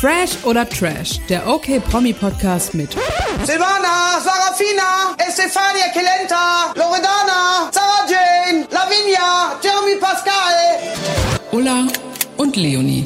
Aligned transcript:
Fresh 0.00 0.42
oder 0.44 0.66
Trash, 0.66 1.20
der 1.28 1.46
OK 1.46 1.78
Promi 1.90 2.14
Podcast 2.14 2.72
mit 2.72 2.92
Silvana, 3.44 4.18
Sarafina, 4.24 5.14
Estefania 5.18 5.92
Kelenta, 5.92 6.72
Loredana, 6.74 7.70
Sarah 7.70 8.08
Jane, 8.08 8.66
Lavinia, 8.70 9.60
Jeremy 9.62 10.00
Pascal. 10.00 11.52
Ulla 11.52 11.86
und 12.38 12.56
Leonie. 12.56 13.04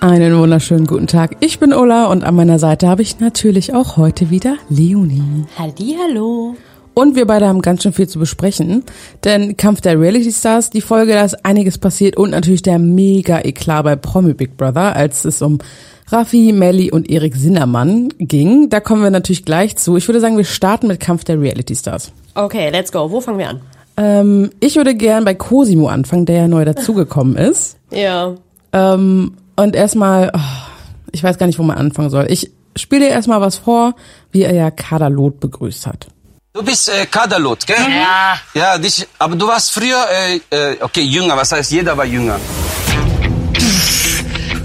Einen 0.00 0.38
wunderschönen 0.38 0.86
guten 0.86 1.08
Tag. 1.08 1.36
Ich 1.40 1.58
bin 1.58 1.74
Ulla 1.74 2.06
und 2.06 2.24
an 2.24 2.36
meiner 2.36 2.58
Seite 2.58 2.88
habe 2.88 3.02
ich 3.02 3.20
natürlich 3.20 3.74
auch 3.74 3.98
heute 3.98 4.30
wieder 4.30 4.56
Leonie. 4.70 5.44
Halli, 5.58 5.98
hallo. 6.02 6.56
Und 6.94 7.16
wir 7.16 7.26
beide 7.26 7.48
haben 7.48 7.60
ganz 7.60 7.82
schön 7.82 7.92
viel 7.92 8.08
zu 8.08 8.18
besprechen, 8.18 8.84
denn 9.24 9.58
Kampf 9.58 9.82
der 9.82 10.00
Reality 10.00 10.32
Stars, 10.32 10.70
die 10.70 10.80
Folge, 10.80 11.12
da 11.12 11.24
ist 11.24 11.44
einiges 11.44 11.76
passiert 11.76 12.16
und 12.16 12.30
natürlich 12.30 12.62
der 12.62 12.78
mega 12.78 13.40
Eklat 13.40 13.84
bei 13.84 13.96
Promi 13.96 14.32
Big 14.32 14.56
Brother, 14.56 14.96
als 14.96 15.24
es 15.26 15.42
um 15.42 15.58
Raffi, 16.08 16.52
Melli 16.52 16.90
und 16.90 17.10
Erik 17.10 17.34
Sinnermann 17.34 18.10
ging. 18.18 18.68
Da 18.68 18.80
kommen 18.80 19.02
wir 19.02 19.10
natürlich 19.10 19.44
gleich 19.44 19.76
zu. 19.76 19.96
Ich 19.96 20.06
würde 20.08 20.20
sagen, 20.20 20.36
wir 20.36 20.44
starten 20.44 20.86
mit 20.86 21.00
Kampf 21.00 21.24
der 21.24 21.40
Reality 21.40 21.74
Stars. 21.74 22.12
Okay, 22.34 22.70
let's 22.70 22.92
go. 22.92 23.10
Wo 23.10 23.20
fangen 23.20 23.38
wir 23.38 23.48
an? 23.48 23.60
Ähm, 23.96 24.50
ich 24.60 24.76
würde 24.76 24.94
gern 24.94 25.24
bei 25.24 25.34
Cosimo 25.34 25.88
anfangen, 25.88 26.26
der 26.26 26.36
ja 26.36 26.48
neu 26.48 26.64
dazugekommen 26.64 27.36
ist. 27.36 27.76
Ja. 27.90 28.34
Ähm, 28.72 29.36
und 29.54 29.76
erstmal, 29.76 30.32
oh, 30.34 30.40
ich 31.12 31.22
weiß 31.22 31.38
gar 31.38 31.46
nicht, 31.46 31.60
wo 31.60 31.62
man 31.62 31.78
anfangen 31.78 32.10
soll. 32.10 32.26
Ich 32.28 32.50
spiele 32.74 33.06
dir 33.06 33.12
erstmal 33.12 33.40
was 33.40 33.56
vor, 33.56 33.94
wie 34.32 34.42
er 34.42 34.52
ja 34.52 34.72
Kaderlot 34.72 35.38
begrüßt 35.38 35.86
hat. 35.86 36.08
Du 36.52 36.64
bist 36.64 36.88
äh, 36.88 37.06
Kadalot, 37.06 37.66
gell? 37.66 37.76
Ja. 37.76 38.34
Ja, 38.54 38.78
dich, 38.78 39.06
aber 39.18 39.36
du 39.36 39.46
warst 39.46 39.70
früher, 39.70 40.04
äh, 40.10 40.40
äh, 40.50 40.76
okay, 40.80 41.02
jünger, 41.02 41.36
was 41.36 41.52
heißt, 41.52 41.70
jeder 41.70 41.96
war 41.96 42.04
jünger. 42.04 42.40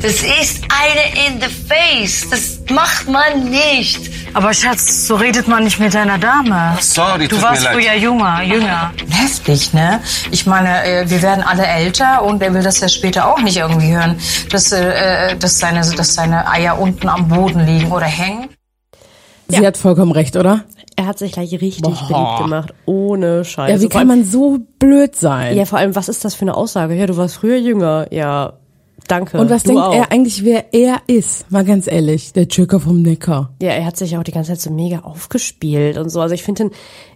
Das 0.02 0.22
ist 0.24 0.64
eine 0.70 1.28
in 1.28 1.42
the 1.42 1.48
face. 1.50 2.30
Das 2.30 2.60
macht 2.74 3.10
man 3.10 3.50
nicht. 3.50 4.00
Aber 4.34 4.54
Schatz, 4.54 5.08
so 5.08 5.16
redet 5.16 5.48
man 5.48 5.64
nicht 5.66 5.80
mit 5.80 5.94
deiner 5.94 6.18
Dame. 6.18 6.78
Sorry, 6.80 7.28
Du 7.28 7.36
tut 7.36 7.44
warst 7.44 7.64
mir 7.64 7.74
leid. 7.74 7.84
früher 7.84 7.96
junger, 7.96 8.42
jünger. 8.44 8.94
Heftig, 9.10 9.74
ne? 9.74 10.00
Ich 10.32 10.46
meine, 10.46 10.86
äh, 10.86 11.10
wir 11.10 11.22
werden 11.22 11.44
alle 11.44 11.66
älter 11.66 12.24
und 12.24 12.42
er 12.42 12.54
will 12.54 12.64
das 12.64 12.80
ja 12.80 12.88
später 12.88 13.28
auch 13.34 13.42
nicht 13.42 13.58
irgendwie 13.58 13.94
hören, 13.94 14.18
dass, 14.52 14.72
äh, 14.72 15.36
dass, 15.36 15.60
seine, 15.60 15.82
dass 15.82 16.14
seine 16.14 16.48
Eier 16.50 16.80
unten 16.80 17.10
am 17.10 17.28
Boden 17.28 17.66
liegen 17.66 17.92
oder 17.92 18.06
hängen. 18.06 18.50
Sie 19.48 19.66
hat 19.66 19.78
vollkommen 19.78 20.12
recht, 20.12 20.36
oder? 20.38 20.64
Er 20.96 21.08
hat 21.08 21.18
sich 21.18 21.32
gleich 21.32 21.52
richtig 21.52 21.82
beliebt 21.82 22.38
gemacht. 22.40 22.74
Ohne 22.86 23.44
Scheiße. 23.44 23.74
Ja, 23.74 23.82
wie 23.82 23.90
kann 23.90 24.06
man 24.06 24.24
so 24.24 24.60
blöd 24.80 25.16
sein? 25.16 25.58
Ja, 25.58 25.66
vor 25.66 25.80
allem, 25.80 25.96
was 25.96 26.08
ist 26.08 26.24
das 26.24 26.36
für 26.36 26.42
eine 26.44 26.56
Aussage? 26.56 26.94
Ja, 26.94 27.08
du 27.08 27.18
warst 27.18 27.36
früher 27.38 27.58
jünger. 27.58 28.08
Ja, 28.12 28.59
danke. 29.10 29.38
Und 29.38 29.50
was 29.50 29.64
denkt 29.64 29.82
auch. 29.82 29.94
er 29.94 30.12
eigentlich, 30.12 30.44
wer 30.44 30.74
er 30.74 31.02
ist? 31.08 31.50
Mal 31.52 31.66
ganz 31.66 31.88
ehrlich, 31.88 32.34
der 32.34 32.48
Chirker 32.48 32.80
vom 32.80 33.02
Neckar. 33.02 33.54
Ja, 33.62 33.70
er 33.72 33.86
hat 33.86 33.98
sich 33.98 34.18
auch 34.18 34.24
die 34.24 34.32
ganze 34.32 34.52
Zeit 34.52 34.62
so 34.62 34.72
mega 34.72 35.00
aufgespielt 35.00 35.98
und 35.98 36.10
so. 36.10 36.22
Also 36.22 36.36
ich 36.36 36.44
finde 36.44 36.64
ihn, 36.64 36.72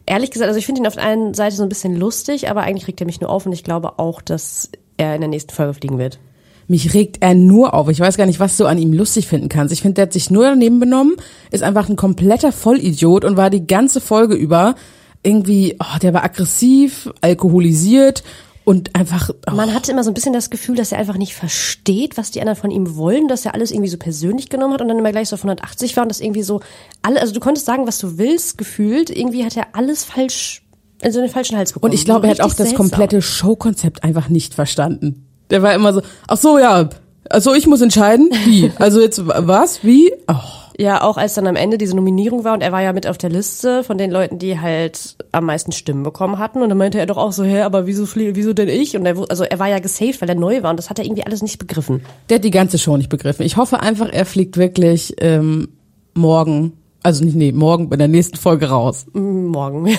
ehrlich 0.06 0.32
gesagt, 0.32 0.48
also 0.48 0.58
ich 0.58 0.66
finde 0.66 0.82
ihn 0.82 0.88
auf 0.88 0.96
der 0.96 1.06
einen 1.06 1.34
Seite 1.34 1.56
so 1.56 1.64
ein 1.64 1.70
bisschen 1.70 1.96
lustig, 1.96 2.50
aber 2.50 2.62
eigentlich 2.62 2.88
regt 2.88 3.02
er 3.02 3.06
mich 3.06 3.22
nur 3.22 3.30
auf 3.30 3.46
und 3.46 3.54
ich 3.54 3.64
glaube 3.64 4.00
auch, 4.00 4.22
dass 4.22 4.70
er 4.98 5.16
in 5.16 5.22
der 5.22 5.30
nächsten 5.30 5.54
Folge 5.54 5.74
fliegen 5.74 5.98
wird. 5.98 6.20
Mich 6.68 6.94
regt 6.94 7.18
er 7.20 7.36
nur 7.36 7.74
auf. 7.74 7.90
Ich 7.90 8.00
weiß 8.00 8.18
gar 8.18 8.26
nicht, 8.26 8.40
was 8.40 8.58
du 8.58 8.66
an 8.66 8.78
ihm 8.78 8.94
lustig 8.94 9.28
finden 9.28 9.50
kannst. 9.50 9.74
Ich 9.74 9.82
finde, 9.82 9.96
der 9.96 10.04
hat 10.04 10.14
sich 10.14 10.32
nur 10.32 10.46
daneben 10.46 10.80
benommen, 10.80 11.16
ist 11.52 11.64
einfach 11.64 11.90
ein 11.90 11.98
kompletter 11.98 12.52
Vollidiot 12.52 13.26
und 13.26 13.38
war 13.38 13.50
die 13.50 13.68
ganze 13.68 14.00
Folge 14.00 14.36
über 14.36 14.76
irgendwie, 15.24 15.78
oh, 15.80 15.98
der 16.02 16.14
war 16.14 16.24
aggressiv, 16.24 17.10
alkoholisiert 17.22 18.24
und 18.66 18.96
einfach, 18.96 19.30
oh, 19.30 19.56
Man 19.56 19.74
hatte 19.74 19.92
immer 19.92 20.04
so 20.04 20.12
ein 20.12 20.14
bisschen 20.14 20.34
das 20.34 20.50
Gefühl, 20.50 20.76
dass 20.76 20.92
er 20.92 20.98
einfach 20.98 21.18
nicht 21.18 21.36
versteht, 21.36 22.18
was 22.18 22.32
die 22.32 22.40
anderen 22.40 22.58
von 22.58 22.72
ihm 22.72 22.96
wollen, 22.96 23.28
dass 23.28 23.46
er 23.46 23.54
alles 23.54 23.72
irgendwie 23.72 23.90
so 23.90 23.98
persönlich 23.98 24.50
genommen 24.50 24.74
hat 24.74 24.82
und 24.82 24.88
dann 24.88 24.98
immer 24.98 25.12
gleich 25.12 25.30
so 25.30 25.36
auf 25.36 25.42
180 25.42 25.96
war 25.98 26.04
und 26.04 26.10
das 26.10 26.22
irgendwie 26.22 26.44
so 26.44 26.62
alle, 27.02 27.20
also 27.20 27.34
du 27.34 27.40
konntest 27.40 27.66
sagen, 27.66 27.88
was 27.88 27.98
du 27.98 28.18
willst, 28.18 28.58
gefühlt, 28.58 29.10
irgendwie 29.10 29.46
hat 29.46 29.58
er 29.58 29.68
alles 29.74 30.04
falsch, 30.06 30.64
in 31.02 31.12
so 31.12 31.20
den 31.20 31.30
falschen 31.30 31.58
Hals 31.58 31.74
bekommen. 31.74 31.92
Und 31.92 31.98
ich 31.98 32.06
glaube, 32.06 32.28
er 32.28 32.32
hat 32.32 32.42
auch 32.42 32.48
das 32.48 32.70
seltsam. 32.70 32.78
komplette 32.78 33.22
Showkonzept 33.22 34.04
einfach 34.04 34.30
nicht 34.30 34.54
verstanden. 34.54 35.28
Der 35.50 35.62
war 35.62 35.74
immer 35.74 35.92
so, 35.92 36.02
ach 36.28 36.38
so, 36.38 36.58
ja, 36.58 36.90
also 37.30 37.54
ich 37.54 37.68
muss 37.68 37.82
entscheiden, 37.82 38.30
wie? 38.46 38.72
Also 38.80 39.02
jetzt 39.02 39.22
was, 39.26 39.84
wie? 39.84 40.14
Oh. 40.28 40.63
Ja, 40.78 41.04
auch 41.04 41.18
als 41.18 41.36
dann 41.36 41.46
am 41.48 41.56
Ende 41.56 41.78
diese 41.78 41.96
Nominierung 41.96 42.44
war 42.44 42.54
und 42.54 42.62
er 42.62 42.72
war 42.72 42.82
ja 42.82 42.94
mit 42.94 43.06
auf 43.06 43.18
der 43.18 43.30
Liste 43.30 43.84
von 43.84 43.98
den 43.98 44.10
Leuten, 44.10 44.40
die 44.40 44.60
halt 44.60 45.18
am 45.32 45.46
meisten 45.46 45.72
Stimmen 45.72 46.04
bekommen 46.04 46.40
hatten 46.40 46.62
und 46.62 46.70
dann 46.70 46.78
meinte 46.78 47.00
er 47.00 47.06
doch 47.06 47.18
auch 47.18 47.32
so, 47.32 47.44
hä, 47.44 47.62
aber 47.62 47.86
wieso 47.86 48.08
wieso 48.16 48.54
denn 48.54 48.70
ich? 48.70 48.98
Und 48.98 49.06
er, 49.06 49.16
also 49.30 49.44
er 49.44 49.60
war 49.60 49.68
ja 49.68 49.80
gesaved, 49.80 50.22
weil 50.22 50.30
er 50.30 50.36
neu 50.36 50.64
war 50.64 50.72
und 50.72 50.78
das 50.78 50.90
hat 50.90 50.98
er 50.98 51.06
irgendwie 51.06 51.26
alles 51.26 51.42
nicht 51.44 51.60
begriffen. 51.60 52.02
Der 52.30 52.36
hat 52.36 52.44
die 52.44 52.52
ganze 52.52 52.78
Show 52.80 52.98
nicht 52.98 53.10
begriffen. 53.10 53.46
Ich 53.46 53.58
hoffe 53.58 53.82
einfach, 53.82 54.10
er 54.12 54.26
fliegt 54.26 54.58
wirklich 54.58 55.16
ähm, 55.20 55.70
morgen, 56.16 56.74
also 57.04 57.24
nicht, 57.24 57.36
nee, 57.36 57.52
morgen 57.52 57.90
bei 57.90 57.98
der 57.98 58.08
nächsten 58.08 58.38
Folge 58.38 58.70
raus. 58.70 59.06
Morgen, 59.14 59.86
ja. 59.88 59.98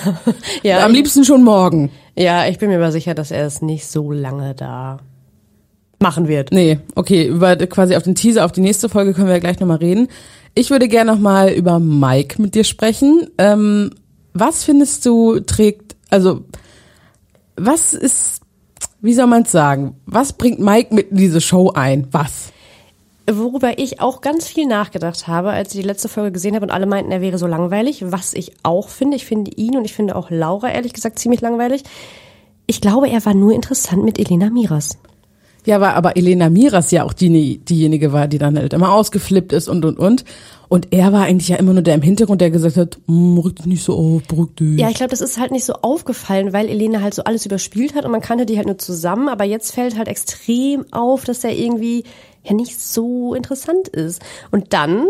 Ja, 0.62 0.84
Am 0.84 0.90
ich, 0.90 0.96
liebsten 0.96 1.24
schon 1.24 1.44
morgen. 1.44 1.90
ja, 2.16 2.46
ich 2.48 2.58
bin 2.58 2.68
mir 2.68 2.76
aber 2.76 2.90
sicher, 2.92 3.14
dass 3.14 3.30
er 3.30 3.46
es 3.46 3.62
nicht 3.62 3.86
so 3.86 4.10
lange 4.10 4.54
da 4.54 4.98
machen 6.00 6.28
wird. 6.28 6.50
Nee, 6.52 6.80
okay, 6.96 7.26
über 7.26 7.56
quasi 7.56 7.94
auf 7.96 8.02
den 8.02 8.14
Teaser, 8.14 8.44
auf 8.44 8.52
die 8.52 8.60
nächste 8.60 8.88
Folge 8.88 9.14
können 9.14 9.28
wir 9.28 9.34
ja 9.34 9.40
gleich 9.40 9.60
nochmal 9.60 9.78
reden. 9.78 10.08
Ich 10.54 10.70
würde 10.70 10.88
gerne 10.88 11.12
nochmal 11.12 11.50
über 11.52 11.78
Mike 11.80 12.40
mit 12.40 12.54
dir 12.54 12.64
sprechen. 12.64 13.28
Ähm, 13.38 13.90
was 14.34 14.64
findest 14.64 15.04
du 15.04 15.40
trägt, 15.40 15.96
also 16.10 16.44
was 17.56 17.94
ist, 17.94 18.40
wie 19.00 19.14
soll 19.14 19.26
man 19.26 19.42
es 19.42 19.52
sagen, 19.52 19.96
was 20.06 20.32
bringt 20.32 20.60
Mike 20.60 20.94
mit 20.94 21.10
in 21.10 21.16
diese 21.16 21.40
Show 21.40 21.70
ein? 21.74 22.08
Was? 22.12 22.52
Worüber 23.30 23.78
ich 23.78 24.00
auch 24.00 24.20
ganz 24.20 24.46
viel 24.46 24.66
nachgedacht 24.66 25.26
habe, 25.26 25.50
als 25.50 25.74
ich 25.74 25.80
die 25.80 25.86
letzte 25.86 26.08
Folge 26.08 26.32
gesehen 26.32 26.54
habe 26.54 26.66
und 26.66 26.72
alle 26.72 26.86
meinten, 26.86 27.10
er 27.10 27.20
wäre 27.20 27.38
so 27.38 27.46
langweilig, 27.46 28.04
was 28.12 28.34
ich 28.34 28.52
auch 28.62 28.88
finde. 28.88 29.16
Ich 29.16 29.24
finde 29.24 29.50
ihn 29.52 29.76
und 29.76 29.84
ich 29.84 29.94
finde 29.94 30.14
auch 30.14 30.30
Laura 30.30 30.70
ehrlich 30.70 30.92
gesagt 30.92 31.18
ziemlich 31.18 31.40
langweilig. 31.40 31.84
Ich 32.66 32.80
glaube, 32.80 33.08
er 33.08 33.24
war 33.24 33.34
nur 33.34 33.52
interessant 33.52 34.04
mit 34.04 34.18
Elena 34.18 34.50
Miras. 34.50 34.98
Ja, 35.66 35.76
aber, 35.76 35.94
aber 35.94 36.16
Elena 36.16 36.50
Miras 36.50 36.90
ja 36.90 37.04
auch 37.04 37.12
die, 37.12 37.58
diejenige 37.58 38.12
war, 38.12 38.28
die 38.28 38.38
dann 38.38 38.58
halt 38.58 38.72
immer 38.74 38.92
ausgeflippt 38.92 39.52
ist 39.52 39.68
und 39.68 39.84
und 39.84 39.98
und. 39.98 40.24
Und 40.68 40.88
er 40.92 41.12
war 41.12 41.22
eigentlich 41.22 41.48
ja 41.48 41.56
immer 41.56 41.72
nur 41.72 41.82
der 41.82 41.94
im 41.94 42.02
Hintergrund, 42.02 42.40
der 42.40 42.50
gesagt 42.50 42.76
hat, 42.76 42.98
"Mm, 43.06 43.38
rück 43.38 43.56
dich 43.56 43.66
nicht 43.66 43.84
so 43.84 43.94
auf, 43.94 44.22
beruhig 44.24 44.50
dich. 44.58 44.80
Ja, 44.80 44.88
ich 44.88 44.96
glaube, 44.96 45.10
das 45.10 45.20
ist 45.20 45.38
halt 45.38 45.52
nicht 45.52 45.64
so 45.64 45.74
aufgefallen, 45.74 46.52
weil 46.52 46.68
Elena 46.68 47.00
halt 47.00 47.14
so 47.14 47.24
alles 47.24 47.46
überspielt 47.46 47.94
hat 47.94 48.04
und 48.04 48.10
man 48.10 48.20
kannte 48.20 48.44
die 48.46 48.56
halt 48.56 48.66
nur 48.66 48.78
zusammen. 48.78 49.28
Aber 49.28 49.44
jetzt 49.44 49.72
fällt 49.72 49.96
halt 49.96 50.08
extrem 50.08 50.84
auf, 50.92 51.24
dass 51.24 51.44
er 51.44 51.56
irgendwie 51.56 52.04
ja 52.42 52.54
nicht 52.54 52.80
so 52.80 53.34
interessant 53.34 53.88
ist. 53.88 54.20
Und 54.50 54.72
dann, 54.72 55.06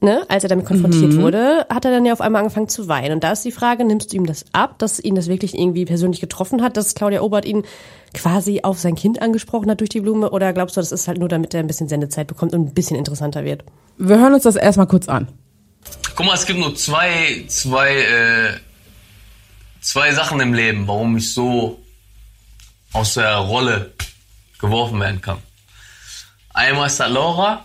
ne, 0.00 0.22
als 0.28 0.42
er 0.44 0.48
damit 0.48 0.66
konfrontiert 0.66 1.20
wurde, 1.20 1.66
hat 1.68 1.84
er 1.84 1.90
dann 1.90 2.06
ja 2.06 2.12
auf 2.12 2.20
einmal 2.20 2.40
angefangen 2.40 2.68
zu 2.68 2.88
weinen. 2.88 3.14
Und 3.14 3.24
da 3.24 3.32
ist 3.32 3.44
die 3.44 3.52
Frage, 3.52 3.84
nimmst 3.84 4.12
du 4.12 4.16
ihm 4.16 4.26
das 4.26 4.44
ab, 4.52 4.78
dass 4.78 5.00
ihn 5.00 5.14
das 5.14 5.28
wirklich 5.28 5.58
irgendwie 5.58 5.84
persönlich 5.84 6.20
getroffen 6.20 6.62
hat, 6.62 6.76
dass 6.76 6.94
Claudia 6.94 7.22
Obert 7.22 7.44
ihn 7.44 7.64
quasi 8.14 8.60
auf 8.62 8.78
sein 8.78 8.94
Kind 8.94 9.20
angesprochen 9.22 9.70
hat 9.70 9.80
durch 9.80 9.90
die 9.90 10.00
Blume? 10.00 10.30
Oder 10.30 10.52
glaubst 10.52 10.76
du, 10.76 10.80
das 10.80 10.92
ist 10.92 11.08
halt 11.08 11.18
nur, 11.18 11.28
damit 11.28 11.54
er 11.54 11.60
ein 11.60 11.66
bisschen 11.66 11.88
Sendezeit 11.88 12.26
bekommt 12.26 12.52
und 12.52 12.68
ein 12.68 12.74
bisschen 12.74 12.96
interessanter 12.96 13.44
wird? 13.44 13.64
Wir 13.98 14.18
hören 14.18 14.34
uns 14.34 14.44
das 14.44 14.56
erstmal 14.56 14.86
kurz 14.86 15.08
an. 15.08 15.28
Guck 16.14 16.26
mal, 16.26 16.34
es 16.34 16.46
gibt 16.46 16.58
nur 16.58 16.74
zwei, 16.74 17.44
zwei, 17.48 17.90
äh, 17.90 18.56
zwei 19.80 20.12
Sachen 20.12 20.40
im 20.40 20.52
Leben, 20.52 20.86
warum 20.86 21.16
ich 21.16 21.32
so 21.32 21.80
aus 22.92 23.14
der 23.14 23.36
Rolle 23.36 23.92
geworfen 24.58 25.00
werden 25.00 25.20
kann. 25.20 25.38
Einmal 26.52 26.88
ist 26.88 26.98
das 26.98 27.10
Laura 27.10 27.64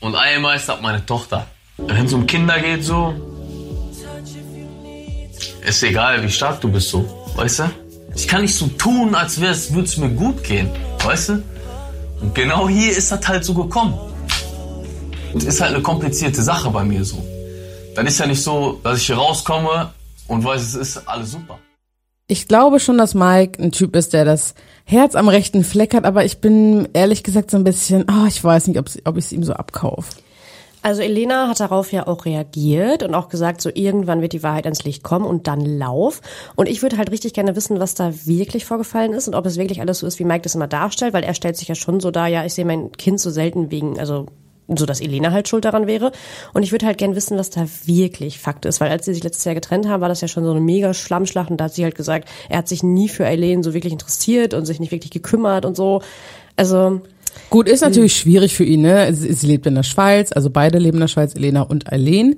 und 0.00 0.14
einmal 0.14 0.56
ist 0.56 0.68
das 0.68 0.80
meine 0.80 1.04
Tochter. 1.04 1.46
Wenn 1.76 2.06
es 2.06 2.12
um 2.12 2.26
Kinder 2.26 2.60
geht, 2.60 2.84
so, 2.84 3.14
ist 5.62 5.82
egal, 5.82 6.22
wie 6.22 6.30
stark 6.30 6.60
du 6.60 6.70
bist, 6.70 6.90
so, 6.90 7.26
weißt 7.34 7.60
du? 7.60 7.70
Ich 8.20 8.28
kann 8.28 8.42
nicht 8.42 8.54
so 8.54 8.66
tun, 8.66 9.14
als 9.14 9.40
würde 9.40 9.54
es 9.82 9.96
mir 9.96 10.10
gut 10.10 10.44
gehen, 10.44 10.68
weißt 11.02 11.30
du? 11.30 11.42
Und 12.20 12.34
genau 12.34 12.68
hier 12.68 12.90
ist 12.90 13.10
das 13.10 13.26
halt 13.26 13.46
so 13.46 13.54
gekommen. 13.54 13.98
Und 15.32 15.42
ist 15.42 15.58
halt 15.58 15.72
eine 15.72 15.82
komplizierte 15.82 16.42
Sache 16.42 16.68
bei 16.68 16.84
mir 16.84 17.02
so. 17.02 17.26
Dann 17.94 18.06
ist 18.06 18.20
ja 18.20 18.26
nicht 18.26 18.42
so, 18.42 18.78
dass 18.84 18.98
ich 18.98 19.06
hier 19.06 19.16
rauskomme 19.16 19.94
und 20.28 20.44
weiß, 20.44 20.60
es 20.60 20.74
ist 20.74 21.08
alles 21.08 21.32
super. 21.32 21.58
Ich 22.26 22.46
glaube 22.46 22.78
schon, 22.78 22.98
dass 22.98 23.14
Mike 23.14 23.60
ein 23.60 23.72
Typ 23.72 23.96
ist, 23.96 24.12
der 24.12 24.26
das 24.26 24.54
Herz 24.84 25.14
am 25.14 25.28
rechten 25.28 25.64
Fleck 25.64 25.94
hat, 25.94 26.04
aber 26.04 26.22
ich 26.26 26.42
bin 26.42 26.90
ehrlich 26.92 27.22
gesagt 27.22 27.50
so 27.50 27.56
ein 27.56 27.64
bisschen, 27.64 28.06
ah, 28.10 28.26
ich 28.28 28.44
weiß 28.44 28.66
nicht, 28.66 28.78
ob 28.78 29.16
ich 29.16 29.24
es 29.24 29.32
ihm 29.32 29.44
so 29.44 29.54
abkaufe. 29.54 30.10
Also 30.82 31.02
Elena 31.02 31.48
hat 31.48 31.60
darauf 31.60 31.92
ja 31.92 32.06
auch 32.06 32.24
reagiert 32.24 33.02
und 33.02 33.14
auch 33.14 33.28
gesagt, 33.28 33.60
so 33.60 33.70
irgendwann 33.72 34.22
wird 34.22 34.32
die 34.32 34.42
Wahrheit 34.42 34.64
ans 34.64 34.84
Licht 34.84 35.02
kommen 35.02 35.26
und 35.26 35.46
dann 35.46 35.60
lauf. 35.60 36.22
Und 36.56 36.68
ich 36.68 36.80
würde 36.80 36.96
halt 36.96 37.10
richtig 37.10 37.34
gerne 37.34 37.54
wissen, 37.54 37.80
was 37.80 37.94
da 37.94 38.12
wirklich 38.24 38.64
vorgefallen 38.64 39.12
ist 39.12 39.28
und 39.28 39.34
ob 39.34 39.44
es 39.44 39.58
wirklich 39.58 39.80
alles 39.80 39.98
so 39.98 40.06
ist, 40.06 40.18
wie 40.18 40.24
Mike 40.24 40.42
das 40.42 40.54
immer 40.54 40.68
darstellt, 40.68 41.12
weil 41.12 41.24
er 41.24 41.34
stellt 41.34 41.56
sich 41.56 41.68
ja 41.68 41.74
schon 41.74 42.00
so 42.00 42.10
dar, 42.10 42.28
ja, 42.28 42.44
ich 42.44 42.54
sehe 42.54 42.64
mein 42.64 42.92
Kind 42.92 43.20
so 43.20 43.30
selten 43.30 43.70
wegen, 43.70 43.98
also 43.98 44.26
so 44.76 44.86
dass 44.86 45.00
Elena 45.00 45.32
halt 45.32 45.48
schuld 45.48 45.64
daran 45.64 45.86
wäre. 45.86 46.12
Und 46.54 46.62
ich 46.62 46.72
würde 46.72 46.86
halt 46.86 46.98
gern 46.98 47.14
wissen, 47.14 47.36
was 47.36 47.50
da 47.50 47.66
wirklich 47.84 48.38
Fakt 48.38 48.64
ist, 48.64 48.80
weil 48.80 48.90
als 48.90 49.04
sie 49.04 49.12
sich 49.12 49.24
letztes 49.24 49.44
Jahr 49.44 49.54
getrennt 49.54 49.88
haben, 49.88 50.00
war 50.00 50.08
das 50.08 50.20
ja 50.20 50.28
schon 50.28 50.44
so 50.44 50.50
eine 50.50 50.60
mega 50.60 50.94
Schlammschlacht 50.94 51.50
und 51.50 51.58
da 51.58 51.64
hat 51.64 51.74
sie 51.74 51.84
halt 51.84 51.96
gesagt, 51.96 52.28
er 52.48 52.58
hat 52.58 52.68
sich 52.68 52.82
nie 52.82 53.08
für 53.08 53.26
Eileen 53.26 53.62
so 53.62 53.74
wirklich 53.74 53.92
interessiert 53.92 54.54
und 54.54 54.66
sich 54.66 54.80
nicht 54.80 54.92
wirklich 54.92 55.10
gekümmert 55.10 55.64
und 55.64 55.76
so. 55.76 56.02
Also 56.56 57.00
Gut, 57.50 57.68
ist 57.68 57.80
natürlich 57.80 58.16
schwierig 58.16 58.54
für 58.54 58.64
ihn, 58.64 58.82
ne? 58.82 59.12
Sie, 59.12 59.32
sie 59.32 59.46
lebt 59.46 59.66
in 59.66 59.74
der 59.74 59.82
Schweiz, 59.82 60.32
also 60.32 60.50
beide 60.50 60.78
leben 60.78 60.96
in 60.98 61.02
der 61.02 61.08
Schweiz, 61.08 61.34
Elena 61.34 61.62
und 61.62 61.92
Eileen. 61.92 62.36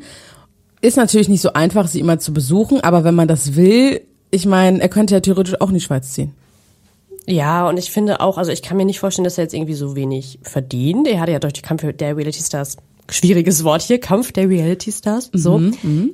Ist 0.81 0.97
natürlich 0.97 1.29
nicht 1.29 1.43
so 1.43 1.53
einfach, 1.53 1.87
sie 1.87 2.01
immer 2.01 2.19
zu 2.19 2.33
besuchen, 2.33 2.81
aber 2.81 3.05
wenn 3.05 3.15
man 3.15 3.29
das 3.29 3.55
will, 3.55 4.01
ich 4.31 4.47
meine, 4.47 4.81
er 4.81 4.89
könnte 4.89 5.15
ja 5.15 5.21
theoretisch 5.21 5.61
auch 5.61 5.69
in 5.69 5.75
die 5.75 5.81
Schweiz 5.81 6.13
ziehen. 6.13 6.33
Ja, 7.27 7.69
und 7.69 7.79
ich 7.79 7.91
finde 7.91 8.21
auch, 8.21 8.39
also 8.39 8.51
ich 8.51 8.63
kann 8.63 8.77
mir 8.77 8.85
nicht 8.85 8.99
vorstellen, 8.99 9.25
dass 9.25 9.39
er 9.39 9.45
jetzt 9.45 9.55
irgendwie 9.55 9.75
so 9.75 9.95
wenig 9.95 10.41
verdient. 10.43 11.07
Er 11.07 11.21
hatte 11.21 11.33
ja 11.33 11.39
durch 11.39 11.53
die 11.53 11.63
Kampf 11.63 11.85
der 11.93 12.17
Reality 12.17 12.43
Stars, 12.43 12.77
schwieriges 13.09 13.63
Wort 13.63 13.83
hier, 13.83 14.01
Kampf 14.01 14.33
der 14.33 14.49
Reality 14.49 14.91
Stars, 14.91 15.31
so, 15.33 15.61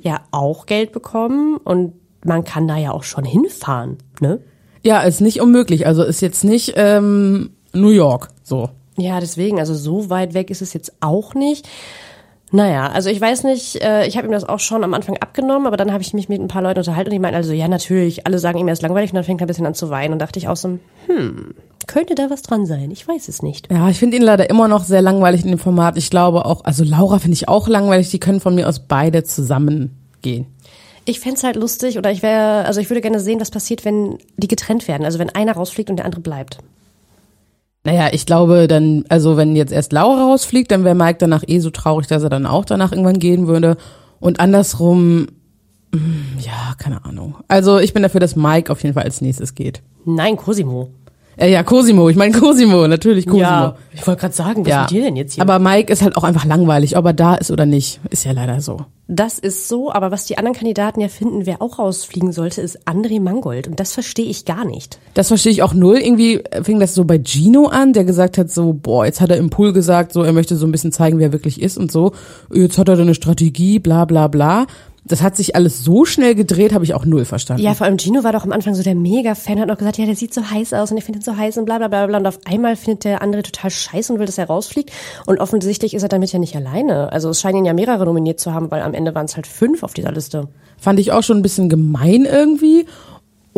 ja 0.01 0.21
auch 0.31 0.65
Geld 0.65 0.91
bekommen 0.91 1.57
und 1.57 1.93
man 2.23 2.43
kann 2.43 2.67
da 2.67 2.77
ja 2.77 2.91
auch 2.91 3.03
schon 3.03 3.23
hinfahren, 3.23 3.97
ne? 4.19 4.41
Ja, 4.83 5.01
ist 5.01 5.21
nicht 5.21 5.41
unmöglich. 5.41 5.87
Also 5.87 6.03
ist 6.03 6.21
jetzt 6.21 6.43
nicht 6.43 6.73
ähm, 6.75 7.51
New 7.73 7.89
York 7.89 8.29
so. 8.49 8.69
Ja, 8.97 9.19
deswegen, 9.19 9.59
also 9.59 9.73
so 9.73 10.09
weit 10.09 10.33
weg 10.33 10.49
ist 10.49 10.61
es 10.61 10.73
jetzt 10.73 10.93
auch 10.99 11.33
nicht. 11.33 11.69
Naja, 12.51 12.87
also 12.87 13.09
ich 13.09 13.21
weiß 13.21 13.43
nicht, 13.43 13.81
äh, 13.83 14.07
ich 14.07 14.17
habe 14.17 14.27
ihm 14.27 14.33
das 14.33 14.43
auch 14.43 14.59
schon 14.59 14.83
am 14.83 14.93
Anfang 14.93 15.17
abgenommen, 15.17 15.67
aber 15.67 15.77
dann 15.77 15.93
habe 15.93 16.01
ich 16.01 16.13
mich 16.13 16.29
mit 16.29 16.41
ein 16.41 16.47
paar 16.47 16.63
Leuten 16.63 16.79
unterhalten 16.79 17.09
und 17.09 17.13
die 17.13 17.19
meinten 17.19 17.37
also, 17.37 17.53
ja 17.53 17.67
natürlich, 17.67 18.25
alle 18.25 18.39
sagen 18.39 18.57
ihm, 18.57 18.67
er 18.67 18.73
ist 18.73 18.81
langweilig 18.81 19.11
und 19.11 19.15
dann 19.15 19.23
fängt 19.23 19.39
er 19.39 19.45
ein 19.45 19.47
bisschen 19.47 19.67
an 19.67 19.75
zu 19.75 19.91
weinen 19.91 20.13
und 20.13 20.19
dachte 20.19 20.39
ich 20.39 20.47
auch 20.47 20.55
so, 20.55 20.79
hm, 21.05 21.53
könnte 21.85 22.15
da 22.15 22.29
was 22.29 22.41
dran 22.41 22.65
sein? 22.65 22.89
Ich 22.91 23.07
weiß 23.07 23.27
es 23.27 23.43
nicht. 23.43 23.71
Ja, 23.71 23.87
ich 23.89 23.99
finde 23.99 24.17
ihn 24.17 24.23
leider 24.23 24.49
immer 24.49 24.67
noch 24.67 24.83
sehr 24.83 25.01
langweilig 25.01 25.43
in 25.43 25.49
dem 25.49 25.59
Format. 25.59 25.97
Ich 25.97 26.09
glaube 26.09 26.45
auch, 26.45 26.63
also 26.63 26.83
Laura 26.83 27.19
finde 27.19 27.35
ich 27.35 27.47
auch 27.47 27.67
langweilig. 27.67 28.09
Die 28.09 28.19
können 28.19 28.39
von 28.39 28.55
mir 28.55 28.67
aus 28.67 28.79
beide 28.79 29.23
zusammen 29.23 29.97
gehen. 30.21 30.47
Ich 31.05 31.19
fänd's 31.19 31.43
halt 31.43 31.55
lustig 31.55 31.97
oder 31.97 32.11
ich 32.11 32.21
wäre, 32.21 32.65
also 32.65 32.79
ich 32.79 32.89
würde 32.89 33.01
gerne 33.01 33.19
sehen, 33.19 33.39
was 33.39 33.49
passiert, 33.49 33.85
wenn 33.85 34.19
die 34.37 34.47
getrennt 34.47 34.87
werden. 34.87 35.03
Also 35.03 35.17
wenn 35.17 35.29
einer 35.29 35.53
rausfliegt 35.53 35.89
und 35.89 35.95
der 35.95 36.05
andere 36.05 36.21
bleibt. 36.21 36.59
Naja, 37.89 38.09
ich 38.11 38.27
glaube 38.27 38.67
dann, 38.67 39.03
also 39.09 39.35
wenn 39.35 39.55
jetzt 39.55 39.71
erst 39.71 39.93
Laura 39.93 40.25
rausfliegt, 40.25 40.69
dann 40.69 40.83
wäre 40.83 40.93
Mike 40.93 41.17
danach 41.17 41.43
eh 41.47 41.57
so 41.57 41.71
traurig, 41.71 42.05
dass 42.05 42.21
er 42.21 42.29
dann 42.29 42.45
auch 42.45 42.63
danach 42.63 42.91
irgendwann 42.91 43.17
gehen 43.17 43.47
würde. 43.47 43.77
Und 44.19 44.39
andersrum, 44.39 45.25
mm, 45.91 46.37
ja, 46.39 46.75
keine 46.77 47.03
Ahnung. 47.03 47.37
Also 47.47 47.79
ich 47.79 47.91
bin 47.91 48.03
dafür, 48.03 48.19
dass 48.19 48.35
Mike 48.35 48.71
auf 48.71 48.83
jeden 48.83 48.93
Fall 48.93 49.05
als 49.05 49.21
nächstes 49.21 49.55
geht. 49.55 49.81
Nein, 50.05 50.37
Cosimo. 50.37 50.91
Äh, 51.39 51.51
ja, 51.51 51.63
Cosimo, 51.63 52.09
ich 52.09 52.15
meine 52.17 52.37
Cosimo, 52.37 52.87
natürlich 52.87 53.25
Cosimo. 53.25 53.41
Ja, 53.43 53.75
ich 53.93 54.05
wollte 54.05 54.21
gerade 54.21 54.33
sagen, 54.35 54.65
was 54.65 54.69
Ja. 54.69 54.81
mit 54.81 54.91
dir 54.91 55.01
denn 55.03 55.15
jetzt 55.15 55.33
hier? 55.35 55.41
Aber 55.43 55.57
Mike 55.59 55.91
ist 55.91 56.01
halt 56.01 56.17
auch 56.17 56.23
einfach 56.23 56.45
langweilig, 56.45 56.97
ob 56.97 57.05
er 57.05 57.13
da 57.13 57.35
ist 57.35 57.49
oder 57.49 57.65
nicht. 57.65 57.99
Ist 58.09 58.25
ja 58.25 58.33
leider 58.33 58.59
so. 58.61 58.81
das 59.11 59.39
ist 59.39 59.67
so, 59.67 59.91
aber 59.91 60.11
was 60.11 60.25
die 60.25 60.37
anderen 60.37 60.55
Kandidaten 60.55 61.01
ja 61.01 61.07
finden, 61.07 61.47
wer 61.47 61.63
auch 61.63 61.79
rausfliegen 61.79 62.31
sollte, 62.31 62.61
ist 62.61 62.87
André 62.87 63.19
Mangold. 63.19 63.67
Und 63.67 63.79
das 63.79 63.93
verstehe 63.93 64.27
ich 64.27 64.45
gar 64.45 64.65
nicht. 64.65 64.99
Das 65.15 65.29
verstehe 65.29 65.51
ich 65.51 65.63
auch 65.63 65.73
null. 65.73 65.97
Irgendwie 65.97 66.43
fing 66.61 66.79
das 66.79 66.93
so 66.93 67.05
bei 67.05 67.17
Gino 67.17 67.65
an, 67.65 67.93
der 67.93 68.03
gesagt 68.03 68.37
hat 68.37 68.51
so, 68.51 68.73
boah, 68.73 69.05
jetzt 69.05 69.19
hat 69.19 69.31
er 69.31 69.37
im 69.37 69.49
Pool 69.49 69.73
gesagt, 69.73 70.13
so, 70.13 70.21
er 70.21 70.31
möchte 70.33 70.55
so 70.57 70.67
ein 70.67 70.71
bisschen 70.71 70.91
zeigen, 70.91 71.17
wer 71.17 71.29
er 71.29 71.33
wirklich 71.33 71.59
ist 71.59 71.77
und 71.79 71.91
so. 71.91 72.11
Jetzt 72.53 72.77
hat 72.77 72.87
er 72.87 72.97
da 72.97 73.01
eine 73.01 73.15
Strategie, 73.15 73.79
bla 73.79 74.05
bla 74.05 74.27
bla. 74.27 74.67
Das 75.05 75.21
hat 75.21 75.35
sich 75.35 75.55
alles 75.55 75.83
so 75.83 76.05
schnell 76.05 76.35
gedreht, 76.35 76.73
habe 76.73 76.83
ich 76.83 76.93
auch 76.93 77.05
null 77.05 77.25
verstanden. 77.25 77.63
Ja, 77.63 77.73
vor 77.73 77.85
allem 77.85 77.97
Gino 77.97 78.23
war 78.23 78.33
doch 78.33 78.43
am 78.43 78.51
Anfang 78.51 78.75
so 78.75 78.83
der 78.83 78.95
Mega-Fan, 78.95 79.59
hat 79.59 79.67
noch 79.67 79.77
gesagt, 79.77 79.97
ja, 79.97 80.05
der 80.05 80.15
sieht 80.15 80.33
so 80.33 80.49
heiß 80.49 80.73
aus 80.73 80.91
und 80.91 80.97
ich 80.97 81.03
finde 81.03 81.19
ihn 81.19 81.23
so 81.23 81.35
heiß 81.35 81.57
und 81.57 81.65
bla 81.65 81.77
bla 81.77 81.87
bla 81.87 82.05
bla. 82.07 82.17
Und 82.17 82.27
auf 82.27 82.39
einmal 82.45 82.75
findet 82.75 83.05
der 83.05 83.21
andere 83.21 83.43
total 83.43 83.71
scheiße 83.71 84.13
und 84.13 84.19
will, 84.19 84.25
dass 84.25 84.37
er 84.37 84.47
rausfliegt. 84.47 84.91
Und 85.25 85.39
offensichtlich 85.39 85.93
ist 85.93 86.03
er 86.03 86.09
damit 86.09 86.31
ja 86.31 86.39
nicht 86.39 86.55
alleine. 86.55 87.11
Also 87.11 87.29
es 87.29 87.41
scheinen 87.41 87.59
ihn 87.59 87.65
ja 87.65 87.73
mehrere 87.73 88.05
nominiert 88.05 88.39
zu 88.39 88.53
haben, 88.53 88.69
weil 88.71 88.81
am 88.81 88.93
Ende 88.93 89.15
waren 89.15 89.25
es 89.25 89.35
halt 89.35 89.47
fünf 89.47 89.83
auf 89.83 89.93
dieser 89.93 90.11
Liste. 90.11 90.47
Fand 90.77 90.99
ich 90.99 91.11
auch 91.11 91.23
schon 91.23 91.37
ein 91.37 91.43
bisschen 91.43 91.69
gemein 91.69 92.25
irgendwie. 92.25 92.85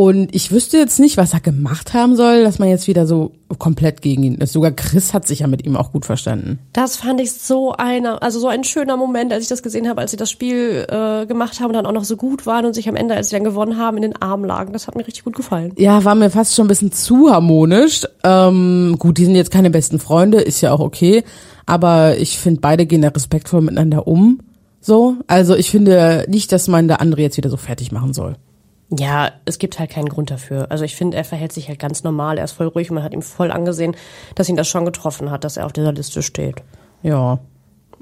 Und 0.01 0.33
ich 0.33 0.51
wüsste 0.51 0.79
jetzt 0.79 0.99
nicht, 0.99 1.17
was 1.17 1.33
er 1.33 1.41
gemacht 1.41 1.93
haben 1.93 2.15
soll, 2.15 2.43
dass 2.43 2.57
man 2.57 2.67
jetzt 2.67 2.87
wieder 2.87 3.05
so 3.05 3.33
komplett 3.59 4.01
gegen 4.01 4.23
ihn 4.23 4.33
ist. 4.33 4.51
Sogar 4.51 4.71
Chris 4.71 5.13
hat 5.13 5.27
sich 5.27 5.41
ja 5.41 5.47
mit 5.47 5.63
ihm 5.63 5.75
auch 5.75 5.91
gut 5.91 6.07
verstanden. 6.07 6.57
Das 6.73 6.95
fand 6.95 7.21
ich 7.21 7.33
so 7.33 7.73
einer, 7.73 8.23
also 8.23 8.39
so 8.39 8.47
ein 8.47 8.63
schöner 8.63 8.97
Moment, 8.97 9.31
als 9.31 9.43
ich 9.43 9.47
das 9.47 9.61
gesehen 9.61 9.87
habe, 9.87 10.01
als 10.01 10.09
sie 10.09 10.17
das 10.17 10.31
Spiel 10.31 10.87
äh, 10.89 11.27
gemacht 11.27 11.59
haben 11.59 11.67
und 11.67 11.73
dann 11.73 11.85
auch 11.85 11.91
noch 11.91 12.03
so 12.03 12.17
gut 12.17 12.47
waren 12.47 12.65
und 12.65 12.73
sich 12.73 12.89
am 12.89 12.95
Ende, 12.95 13.13
als 13.13 13.29
sie 13.29 13.35
dann 13.35 13.43
gewonnen 13.43 13.77
haben, 13.77 13.95
in 13.97 14.01
den 14.01 14.19
Armen 14.19 14.43
lagen. 14.43 14.73
Das 14.73 14.87
hat 14.87 14.95
mir 14.95 15.05
richtig 15.05 15.23
gut 15.23 15.35
gefallen. 15.35 15.71
Ja, 15.77 16.03
war 16.03 16.15
mir 16.15 16.31
fast 16.31 16.55
schon 16.55 16.65
ein 16.65 16.69
bisschen 16.69 16.91
zu 16.91 17.29
harmonisch. 17.29 18.07
Ähm, 18.23 18.95
gut, 18.97 19.19
die 19.19 19.25
sind 19.25 19.35
jetzt 19.35 19.51
keine 19.51 19.69
besten 19.69 19.99
Freunde, 19.99 20.41
ist 20.41 20.61
ja 20.61 20.73
auch 20.73 20.79
okay. 20.79 21.23
Aber 21.67 22.17
ich 22.17 22.39
finde, 22.39 22.59
beide 22.59 22.87
gehen 22.87 23.03
da 23.03 23.09
respektvoll 23.09 23.61
miteinander 23.61 24.07
um. 24.07 24.39
So. 24.79 25.17
Also 25.27 25.53
ich 25.53 25.69
finde 25.69 26.25
nicht, 26.27 26.51
dass 26.51 26.67
man 26.67 26.87
der 26.87 27.01
andere 27.01 27.21
jetzt 27.21 27.37
wieder 27.37 27.51
so 27.51 27.57
fertig 27.57 27.91
machen 27.91 28.15
soll. 28.15 28.35
Ja, 28.97 29.31
es 29.45 29.57
gibt 29.57 29.79
halt 29.79 29.89
keinen 29.89 30.09
Grund 30.09 30.31
dafür. 30.31 30.67
Also 30.69 30.83
ich 30.83 30.95
finde, 30.95 31.15
er 31.15 31.23
verhält 31.23 31.53
sich 31.53 31.69
halt 31.69 31.79
ganz 31.79 32.03
normal. 32.03 32.37
Er 32.37 32.43
ist 32.43 32.51
voll 32.51 32.67
ruhig 32.67 32.89
und 32.89 32.95
man 32.95 33.03
hat 33.03 33.13
ihm 33.13 33.21
voll 33.21 33.49
angesehen, 33.49 33.95
dass 34.35 34.49
ihn 34.49 34.57
das 34.57 34.67
schon 34.67 34.83
getroffen 34.83 35.31
hat, 35.31 35.45
dass 35.45 35.55
er 35.55 35.65
auf 35.65 35.73
dieser 35.73 35.93
Liste 35.93 36.21
steht. 36.21 36.55
Ja. 37.01 37.39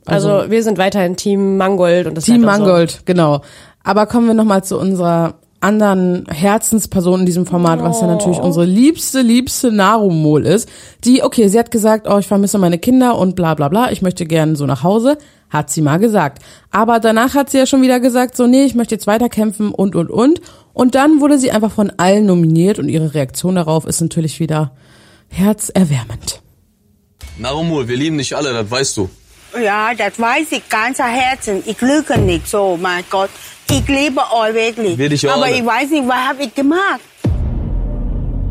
Also, 0.06 0.50
wir 0.50 0.64
sind 0.64 0.78
weiterhin 0.80 1.16
Team 1.16 1.58
Mangold 1.58 2.08
und 2.08 2.16
das 2.16 2.24
Team 2.24 2.42
bleibt 2.42 2.56
auch 2.56 2.58
so. 2.58 2.64
Mangold, 2.64 3.02
genau. 3.06 3.42
Aber 3.84 4.08
kommen 4.08 4.28
wir 4.28 4.34
nochmal 4.34 4.64
zu 4.64 4.80
unserer 4.80 5.36
anderen 5.62 6.26
Herzensperson 6.30 7.22
in 7.22 7.26
diesem 7.26 7.46
Format, 7.46 7.84
was 7.84 8.02
ja 8.02 8.08
natürlich 8.08 8.40
unsere 8.40 8.66
liebste, 8.66 9.22
liebste 9.22 9.72
Narumol 9.72 10.46
ist. 10.46 10.70
Die, 11.04 11.22
okay, 11.22 11.50
sie 11.50 11.60
hat 11.60 11.70
gesagt, 11.70 12.08
oh, 12.10 12.18
ich 12.18 12.28
vermisse 12.28 12.58
meine 12.58 12.80
Kinder 12.80 13.18
und 13.18 13.36
bla 13.36 13.56
bla 13.56 13.68
bla, 13.68 13.92
ich 13.92 14.02
möchte 14.02 14.26
gerne 14.26 14.56
so 14.56 14.66
nach 14.66 14.84
Hause. 14.84 15.18
Hat 15.50 15.70
sie 15.72 15.82
mal 15.82 15.98
gesagt. 15.98 16.44
Aber 16.72 17.00
danach 17.00 17.34
hat 17.34 17.50
sie 17.50 17.58
ja 17.58 17.66
schon 17.66 17.82
wieder 17.82 18.00
gesagt, 18.00 18.38
so, 18.38 18.46
nee, 18.48 18.64
ich 18.64 18.76
möchte 18.76 18.96
jetzt 18.96 19.08
weiterkämpfen 19.08 19.72
und, 19.72 19.96
und, 19.96 20.10
und. 20.10 20.42
Und 20.74 20.96
dann 20.96 21.20
wurde 21.22 21.40
sie 21.40 21.52
einfach 21.52 21.72
von 21.72 21.92
allen 21.98 22.26
nominiert 22.26 22.80
und 22.80 22.88
ihre 22.90 23.14
Reaktion 23.14 23.56
darauf 23.56 23.86
ist 23.86 24.00
natürlich 24.02 24.40
wieder 24.40 24.72
herzerwärmend. 25.30 26.42
Narumul, 27.38 27.88
wir 27.88 27.98
lieben 27.98 28.18
dich 28.18 28.36
alle, 28.36 28.54
das 28.54 28.70
weißt 28.70 28.98
du. 28.98 29.10
Ja, 29.64 29.94
das 29.96 30.20
weiß 30.20 30.52
ich 30.52 30.70
ganzer 30.70 31.08
Herzen. 31.08 31.64
Ich 31.66 31.82
lüge 31.82 32.20
nicht 32.20 32.48
so, 32.48 32.78
mein 32.80 33.04
Gott. 33.10 33.30
Ich 33.72 33.88
liebe 33.88 34.22
euch 34.32 34.54
wirklich. 34.54 34.98
Wir 34.98 35.10
dich 35.10 35.28
auch 35.28 35.36
Aber 35.36 35.46
alle. 35.46 35.56
ich 35.56 35.66
weiß 35.66 35.90
nicht, 35.90 36.08
was 36.08 36.16
habe 36.16 36.44
ich 36.44 36.54
gemacht? 36.54 37.00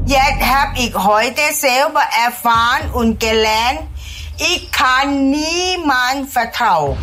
Jetzt 0.07 0.41
habe 0.41 0.79
ich 0.79 0.95
heute 0.95 1.41
selber 1.53 2.01
erfahren 2.27 2.91
und 2.95 3.21
gelernt, 3.21 3.83
ich 4.39 4.71
kann 4.71 5.31
niemand 5.31 6.31
vertrauen. 6.31 6.97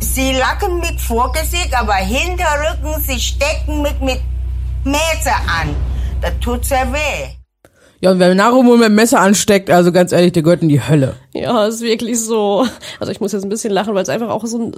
Sie 0.00 0.32
lachen 0.32 0.80
mit 0.80 1.00
Vorgesicht, 1.00 1.74
aber 1.78 1.94
hinter 1.94 2.44
Rücken, 2.44 3.02
sie 3.02 3.18
stecken 3.18 3.82
mich 3.82 3.98
mit 4.00 4.20
Messer 4.84 5.36
an. 5.46 5.74
Das 6.20 6.32
tut 6.40 6.64
sehr 6.64 6.92
weh. 6.92 7.34
Ja, 8.00 8.10
und 8.10 8.18
wer 8.18 8.34
Narumol 8.34 8.78
mit 8.78 8.92
Messer 8.92 9.20
ansteckt, 9.20 9.70
also 9.70 9.92
ganz 9.92 10.12
ehrlich, 10.12 10.32
der 10.32 10.42
gehört 10.42 10.62
in 10.62 10.68
die 10.68 10.86
Hölle. 10.86 11.16
Ja, 11.34 11.66
ist 11.66 11.80
wirklich 11.80 12.20
so. 12.20 12.64
Also 13.00 13.10
ich 13.10 13.20
muss 13.20 13.32
jetzt 13.32 13.42
ein 13.42 13.48
bisschen 13.48 13.72
lachen, 13.72 13.92
weil 13.94 14.04
es 14.04 14.08
einfach 14.08 14.28
auch 14.30 14.46
so, 14.46 14.70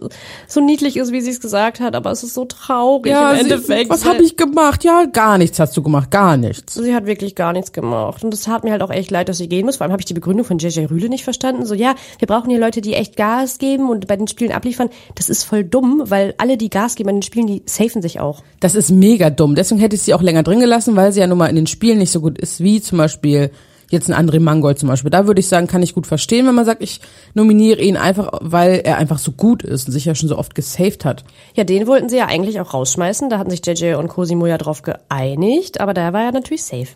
so 0.48 0.60
niedlich 0.60 0.96
ist, 0.96 1.12
wie 1.12 1.20
sie 1.20 1.30
es 1.30 1.40
gesagt 1.40 1.80
hat, 1.80 1.94
aber 1.94 2.10
es 2.10 2.22
ist 2.22 2.32
so 2.32 2.46
traurig 2.46 3.12
im 3.12 3.34
sie- 3.34 3.40
Endeffekt. 3.42 3.90
was 3.90 4.06
habe 4.06 4.22
ich 4.22 4.36
gemacht? 4.36 4.82
Ja, 4.82 5.04
gar 5.04 5.36
nichts 5.36 5.60
hast 5.60 5.76
du 5.76 5.82
gemacht, 5.82 6.10
gar 6.10 6.36
nichts. 6.38 6.74
Sie 6.74 6.94
hat 6.94 7.04
wirklich 7.06 7.34
gar 7.34 7.52
nichts 7.52 7.72
gemacht. 7.72 8.24
Und 8.24 8.32
es 8.32 8.42
tat 8.42 8.64
mir 8.64 8.70
halt 8.72 8.82
auch 8.82 8.90
echt 8.90 9.10
leid, 9.10 9.28
dass 9.28 9.36
sie 9.38 9.48
gehen 9.48 9.66
muss. 9.66 9.76
Vor 9.76 9.84
allem 9.84 9.92
habe 9.92 10.00
ich 10.00 10.06
die 10.06 10.14
Begründung 10.14 10.46
von 10.46 10.56
JJ 10.58 10.86
Rühle 10.86 11.08
nicht 11.10 11.24
verstanden. 11.24 11.66
So, 11.66 11.74
ja, 11.74 11.94
wir 12.18 12.26
brauchen 12.26 12.48
hier 12.48 12.58
Leute, 12.58 12.80
die 12.80 12.94
echt 12.94 13.16
Gas 13.16 13.58
geben 13.58 13.90
und 13.90 14.06
bei 14.06 14.16
den 14.16 14.26
Spielen 14.26 14.52
abliefern. 14.52 14.88
Das 15.14 15.28
ist 15.28 15.42
voll 15.44 15.62
dumm, 15.62 16.04
weil 16.06 16.34
alle, 16.38 16.56
die 16.56 16.70
Gas 16.70 16.94
geben 16.94 17.08
bei 17.08 17.12
den 17.12 17.22
Spielen, 17.22 17.46
die 17.48 17.62
safen 17.66 18.00
sich 18.00 18.18
auch. 18.20 18.42
Das 18.60 18.74
ist 18.74 18.90
mega 18.90 19.28
dumm. 19.28 19.54
Deswegen 19.56 19.80
hätte 19.80 19.96
ich 19.96 20.02
sie 20.02 20.14
auch 20.14 20.22
länger 20.22 20.42
drin 20.42 20.60
gelassen, 20.60 20.96
weil 20.96 21.12
sie 21.12 21.20
ja 21.20 21.26
nun 21.26 21.36
mal 21.36 21.48
in 21.48 21.56
den 21.56 21.66
Spielen 21.66 21.98
nicht 21.98 22.10
so 22.12 22.20
gut 22.22 22.38
ist, 22.38 22.60
wie 22.60 22.80
zum 22.80 22.96
Beispiel 22.96 23.50
jetzt 23.90 24.10
ein 24.10 24.28
André 24.28 24.40
Mangold 24.40 24.78
zum 24.78 24.88
Beispiel. 24.88 25.10
Da 25.10 25.26
würde 25.26 25.40
ich 25.40 25.48
sagen, 25.48 25.66
kann 25.66 25.82
ich 25.82 25.94
gut 25.94 26.06
verstehen, 26.06 26.46
wenn 26.46 26.54
man 26.54 26.64
sagt, 26.64 26.82
ich 26.82 27.00
nominiere 27.34 27.80
ihn 27.80 27.96
einfach, 27.96 28.30
weil 28.40 28.80
er 28.84 28.98
einfach 28.98 29.18
so 29.18 29.32
gut 29.32 29.62
ist 29.62 29.86
und 29.86 29.92
sich 29.92 30.04
ja 30.04 30.14
schon 30.14 30.28
so 30.28 30.38
oft 30.38 30.54
gesaved 30.54 31.04
hat. 31.04 31.24
Ja, 31.54 31.64
den 31.64 31.86
wollten 31.86 32.08
sie 32.08 32.16
ja 32.16 32.26
eigentlich 32.26 32.60
auch 32.60 32.74
rausschmeißen. 32.74 33.30
Da 33.30 33.38
hatten 33.38 33.50
sich 33.50 33.64
JJ 33.64 33.94
und 33.94 34.08
Cosimo 34.08 34.46
ja 34.46 34.58
drauf 34.58 34.82
geeinigt, 34.82 35.80
aber 35.80 35.94
da 35.94 36.12
war 36.12 36.24
er 36.24 36.32
natürlich 36.32 36.64
safe. 36.64 36.88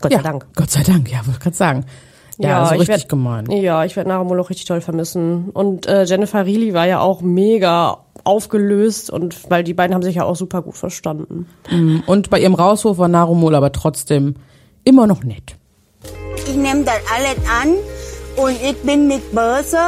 Gott 0.00 0.12
ja, 0.12 0.18
sei 0.18 0.22
Dank. 0.24 0.46
Gott 0.54 0.70
sei 0.70 0.82
Dank, 0.82 1.10
ja, 1.10 1.18
wollte 1.18 1.32
ich 1.32 1.40
gerade 1.40 1.56
sagen. 1.56 1.86
Ja, 2.38 2.64
so 2.66 2.74
ich 2.74 2.80
richtig 2.80 2.96
werd- 2.96 3.08
gemein. 3.08 3.50
Ja, 3.50 3.84
ich 3.84 3.94
werde 3.94 4.08
Naramolo 4.08 4.42
auch 4.42 4.50
richtig 4.50 4.66
toll 4.66 4.80
vermissen. 4.80 5.50
Und 5.50 5.86
äh, 5.86 6.04
Jennifer 6.04 6.40
Reilly 6.40 6.74
war 6.74 6.86
ja 6.86 7.00
auch 7.00 7.20
mega 7.20 7.98
aufgelöst 8.24 9.10
und 9.10 9.50
weil 9.50 9.64
die 9.64 9.74
beiden 9.74 9.94
haben 9.94 10.02
sich 10.02 10.16
ja 10.16 10.24
auch 10.24 10.36
super 10.36 10.62
gut 10.62 10.76
verstanden. 10.76 11.46
Und 12.06 12.30
bei 12.30 12.40
ihrem 12.40 12.54
Rauswurf 12.54 12.98
war 12.98 13.08
Narumol 13.08 13.54
aber 13.54 13.72
trotzdem 13.72 14.36
immer 14.84 15.06
noch 15.06 15.24
nett. 15.24 15.56
Ich 16.46 16.54
nehme 16.54 16.84
das 16.84 17.00
alles 17.14 17.36
an 17.62 17.74
und 18.36 18.56
ich 18.62 18.76
bin 18.82 19.08
mit 19.08 19.32
Börse 19.32 19.78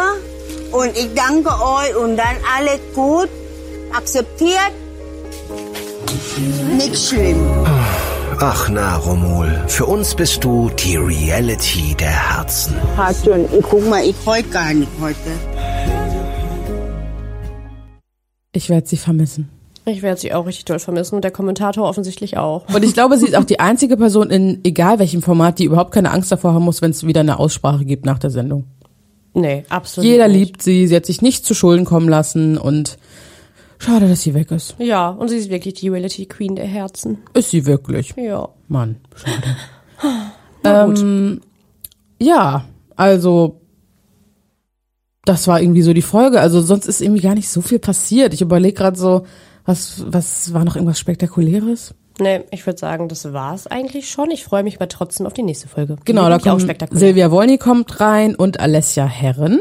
und 0.73 0.97
ich 0.97 1.09
danke 1.15 1.51
euch 1.51 1.97
und 1.97 2.17
dann 2.17 2.37
alles 2.57 2.81
gut, 2.95 3.29
akzeptiert, 3.93 4.73
nicht 6.77 6.97
schlimm. 6.97 7.47
Ach 8.41 8.69
na, 8.69 8.97
Romul, 8.97 9.65
für 9.69 9.87
uns 9.87 10.15
bist 10.15 10.43
du 10.43 10.69
die 10.71 10.97
Reality 10.97 11.95
der 11.95 12.37
Herzen. 12.37 12.75
Schon, 13.25 13.45
ich 13.57 13.63
guck 13.63 13.89
mal, 13.89 14.05
ich 14.05 14.17
heul 14.27 14.43
gar 14.43 14.75
nicht 14.75 14.91
heute. 15.01 15.17
Ich 18.53 18.69
werde 18.69 18.87
sie 18.87 18.97
vermissen. 18.97 19.54
Ich 19.87 20.01
werde 20.01 20.19
sie 20.19 20.33
auch 20.33 20.47
richtig 20.47 20.65
doll 20.65 20.79
vermissen 20.79 21.17
und 21.17 21.25
der 21.25 21.31
Kommentator 21.31 21.87
offensichtlich 21.87 22.39
auch. 22.39 22.67
Und 22.75 22.85
ich 22.85 22.95
glaube, 22.95 23.19
sie 23.19 23.27
ist 23.27 23.37
auch 23.37 23.45
die 23.45 23.61
einzige 23.61 23.99
Person 23.99 24.31
in 24.31 24.61
egal 24.65 24.99
welchem 24.99 25.21
Format, 25.21 25.59
die 25.59 25.65
überhaupt 25.65 25.93
keine 25.93 26.11
Angst 26.11 26.33
davor 26.33 26.55
haben 26.55 26.65
muss, 26.65 26.81
wenn 26.81 26.91
es 26.91 27.07
wieder 27.07 27.21
eine 27.21 27.39
Aussprache 27.39 27.85
gibt 27.85 28.07
nach 28.07 28.19
der 28.19 28.31
Sendung. 28.31 28.65
Nee, 29.35 29.65
absolut. 29.69 30.09
Jeder 30.09 30.29
nicht. 30.29 30.39
liebt 30.39 30.63
sie, 30.63 30.87
sie 30.87 30.97
hat 30.97 31.05
sich 31.05 31.21
nicht 31.21 31.45
zu 31.45 31.55
Schulden 31.55 31.85
kommen 31.85 32.09
lassen 32.09 32.57
und 32.57 32.99
schade, 33.79 34.09
dass 34.09 34.23
sie 34.23 34.33
weg 34.33 34.51
ist. 34.53 34.77
Ja, 34.79 35.11
und 35.11 35.29
sie 35.29 35.37
ist 35.37 35.51
wirklich 35.51 35.75
die 35.75 35.89
Reality 35.89 36.27
Queen 36.27 36.57
der 36.57 36.67
Herzen. 36.67 37.19
Ist 37.35 37.51
sie 37.51 37.67
wirklich. 37.67 38.15
Ja. 38.17 38.49
Mann, 38.69 38.97
schade. 39.15 39.57
Na 40.63 40.87
gut. 40.87 40.99
Ähm, 41.01 41.41
ja, 42.19 42.65
also 42.97 43.61
das 45.27 45.47
war 45.47 45.61
irgendwie 45.61 45.83
so 45.83 45.93
die 45.93 46.03
Folge. 46.03 46.41
Also 46.41 46.61
sonst 46.63 46.87
ist 46.87 47.03
irgendwie 47.03 47.23
gar 47.23 47.35
nicht 47.35 47.49
so 47.49 47.61
viel 47.61 47.79
passiert. 47.79 48.33
Ich 48.33 48.41
überlege 48.41 48.75
gerade 48.75 48.99
so, 48.99 49.25
was, 49.65 50.05
was 50.07 50.53
war 50.53 50.65
noch 50.65 50.77
irgendwas 50.77 50.99
Spektakuläres? 50.99 51.95
Nee, 52.21 52.45
ich 52.51 52.65
würde 52.65 52.79
sagen, 52.79 53.09
das 53.09 53.33
war's 53.33 53.67
eigentlich 53.67 54.09
schon. 54.09 54.31
Ich 54.31 54.45
freue 54.45 54.63
mich 54.63 54.77
aber 54.77 54.89
trotzdem 54.89 55.27
auf 55.27 55.33
die 55.33 55.43
nächste 55.43 55.67
Folge. 55.67 55.97
Genau, 56.05 56.29
wird 56.29 56.45
da 56.47 56.51
kommt 56.51 56.63
spektakulär. 56.63 57.01
Silvia 57.01 57.31
Wolny 57.31 57.59
kommt 57.59 58.01
rein 58.01 58.37
und 58.37 58.61
Alessia 58.61 59.05
Herren. 59.05 59.61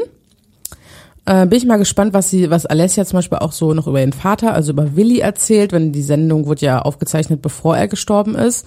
Äh, 1.26 1.46
bin 1.46 1.58
ich 1.58 1.66
mal 1.66 1.78
gespannt, 1.78 2.12
was 2.12 2.30
sie, 2.30 2.50
was 2.50 2.66
Alessia 2.66 3.04
zum 3.06 3.18
Beispiel 3.18 3.38
auch 3.38 3.52
so 3.52 3.74
noch 3.74 3.86
über 3.86 4.00
ihren 4.00 4.12
Vater, 4.12 4.52
also 4.52 4.72
über 4.72 4.94
Willi 4.94 5.18
erzählt, 5.20 5.72
wenn 5.72 5.90
die 5.90 6.02
Sendung 6.02 6.46
wurde 6.46 6.66
ja 6.66 6.82
aufgezeichnet, 6.82 7.42
bevor 7.42 7.76
er 7.76 7.88
gestorben 7.88 8.34
ist. 8.36 8.66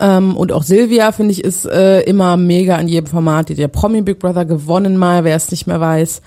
Ähm, 0.00 0.36
und 0.36 0.52
auch 0.52 0.64
Silvia, 0.64 1.12
finde 1.12 1.32
ich, 1.32 1.44
ist 1.44 1.66
äh, 1.66 2.00
immer 2.00 2.36
mega 2.36 2.76
in 2.78 2.88
jedem 2.88 3.06
Format. 3.06 3.48
Die 3.48 3.52
hat 3.54 3.60
ja 3.60 3.68
Promi 3.68 4.02
Big 4.02 4.18
Brother 4.18 4.44
gewonnen 4.44 4.96
mal, 4.96 5.24
wer 5.24 5.36
es 5.36 5.50
nicht 5.50 5.66
mehr 5.66 5.80
weiß. 5.80 6.20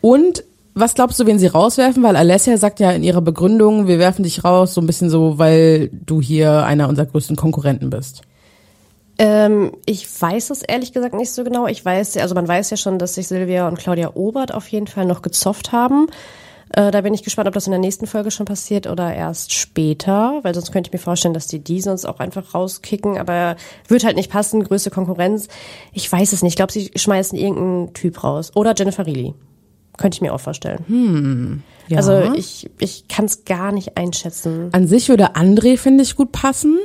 Und 0.00 0.44
was 0.74 0.94
glaubst 0.94 1.18
du, 1.18 1.26
wen 1.26 1.38
sie 1.38 1.46
rauswerfen? 1.46 2.02
Weil 2.02 2.16
Alessia 2.16 2.56
sagt 2.56 2.80
ja 2.80 2.90
in 2.92 3.02
ihrer 3.02 3.20
Begründung, 3.20 3.86
wir 3.86 3.98
werfen 3.98 4.22
dich 4.22 4.44
raus, 4.44 4.74
so 4.74 4.80
ein 4.80 4.86
bisschen 4.86 5.10
so, 5.10 5.38
weil 5.38 5.88
du 5.92 6.20
hier 6.20 6.64
einer 6.64 6.88
unserer 6.88 7.06
größten 7.06 7.36
Konkurrenten 7.36 7.90
bist. 7.90 8.22
Ähm, 9.18 9.72
ich 9.84 10.06
weiß 10.20 10.50
es 10.50 10.62
ehrlich 10.62 10.92
gesagt 10.92 11.14
nicht 11.14 11.30
so 11.30 11.44
genau. 11.44 11.66
Ich 11.66 11.84
weiß, 11.84 12.16
also 12.16 12.34
man 12.34 12.48
weiß 12.48 12.70
ja 12.70 12.76
schon, 12.76 12.98
dass 12.98 13.16
sich 13.16 13.28
Silvia 13.28 13.68
und 13.68 13.78
Claudia 13.78 14.12
Obert 14.14 14.54
auf 14.54 14.68
jeden 14.68 14.86
Fall 14.86 15.04
noch 15.04 15.22
gezofft 15.22 15.72
haben. 15.72 16.06
Äh, 16.72 16.90
da 16.90 17.00
bin 17.00 17.12
ich 17.12 17.24
gespannt, 17.24 17.48
ob 17.48 17.54
das 17.54 17.66
in 17.66 17.72
der 17.72 17.80
nächsten 17.80 18.06
Folge 18.06 18.30
schon 18.30 18.46
passiert 18.46 18.86
oder 18.86 19.12
erst 19.12 19.52
später, 19.52 20.38
weil 20.42 20.54
sonst 20.54 20.72
könnte 20.72 20.88
ich 20.88 20.92
mir 20.92 21.00
vorstellen, 21.00 21.34
dass 21.34 21.48
die 21.48 21.58
die 21.58 21.80
sonst 21.80 22.06
auch 22.06 22.20
einfach 22.20 22.54
rauskicken, 22.54 23.18
aber 23.18 23.56
wird 23.88 24.04
halt 24.04 24.16
nicht 24.16 24.30
passen, 24.30 24.62
größte 24.62 24.90
Konkurrenz. 24.90 25.48
Ich 25.92 26.10
weiß 26.10 26.32
es 26.32 26.42
nicht. 26.42 26.52
Ich 26.52 26.56
glaube, 26.56 26.72
sie 26.72 26.90
schmeißen 26.94 27.36
irgendeinen 27.36 27.92
Typ 27.92 28.22
raus. 28.22 28.52
Oder 28.54 28.74
Jennifer 28.76 29.06
Reilly. 29.06 29.34
Könnte 30.00 30.16
ich 30.16 30.22
mir 30.22 30.32
auch 30.32 30.40
vorstellen. 30.40 31.62
Ja. 31.88 31.98
Also 31.98 32.32
ich, 32.34 32.70
ich 32.78 33.06
kann 33.08 33.26
es 33.26 33.44
gar 33.44 33.70
nicht 33.70 33.98
einschätzen. 33.98 34.70
An 34.72 34.86
sich 34.86 35.08
würde 35.10 35.34
André, 35.34 35.76
finde 35.76 36.02
ich, 36.02 36.16
gut 36.16 36.32
passen, 36.32 36.78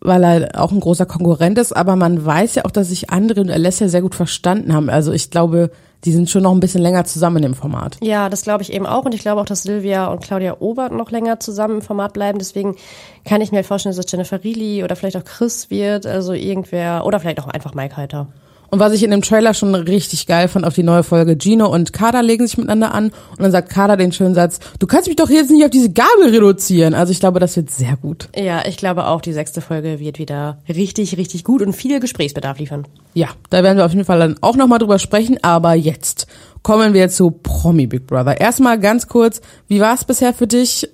weil 0.00 0.22
er 0.22 0.62
auch 0.62 0.70
ein 0.70 0.78
großer 0.78 1.06
Konkurrent 1.06 1.58
ist, 1.58 1.72
aber 1.72 1.96
man 1.96 2.24
weiß 2.24 2.54
ja 2.54 2.64
auch, 2.64 2.70
dass 2.70 2.90
sich 2.90 3.10
André 3.10 3.40
und 3.40 3.50
Alessia 3.50 3.88
sehr 3.88 4.02
gut 4.02 4.14
verstanden 4.14 4.72
haben. 4.72 4.88
Also 4.88 5.12
ich 5.12 5.30
glaube, 5.30 5.72
die 6.04 6.12
sind 6.12 6.30
schon 6.30 6.44
noch 6.44 6.52
ein 6.52 6.60
bisschen 6.60 6.80
länger 6.80 7.04
zusammen 7.04 7.42
im 7.42 7.54
Format. 7.54 7.96
Ja, 8.00 8.28
das 8.28 8.42
glaube 8.42 8.62
ich 8.62 8.72
eben 8.72 8.86
auch. 8.86 9.04
Und 9.04 9.14
ich 9.14 9.22
glaube 9.22 9.40
auch, 9.40 9.46
dass 9.46 9.64
Silvia 9.64 10.06
und 10.06 10.22
Claudia 10.22 10.58
Obert 10.60 10.92
noch 10.92 11.10
länger 11.10 11.40
zusammen 11.40 11.76
im 11.76 11.82
Format 11.82 12.12
bleiben. 12.12 12.38
Deswegen 12.38 12.76
kann 13.24 13.40
ich 13.40 13.50
mir 13.50 13.64
vorstellen, 13.64 13.96
dass 13.96 14.04
es 14.04 14.12
Jennifer 14.12 14.44
Reilly 14.44 14.84
oder 14.84 14.94
vielleicht 14.94 15.16
auch 15.16 15.24
Chris 15.24 15.70
wird. 15.70 16.06
Also 16.06 16.34
irgendwer. 16.34 17.04
Oder 17.04 17.18
vielleicht 17.18 17.40
auch 17.40 17.48
einfach 17.48 17.74
Mike 17.74 17.96
Heiter. 17.96 18.28
Und 18.70 18.80
was 18.80 18.92
ich 18.92 19.02
in 19.02 19.10
dem 19.10 19.22
Trailer 19.22 19.54
schon 19.54 19.74
richtig 19.74 20.26
geil 20.26 20.48
fand 20.48 20.66
auf 20.66 20.74
die 20.74 20.82
neue 20.82 21.02
Folge, 21.02 21.36
Gino 21.40 21.66
und 21.66 21.92
Kader 21.92 22.22
legen 22.22 22.46
sich 22.46 22.58
miteinander 22.58 22.94
an 22.94 23.06
und 23.06 23.40
dann 23.40 23.50
sagt 23.50 23.70
Kader 23.70 23.96
den 23.96 24.12
schönen 24.12 24.34
Satz, 24.34 24.60
du 24.78 24.86
kannst 24.86 25.08
mich 25.08 25.16
doch 25.16 25.30
jetzt 25.30 25.50
nicht 25.50 25.64
auf 25.64 25.70
diese 25.70 25.90
Gabel 25.90 26.28
reduzieren. 26.30 26.94
Also 26.94 27.12
ich 27.12 27.20
glaube, 27.20 27.40
das 27.40 27.56
wird 27.56 27.70
sehr 27.70 27.96
gut. 27.96 28.28
Ja, 28.36 28.66
ich 28.66 28.76
glaube 28.76 29.06
auch, 29.06 29.20
die 29.20 29.32
sechste 29.32 29.60
Folge 29.60 30.00
wird 30.00 30.18
wieder 30.18 30.58
richtig, 30.68 31.16
richtig 31.16 31.44
gut 31.44 31.62
und 31.62 31.72
viel 31.72 31.98
Gesprächsbedarf 31.98 32.58
liefern. 32.58 32.86
Ja, 33.14 33.28
da 33.50 33.62
werden 33.62 33.78
wir 33.78 33.86
auf 33.86 33.92
jeden 33.92 34.04
Fall 34.04 34.18
dann 34.18 34.36
auch 34.42 34.56
nochmal 34.56 34.78
drüber 34.78 34.98
sprechen, 34.98 35.38
aber 35.42 35.74
jetzt 35.74 36.26
kommen 36.62 36.92
wir 36.92 37.08
zu 37.08 37.30
Promi 37.30 37.86
Big 37.86 38.06
Brother. 38.06 38.40
Erstmal 38.40 38.78
ganz 38.78 39.08
kurz, 39.08 39.40
wie 39.66 39.80
war 39.80 39.94
es 39.94 40.04
bisher 40.04 40.34
für 40.34 40.46
dich? 40.46 40.88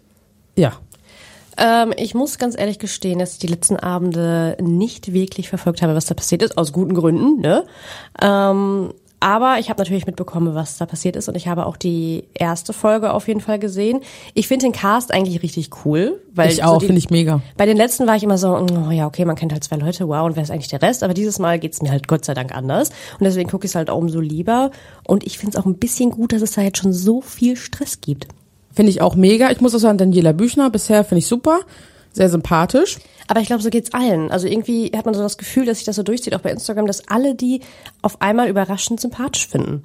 Ja. 0.57 0.75
Ähm, 1.57 1.93
ich 1.97 2.15
muss 2.15 2.39
ganz 2.39 2.59
ehrlich 2.59 2.79
gestehen, 2.79 3.19
dass 3.19 3.33
ich 3.35 3.39
die 3.39 3.47
letzten 3.47 3.77
Abende 3.77 4.57
nicht 4.61 5.13
wirklich 5.13 5.49
verfolgt 5.49 5.83
habe, 5.83 5.95
was 5.95 6.07
da 6.07 6.15
passiert 6.15 6.43
ist, 6.43 6.59
aus 6.59 6.73
guten 6.73 6.95
Gründen. 6.95 7.41
Ne? 7.41 7.65
Ähm, 8.21 8.93
aber 9.21 9.59
ich 9.59 9.71
habe 9.71 9.81
natürlich 9.81 10.05
mitbekommen, 10.07 10.55
was 10.55 10.77
da 10.77 10.85
passiert 10.85 11.17
ist 11.17 11.29
und 11.31 11.35
ich 11.35 11.49
habe 11.49 11.65
auch 11.65 11.79
die 11.79 12.25
erste 12.35 12.75
Folge 12.75 13.15
auf 13.15 13.27
jeden 13.27 13.41
Fall 13.41 13.59
gesehen. 13.59 14.01
Ich 14.35 14.49
finde 14.49 14.67
den 14.67 14.73
Cast 14.73 15.15
eigentlich 15.15 15.43
richtig 15.43 15.71
cool, 15.87 16.21
weil 16.35 16.51
Ich 16.51 16.63
auch, 16.63 16.79
die- 16.79 16.87
finde 16.87 16.99
ich 16.99 17.09
mega. 17.09 17.41
Bei 17.57 17.65
den 17.65 17.79
letzten 17.79 18.07
war 18.07 18.17
ich 18.17 18.23
immer 18.23 18.37
so, 18.37 18.49
oh 18.55 18.91
ja, 18.91 19.07
okay, 19.07 19.25
man 19.25 19.37
kennt 19.37 19.53
halt 19.53 19.65
zwei 19.65 19.77
Leute, 19.77 20.09
wow, 20.09 20.27
und 20.27 20.37
wer 20.37 20.43
ist 20.43 20.51
eigentlich 20.51 20.69
der 20.69 20.83
Rest? 20.83 21.03
Aber 21.03 21.15
dieses 21.15 21.39
Mal 21.39 21.59
geht's 21.59 21.81
mir 21.81 21.91
halt 21.91 22.07
Gott 22.07 22.27
sei 22.27 22.35
Dank 22.35 22.55
anders. 22.55 22.91
Und 23.19 23.25
deswegen 23.25 23.49
gucke 23.49 23.65
ich 23.65 23.71
es 23.71 23.77
halt 23.77 23.89
auch 23.89 23.97
umso 23.97 24.21
lieber. 24.21 24.71
Und 25.07 25.25
ich 25.25 25.39
finde 25.39 25.57
es 25.57 25.63
auch 25.63 25.67
ein 25.67 25.79
bisschen 25.79 26.11
gut, 26.11 26.35
dass 26.35 26.43
es 26.43 26.53
da 26.53 26.61
jetzt 26.61 26.79
schon 26.79 26.93
so 26.93 27.23
viel 27.23 27.57
Stress 27.57 28.03
gibt. 28.03 28.27
Finde 28.75 28.91
ich 28.91 29.01
auch 29.01 29.15
mega. 29.15 29.51
Ich 29.51 29.61
muss 29.61 29.75
auch 29.75 29.79
sagen, 29.79 29.99
Daniela 29.99 30.33
Büchner 30.33 30.71
bisher 30.71 31.05
finde 31.05 31.21
ich 31.21 31.27
super. 31.27 31.61
Sehr 32.13 32.29
sympathisch. 32.29 32.99
Aber 33.27 33.41
ich 33.41 33.47
glaube, 33.47 33.63
so 33.63 33.71
geht's 33.71 33.93
allen. 33.95 34.31
Also 34.31 34.47
irgendwie 34.47 34.93
hat 34.95 35.05
man 35.05 35.15
so 35.15 35.23
das 35.23 35.39
Gefühl, 35.39 35.67
dass 35.67 35.79
sich 35.79 35.87
das 35.87 35.97
so 35.97 36.03
durchzieht, 36.03 36.35
auch 36.35 36.41
bei 36.41 36.51
Instagram, 36.51 36.87
dass 36.87 37.09
alle 37.09 37.35
die 37.35 37.61
auf 38.03 38.21
einmal 38.21 38.49
überraschend 38.49 39.01
sympathisch 39.01 39.49
finden. 39.49 39.85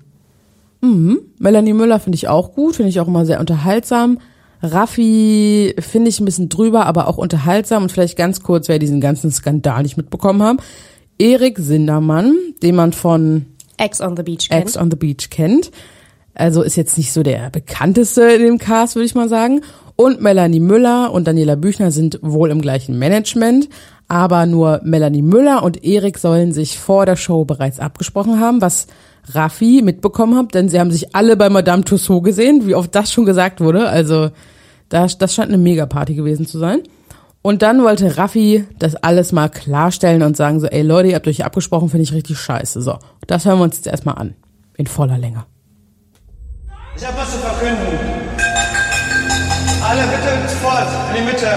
Melanie 1.39 1.74
Müller 1.74 2.00
finde 2.00 2.15
ich 2.15 2.27
auch 2.27 2.53
gut, 2.53 2.75
finde 2.75 2.89
ich 2.89 3.00
auch 3.00 3.08
immer 3.08 3.25
sehr 3.25 3.39
unterhaltsam. 3.39 4.19
Raffi 4.62 5.75
finde 5.79 6.10
ich 6.10 6.19
ein 6.19 6.25
bisschen 6.25 6.50
drüber, 6.50 6.86
aber 6.86 7.08
auch 7.08 7.17
unterhaltsam 7.17 7.84
und 7.84 7.91
vielleicht 7.91 8.17
ganz 8.17 8.43
kurz, 8.43 8.67
wer 8.67 8.79
diesen 8.79 9.00
ganzen 9.01 9.31
Skandal 9.31 9.84
nicht 9.84 9.98
mitbekommen 9.98 10.43
haben. 10.43 10.60
Erik 11.17 11.58
Sindermann, 11.60 12.36
den 12.62 12.75
man 12.75 12.93
von 12.93 13.46
Ex 13.77 14.01
on 14.01 14.17
the 14.17 14.24
Beach 14.24 14.50
kennt. 14.50 14.62
Ex 14.62 14.77
on 14.77 14.91
the 14.91 14.98
Beach 14.98 15.29
kennt. 15.29 15.72
Also 16.39 16.62
ist 16.62 16.77
jetzt 16.77 16.98
nicht 16.98 17.12
so 17.12 17.22
der 17.22 17.50
bekannteste 17.50 18.22
in 18.22 18.41
dem 18.41 18.58
Cast, 18.60 18.96
würde 18.96 19.05
ich 19.05 19.13
mal 19.13 19.27
sagen. 19.27 19.60
Und 19.98 20.22
Melanie 20.22 20.62
Müller 20.62 21.12
und 21.12 21.27
Daniela 21.27 21.55
Büchner 21.55 21.91
sind 21.91 22.17
wohl 22.22 22.50
im 22.50 22.62
gleichen 22.62 22.98
Management, 22.98 23.67
aber 24.08 24.46
nur 24.46 24.79
Melanie 24.86 25.22
Müller 25.22 25.63
und 25.63 25.84
Erik 25.84 26.17
sollen 26.17 26.53
sich 26.53 26.79
vor 26.79 27.05
der 27.05 27.17
Show 27.17 27.43
bereits 27.43 27.81
abgesprochen 27.81 28.39
haben, 28.39 28.62
was 28.62 28.88
Raffi 29.34 29.81
mitbekommen 29.84 30.38
hat, 30.38 30.53
denn 30.53 30.69
sie 30.69 30.79
haben 30.79 30.91
sich 30.91 31.13
alle 31.13 31.36
bei 31.36 31.50
Madame 31.50 31.84
Tussauds 31.84 32.24
gesehen, 32.24 32.65
wie 32.65 32.75
oft 32.75 32.96
das 32.96 33.12
schon 33.12 33.25
gesagt 33.25 33.60
wurde. 33.60 33.89
Also 33.89 34.29
das, 34.88 35.17
das 35.17 35.36
scheint 35.36 35.50
eine 35.50 35.58
Megaparty 35.58 36.15
gewesen 36.15 36.46
zu 36.46 36.58
sein. 36.58 36.84
Und 37.41 37.63
dann 37.63 37.84
wollte 37.84 38.17
Raffi 38.17 38.63
das 38.79 38.96
alles 38.96 39.34
mal 39.34 39.50
klarstellen 39.50 40.24
und 40.24 40.38
sagen 40.38 40.62
so, 40.62 40.67
ey 40.67 40.84
Leute, 40.84 41.10
ihr 41.10 41.15
habt 41.15 41.27
euch 41.27 41.43
abgesprochen, 41.43 41.89
finde 41.89 42.03
ich 42.03 42.13
richtig 42.13 42.39
scheiße. 42.39 42.81
So, 42.81 42.98
das 43.27 43.43
hören 43.43 43.60
wir 43.60 43.65
uns 43.65 43.75
jetzt 43.75 43.88
erstmal 43.88 44.15
an. 44.15 44.36
In 44.77 44.88
voller 44.88 45.17
Länge. 45.17 45.43
Ich 47.00 47.06
habe 47.08 47.18
was 47.18 47.32
zu 47.32 47.38
verkünden. 47.38 47.98
Alle 49.88 50.01
bitte 50.01 50.50
sofort 50.50 50.88
in 51.10 51.15
die 51.15 51.32
Mitte. 51.32 51.48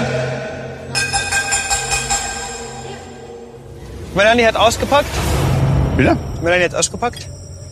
Melanie 4.15 4.47
hat 4.47 4.57
ausgepackt. 4.57 5.09
Wieder? 5.97 6.17
Melanie 6.43 6.65
hat 6.65 6.75
ausgepackt. 6.75 7.27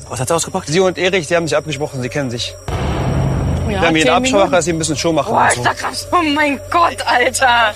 Was 0.09 0.19
hat 0.21 0.31
er 0.31 0.37
ausgepackt? 0.37 0.67
Sie 0.67 0.81
und 0.81 0.99
Erich, 0.99 1.29
die 1.29 1.37
haben 1.37 1.47
sich 1.47 1.57
abgesprochen, 1.57 2.03
sie 2.03 2.09
kennen 2.09 2.31
sich. 2.31 2.57
Ja, 2.69 3.69
Wir 3.69 3.81
haben 3.83 3.95
hier 3.95 4.07
eine 4.07 4.15
Absprache, 4.15 4.51
dass 4.51 4.65
sie 4.65 4.73
ein 4.73 4.79
bisschen 4.79 4.97
Show 4.97 5.13
machen 5.13 5.33
Boah, 5.33 5.49
so. 5.55 5.63
krass. 5.63 6.09
Oh 6.11 6.23
mein 6.35 6.59
Gott, 6.71 6.97
Alter. 7.07 7.73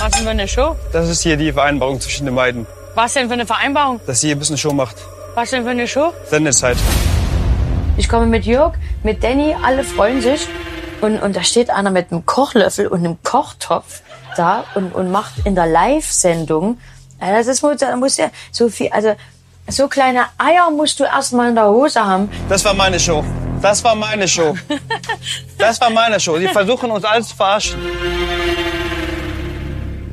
Was 0.00 0.10
denn 0.12 0.22
für 0.24 0.30
eine 0.30 0.48
Show? 0.48 0.74
Das 0.92 1.08
ist 1.10 1.22
hier 1.22 1.36
die 1.36 1.52
Vereinbarung 1.52 2.00
zwischen 2.00 2.24
den 2.24 2.34
beiden, 2.34 2.66
Was 2.94 3.12
denn 3.12 3.26
für 3.28 3.34
eine 3.34 3.46
Vereinbarung? 3.46 4.00
dass 4.06 4.20
sie 4.20 4.28
hier 4.28 4.36
ein 4.36 4.38
bisschen 4.38 4.56
Show 4.56 4.72
macht. 4.72 4.96
Was 5.34 5.50
denn 5.50 5.64
für 5.64 5.70
eine 5.70 5.86
Show? 5.86 6.14
Sendezeit. 6.30 6.78
Ich 7.96 8.08
komme 8.08 8.26
mit 8.26 8.44
Jörg, 8.44 8.74
mit 9.04 9.22
Danny, 9.22 9.54
alle 9.62 9.84
freuen 9.84 10.20
sich. 10.20 10.48
Und, 11.00 11.20
und 11.22 11.36
da 11.36 11.44
steht 11.44 11.70
einer 11.70 11.90
mit 11.90 12.10
einem 12.10 12.26
Kochlöffel 12.26 12.88
und 12.88 13.00
einem 13.00 13.22
Kochtopf 13.22 14.00
da 14.36 14.64
und, 14.74 14.94
und 14.94 15.12
macht 15.12 15.34
in 15.44 15.54
der 15.54 15.66
Live-Sendung. 15.66 16.78
Also 17.20 17.50
das 17.50 17.62
muss, 17.62 17.76
da 17.76 17.94
muss 17.96 18.16
ja 18.16 18.30
so 18.50 18.68
viel, 18.68 18.88
also 18.90 19.14
so 19.68 19.86
kleine 19.86 20.24
Eier 20.38 20.70
musst 20.70 20.98
du 20.98 21.04
erstmal 21.04 21.50
in 21.50 21.54
der 21.54 21.68
Hose 21.68 22.04
haben. 22.04 22.28
Das 22.48 22.64
war 22.64 22.74
meine 22.74 22.98
Show. 22.98 23.24
Das 23.62 23.82
war 23.84 23.94
meine 23.94 24.26
Show. 24.26 24.56
Das 25.56 25.80
war 25.80 25.90
meine 25.90 26.18
Show. 26.18 26.36
Sie 26.38 26.48
versuchen 26.48 26.90
uns 26.90 27.04
alles 27.04 27.28
zu 27.28 27.36
verarschen. 27.36 27.78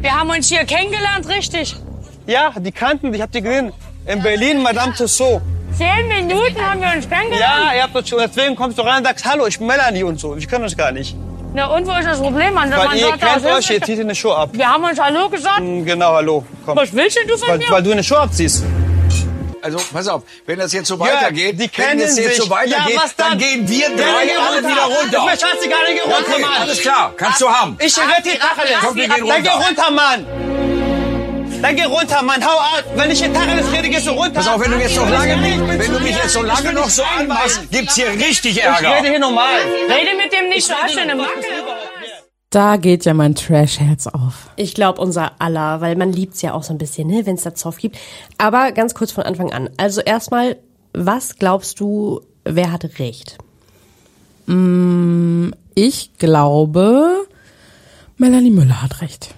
Wir 0.02 0.12
haben 0.12 0.30
uns 0.30 0.48
hier 0.48 0.64
kennengelernt, 0.66 1.28
richtig? 1.28 1.76
Ja, 2.28 2.54
die 2.58 2.72
kannten, 2.72 3.14
ich 3.14 3.22
hab 3.22 3.32
die 3.32 3.42
gesehen. 3.42 3.74
In 4.06 4.22
Berlin, 4.22 4.62
Madame 4.62 4.94
Tussauds. 4.94 5.42
Zehn 5.78 6.08
Minuten 6.08 6.62
haben 6.62 6.82
wir 6.82 6.90
uns 6.96 7.08
kennengelernt. 7.10 7.66
Ja, 7.70 7.74
ihr 7.76 7.84
habt 7.84 7.96
uns 7.96 8.08
schon. 8.10 8.20
Deswegen 8.20 8.56
kommst 8.56 8.78
du 8.78 8.82
rein 8.84 8.98
und 9.00 9.06
sagst, 9.06 9.26
hallo, 9.26 9.48
ich 9.48 9.58
bin 9.58 9.68
Melanie 9.68 10.04
und 10.04 10.20
so. 10.20 10.36
Ich 10.36 10.48
kann 10.48 10.62
uns 10.62 10.76
gar 10.78 10.92
nicht. 10.92 11.16
Na 11.54 11.68
und 11.68 11.86
wo 11.86 11.92
ist 11.92 12.06
das 12.08 12.20
Problem? 12.20 12.54
Man, 12.54 12.72
Weil 12.72 12.86
man 12.88 12.98
ihr 12.98 13.08
sagt, 13.08 13.22
kennt 13.22 13.46
das 13.46 13.58
euch, 13.58 13.70
ihr 13.72 13.82
zieht 13.82 14.00
eine 14.00 14.16
Show 14.16 14.32
ab. 14.34 14.50
Wir 14.54 14.68
haben 14.70 14.84
uns 14.84 15.00
Hallo 15.00 15.28
gesagt. 15.30 15.60
Hm, 15.60 15.86
Genau, 15.86 16.14
hallo. 16.14 16.46
Komm. 16.66 16.78
Was 16.78 16.94
willst 16.94 17.18
denn 17.18 17.28
du 17.28 17.38
von 17.38 17.50
Weil, 17.50 17.58
mir? 17.58 17.70
weil 17.70 17.84
du 17.84 17.92
eine 17.92 18.04
Show 18.04 18.16
abziehst. 18.16 18.64
also 19.62 19.80
pass 19.92 20.08
auf, 20.08 20.24
wenn 20.46 20.60
das 20.60 20.72
jetzt 20.72 20.88
so 20.88 20.96
Ja, 20.96 21.02
weitergeht, 21.02 21.56
die 21.56 21.60
wenn 21.64 21.72
kennen 21.72 22.00
das 22.02 22.18
jetzt 22.18 22.36
sich. 22.36 22.44
so 22.44 22.50
weitergeht, 22.50 22.96
Ja, 22.96 23.02
was 23.04 23.16
dann? 23.16 23.30
dann? 23.32 23.38
gehen 23.40 23.68
wir 23.68 23.90
drei 23.90 24.06
alle 24.06 24.56
runter. 24.56 24.70
wieder 24.70 24.84
runter. 24.84 25.24
Mir 25.26 25.32
scheißegal, 25.32 25.80
dann 25.88 25.96
geh 25.96 26.02
runter, 26.02 26.32
okay, 26.34 26.42
Mann. 26.42 26.52
Alles 26.62 26.82
klar, 26.82 27.14
kannst 27.18 27.42
du 27.42 27.50
haben. 27.50 27.78
Ich 27.80 27.98
rette 27.98 28.30
die 28.34 28.38
Tacheles. 28.38 28.72
Komm, 28.82 28.96
wir 28.96 29.08
gehen 29.10 29.28
Dann 29.28 29.44
geh 29.44 29.50
runter. 29.50 29.66
runter, 29.68 29.92
Mann. 29.92 30.26
Dann 31.62 31.76
geh 31.76 31.84
runter, 31.84 32.22
Mann. 32.24 32.44
Hau 32.46 32.58
ab. 32.58 32.84
Wenn 32.96 33.12
ich 33.12 33.24
in 33.24 33.34
Tacheles 33.34 33.72
rede, 33.72 33.90
gehst 33.90 34.08
du 34.08 34.12
runter. 34.12 34.32
Pass 34.36 34.48
auf, 34.48 34.60
wenn 34.62 34.72
du 34.72 34.78
jetzt 34.80 34.96
noch 34.96 35.10
lange, 35.10 35.34
Ich 35.48 35.60
wenn 35.80 35.94
du 35.94 36.00
mich 36.00 36.16
jetzt 36.16 36.34
so 36.34 36.42
Ich 36.42 36.48
lange 36.48 36.74
noch 36.74 36.90
so 36.90 37.04
anmachst, 37.04 37.70
gibt's 37.72 37.96
hier 37.96 38.10
richtig 38.10 38.58
Ich 38.58 38.64
Ärger. 38.64 38.96
rede 38.98 39.10
hier 39.10 39.20
normal. 39.20 39.60
Rede 39.88 40.18
mit 40.18 40.32
dem 40.34 40.50
nicht, 40.50 40.68
schon 40.68 41.00
eine 41.00 41.16
Macke. 41.16 41.32
Da 42.50 42.76
geht 42.78 43.06
ja 43.06 43.14
mein 43.14 43.36
Trash-Herz 43.36 44.08
auf. 44.08 44.50
Ich 44.58 44.74
glaube 44.74 45.00
unser 45.00 45.34
aller, 45.40 45.80
weil 45.80 45.96
man 45.96 46.12
liebt's 46.12 46.42
ja 46.42 46.54
auch 46.54 46.64
so 46.64 46.74
ein 46.74 46.78
bisschen, 46.78 47.08
ne, 47.08 47.26
wenn 47.26 47.36
es 47.36 47.44
da 47.44 47.56
Zoff 47.56 47.78
gibt. 47.78 47.98
Aber 48.38 48.72
ganz 48.74 48.94
kurz 48.94 49.12
von 49.14 49.24
Anfang 49.24 49.54
an. 49.54 49.70
Also 49.78 50.02
erstmal, 50.02 50.58
was 50.94 51.38
glaubst 51.38 51.80
du, 51.80 52.22
wer 52.44 52.72
hat 52.74 52.84
recht? 53.00 53.38
Mm, 54.48 55.52
Ich 55.76 56.12
glaube, 56.18 57.26
Melanie 58.18 58.52
Müller 58.52 58.82
hat 58.82 59.02
recht. 59.02 59.34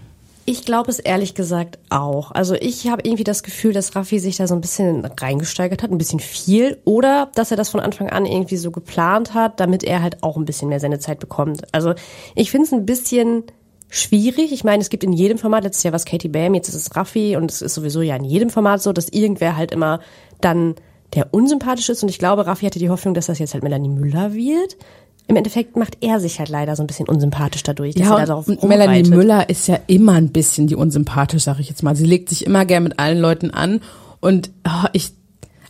Ich 0.46 0.66
glaube 0.66 0.92
es 0.92 1.00
ehrlich 1.00 1.36
gesagt 1.36 1.80
auch. 1.90 2.32
Also 2.32 2.56
ich 2.56 2.88
habe 2.90 3.02
irgendwie 3.06 3.24
das 3.24 3.44
Gefühl, 3.44 3.72
dass 3.72 3.96
Raffi 3.96 4.20
sich 4.20 4.36
da 4.36 4.46
so 4.46 4.56
ein 4.56 4.62
bisschen 4.62 5.06
reingesteigert 5.06 5.82
hat, 5.82 5.92
ein 5.92 5.98
bisschen 5.98 6.20
viel. 6.20 6.80
Oder 6.84 7.32
dass 7.36 7.52
er 7.52 7.58
das 7.58 7.70
von 7.70 7.80
Anfang 7.80 8.10
an 8.10 8.26
irgendwie 8.26 8.58
so 8.58 8.70
geplant 8.70 9.34
hat, 9.34 9.62
damit 9.62 9.84
er 9.86 10.02
halt 10.02 10.22
auch 10.22 10.36
ein 10.36 10.46
bisschen 10.46 10.68
mehr 10.68 10.82
seine 10.82 11.00
Zeit 11.00 11.20
bekommt. 11.20 11.62
Also 11.72 11.94
ich 12.36 12.52
finde 12.52 12.68
es 12.68 12.74
ein 12.74 12.86
bisschen 12.86 13.44
schwierig. 13.88 14.52
Ich 14.52 14.66
meine, 14.66 14.82
es 14.82 14.90
gibt 14.90 15.06
in 15.06 15.14
jedem 15.14 15.38
Format, 15.38 15.64
letztes 15.64 15.84
Jahr 15.84 15.94
war 15.94 15.98
es 15.98 16.06
Katie 16.06 16.28
Bam, 16.28 16.56
jetzt 16.56 16.68
ist 16.68 16.76
es 16.76 16.96
Raffi 16.96 17.38
und 17.38 17.50
es 17.50 17.62
ist 17.62 17.76
sowieso 17.76 18.02
ja 18.02 18.16
in 18.18 18.26
jedem 18.26 18.50
Format 18.50 18.82
so, 18.82 18.92
dass 18.92 19.10
irgendwer 19.10 19.56
halt 19.56 19.72
immer 19.72 20.02
dann 20.42 20.76
der 21.14 21.34
unsympathisch 21.34 21.90
ist. 21.90 22.04
Und 22.04 22.10
ich 22.10 22.20
glaube, 22.20 22.46
Raffi 22.46 22.66
hatte 22.66 22.80
die 22.80 22.90
Hoffnung, 22.90 23.14
dass 23.14 23.28
das 23.28 23.40
jetzt 23.40 23.54
halt 23.54 23.64
Melanie 23.64 23.90
Müller 23.90 24.34
wird. 24.34 24.78
Im 25.28 25.36
Endeffekt 25.38 25.78
macht 25.78 25.98
er 26.02 26.20
sich 26.20 26.40
halt 26.40 26.50
leider 26.50 26.76
so 26.76 26.84
ein 26.84 26.88
bisschen 26.88 27.08
unsympathisch 27.08 27.64
dadurch, 27.64 27.96
dass 27.96 28.08
Ja, 28.08 28.20
er 28.20 28.26
da 28.26 28.36
und 28.36 28.64
Melanie. 28.64 29.08
Müller 29.10 29.50
ist 29.50 29.68
ja 29.68 29.80
immer 29.88 30.14
ein 30.14 30.30
bisschen 30.30 30.68
die 30.68 30.76
unsympathisch, 30.76 31.44
sag 31.44 31.60
ich 31.60 31.70
jetzt 31.70 31.82
mal. 31.82 31.96
Sie 31.96 32.06
legt 32.06 32.30
sich 32.30 32.46
immer 32.46 32.66
gern 32.66 32.84
mit 32.84 33.00
allen 33.00 33.20
Leuten 33.20 33.50
an 33.52 33.82
und 34.20 34.52
ah, 34.64 34.90
ich, 34.94 35.12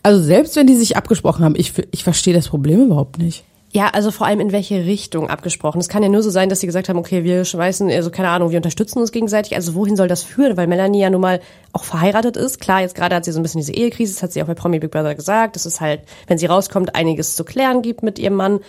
also 0.02 0.22
selbst 0.22 0.56
wenn 0.56 0.68
die 0.68 0.76
sich 0.76 0.98
abgesprochen 0.98 1.46
haben, 1.46 1.56
ich, 1.56 1.74
ich 1.92 2.04
verstehe 2.04 2.34
das 2.34 2.50
Problem 2.50 2.84
überhaupt 2.86 3.20
nicht. 3.20 3.44
Ja, 3.76 3.90
also 3.90 4.12
vor 4.12 4.28
allem 4.28 4.40
in 4.40 4.52
welche 4.52 4.86
Richtung 4.86 5.32
abgesprochen. 5.32 5.80
Es 5.82 5.90
kann 5.90 6.04
ja 6.04 6.10
nur 6.10 6.22
so 6.22 6.30
sein, 6.30 6.48
dass 6.48 6.60
sie 6.60 6.68
gesagt 6.68 6.90
haben, 6.90 7.00
okay, 7.00 7.24
wir 7.24 7.44
schmeißen, 7.44 7.90
also 7.90 8.12
keine 8.12 8.30
Ahnung, 8.30 8.52
wir 8.52 8.58
unterstützen 8.58 9.00
uns 9.00 9.12
gegenseitig. 9.12 9.56
Also 9.56 9.74
wohin 9.74 9.96
soll 9.96 10.08
das 10.08 10.22
führen? 10.22 10.58
Weil 10.58 10.68
Melanie 10.68 11.02
ja 11.02 11.10
nun 11.10 11.22
mal 11.22 11.42
auch 11.72 11.84
verheiratet 11.84 12.38
ist. 12.38 12.60
Klar, 12.62 12.82
jetzt 12.82 12.94
gerade 12.94 13.16
hat 13.16 13.26
sie 13.26 13.32
so 13.32 13.40
ein 13.40 13.44
bisschen 13.44 13.62
diese 13.62 13.74
Ehekrise, 13.74 14.14
das 14.14 14.22
hat 14.22 14.32
sie 14.32 14.44
auch 14.44 14.48
bei 14.48 14.54
Promi 14.54 14.78
Big 14.78 14.92
Brother 14.92 15.16
gesagt, 15.16 15.56
dass 15.56 15.66
es 15.66 15.82
halt, 15.82 16.02
wenn 16.28 16.38
sie 16.38 16.46
rauskommt, 16.46 16.94
einiges 16.94 17.36
zu 17.36 17.44
klären 17.44 17.82
gibt 17.82 18.04
mit 18.04 18.20
ihrem 18.20 18.36
Mann. 18.36 18.60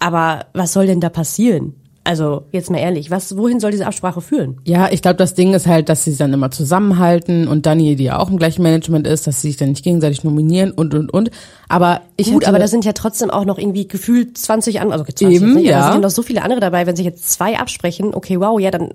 Aber 0.00 0.46
was 0.54 0.72
soll 0.72 0.86
denn 0.86 1.00
da 1.00 1.08
passieren? 1.08 1.74
Also 2.02 2.46
jetzt 2.50 2.70
mal 2.70 2.78
ehrlich, 2.78 3.10
was, 3.10 3.36
wohin 3.36 3.60
soll 3.60 3.72
diese 3.72 3.86
Absprache 3.86 4.22
führen? 4.22 4.56
Ja, 4.64 4.90
ich 4.90 5.02
glaube, 5.02 5.16
das 5.16 5.34
Ding 5.34 5.52
ist 5.52 5.66
halt, 5.66 5.90
dass 5.90 6.02
sie 6.02 6.10
sich 6.10 6.18
dann 6.18 6.32
immer 6.32 6.50
zusammenhalten 6.50 7.46
und 7.46 7.66
Dani, 7.66 7.94
die 7.94 8.04
ja 8.04 8.18
auch 8.18 8.30
im 8.30 8.38
gleichen 8.38 8.62
Management 8.62 9.06
ist, 9.06 9.26
dass 9.26 9.42
sie 9.42 9.48
sich 9.48 9.58
dann 9.58 9.68
nicht 9.68 9.84
gegenseitig 9.84 10.24
nominieren 10.24 10.72
und 10.72 10.94
und 10.94 11.12
und. 11.12 11.30
Aber 11.68 12.00
ich 12.16 12.32
Gut, 12.32 12.46
aber 12.48 12.58
da 12.58 12.68
sind 12.68 12.86
ja 12.86 12.92
trotzdem 12.92 13.30
auch 13.30 13.44
noch 13.44 13.58
irgendwie 13.58 13.86
gefühlt 13.86 14.38
20 14.38 14.80
andere, 14.80 14.94
also 15.00 15.04
20 15.04 15.26
Eben, 15.26 15.46
jetzt 15.46 15.54
nicht, 15.56 15.68
aber 15.68 15.78
ja. 15.78 15.86
da 15.86 15.92
sind 15.92 16.00
noch 16.00 16.10
so 16.10 16.22
viele 16.22 16.42
andere 16.42 16.60
dabei. 16.60 16.86
Wenn 16.86 16.96
sich 16.96 17.04
jetzt 17.04 17.30
zwei 17.30 17.58
absprechen, 17.58 18.14
okay, 18.14 18.40
wow, 18.40 18.58
ja, 18.58 18.70
dann, 18.70 18.94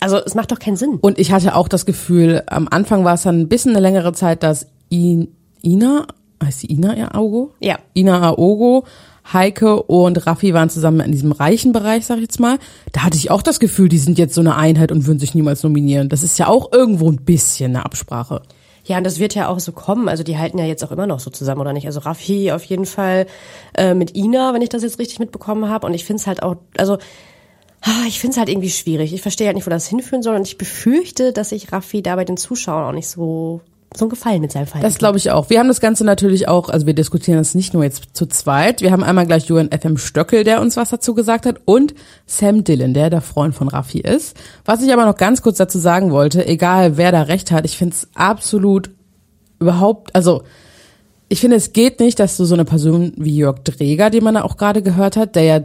also 0.00 0.16
es 0.16 0.34
macht 0.34 0.50
doch 0.50 0.58
keinen 0.58 0.76
Sinn. 0.76 0.98
Und 1.02 1.18
ich 1.18 1.32
hatte 1.32 1.54
auch 1.56 1.68
das 1.68 1.84
Gefühl, 1.84 2.42
am 2.46 2.68
Anfang 2.70 3.04
war 3.04 3.14
es 3.14 3.22
dann 3.24 3.38
ein 3.38 3.48
bisschen 3.48 3.72
eine 3.72 3.80
längere 3.80 4.14
Zeit, 4.14 4.42
dass 4.42 4.66
I, 4.90 5.28
Ina, 5.62 6.06
heißt 6.42 6.60
sie 6.60 6.72
Ina 6.72 7.14
Aogo? 7.14 7.52
Ja. 7.60 7.78
Ina 7.94 8.30
Aogo, 8.30 8.84
Heike 9.32 9.82
und 9.82 10.26
Raffi 10.26 10.54
waren 10.54 10.70
zusammen 10.70 11.00
in 11.00 11.12
diesem 11.12 11.32
reichen 11.32 11.72
Bereich, 11.72 12.06
sag 12.06 12.16
ich 12.16 12.22
jetzt 12.22 12.40
mal. 12.40 12.58
Da 12.92 13.02
hatte 13.02 13.16
ich 13.16 13.30
auch 13.30 13.42
das 13.42 13.60
Gefühl, 13.60 13.88
die 13.88 13.98
sind 13.98 14.18
jetzt 14.18 14.34
so 14.34 14.40
eine 14.40 14.56
Einheit 14.56 14.92
und 14.92 15.06
würden 15.06 15.18
sich 15.18 15.34
niemals 15.34 15.62
nominieren. 15.62 16.08
Das 16.08 16.22
ist 16.22 16.38
ja 16.38 16.46
auch 16.48 16.72
irgendwo 16.72 17.10
ein 17.10 17.24
bisschen 17.24 17.74
eine 17.74 17.84
Absprache. 17.84 18.42
Ja, 18.84 18.98
und 18.98 19.04
das 19.04 19.18
wird 19.18 19.34
ja 19.34 19.48
auch 19.48 19.58
so 19.58 19.72
kommen. 19.72 20.08
Also 20.08 20.22
die 20.22 20.38
halten 20.38 20.58
ja 20.58 20.64
jetzt 20.64 20.84
auch 20.84 20.92
immer 20.92 21.08
noch 21.08 21.18
so 21.18 21.30
zusammen, 21.30 21.60
oder 21.60 21.72
nicht? 21.72 21.86
Also 21.86 22.00
Raffi 22.00 22.52
auf 22.52 22.62
jeden 22.64 22.86
Fall 22.86 23.26
äh, 23.76 23.94
mit 23.94 24.16
Ina, 24.16 24.54
wenn 24.54 24.62
ich 24.62 24.68
das 24.68 24.82
jetzt 24.82 25.00
richtig 25.00 25.18
mitbekommen 25.18 25.68
habe. 25.68 25.86
Und 25.88 25.94
ich 25.94 26.04
finde 26.04 26.20
es 26.20 26.28
halt 26.28 26.44
auch, 26.44 26.56
also 26.76 26.98
ah, 27.80 28.04
ich 28.06 28.20
finde 28.20 28.32
es 28.32 28.38
halt 28.38 28.48
irgendwie 28.48 28.70
schwierig. 28.70 29.12
Ich 29.12 29.22
verstehe 29.22 29.48
halt 29.48 29.56
nicht, 29.56 29.66
wo 29.66 29.70
das 29.70 29.88
hinführen 29.88 30.22
soll. 30.22 30.36
Und 30.36 30.46
ich 30.46 30.56
befürchte, 30.56 31.32
dass 31.32 31.50
ich 31.50 31.72
Raffi 31.72 32.00
da 32.00 32.14
bei 32.14 32.24
den 32.24 32.36
Zuschauern 32.36 32.84
auch 32.84 32.92
nicht 32.92 33.08
so 33.08 33.60
so 33.94 34.04
einen 34.04 34.10
Gefallen 34.10 34.40
mit 34.40 34.52
seinem 34.52 34.66
Verhalten. 34.66 34.86
Das 34.86 34.98
glaube 34.98 35.18
ich 35.18 35.30
auch. 35.30 35.48
Wir 35.48 35.58
haben 35.58 35.68
das 35.68 35.80
Ganze 35.80 36.04
natürlich 36.04 36.48
auch, 36.48 36.68
also 36.68 36.86
wir 36.86 36.94
diskutieren 36.94 37.38
das 37.38 37.54
nicht 37.54 37.72
nur 37.72 37.84
jetzt 37.84 38.04
zu 38.12 38.26
zweit. 38.26 38.82
Wir 38.82 38.92
haben 38.92 39.02
einmal 39.02 39.26
gleich 39.26 39.46
Johann 39.46 39.70
FM 39.70 39.96
Stöckel, 39.96 40.44
der 40.44 40.60
uns 40.60 40.76
was 40.76 40.90
dazu 40.90 41.14
gesagt 41.14 41.46
hat, 41.46 41.60
und 41.64 41.94
Sam 42.26 42.64
Dillon, 42.64 42.94
der 42.94 43.10
der 43.10 43.20
Freund 43.20 43.54
von 43.54 43.68
Raffi 43.68 44.00
ist. 44.00 44.36
Was 44.64 44.82
ich 44.82 44.92
aber 44.92 45.06
noch 45.06 45.16
ganz 45.16 45.40
kurz 45.42 45.58
dazu 45.58 45.78
sagen 45.78 46.10
wollte, 46.10 46.46
egal 46.46 46.96
wer 46.96 47.12
da 47.12 47.22
recht 47.22 47.50
hat, 47.50 47.64
ich 47.64 47.78
finde 47.78 47.94
es 47.94 48.08
absolut 48.14 48.90
überhaupt, 49.58 50.14
also 50.14 50.42
ich 51.28 51.40
finde, 51.40 51.56
es 51.56 51.72
geht 51.72 51.98
nicht, 51.98 52.20
dass 52.20 52.36
du 52.36 52.44
so 52.44 52.54
eine 52.54 52.64
Person 52.64 53.12
wie 53.16 53.36
Jörg 53.36 53.60
Dreger, 53.64 54.10
den 54.10 54.22
man 54.22 54.34
da 54.34 54.42
auch 54.42 54.56
gerade 54.56 54.82
gehört 54.82 55.16
hat, 55.16 55.34
der 55.34 55.42
ja 55.42 55.60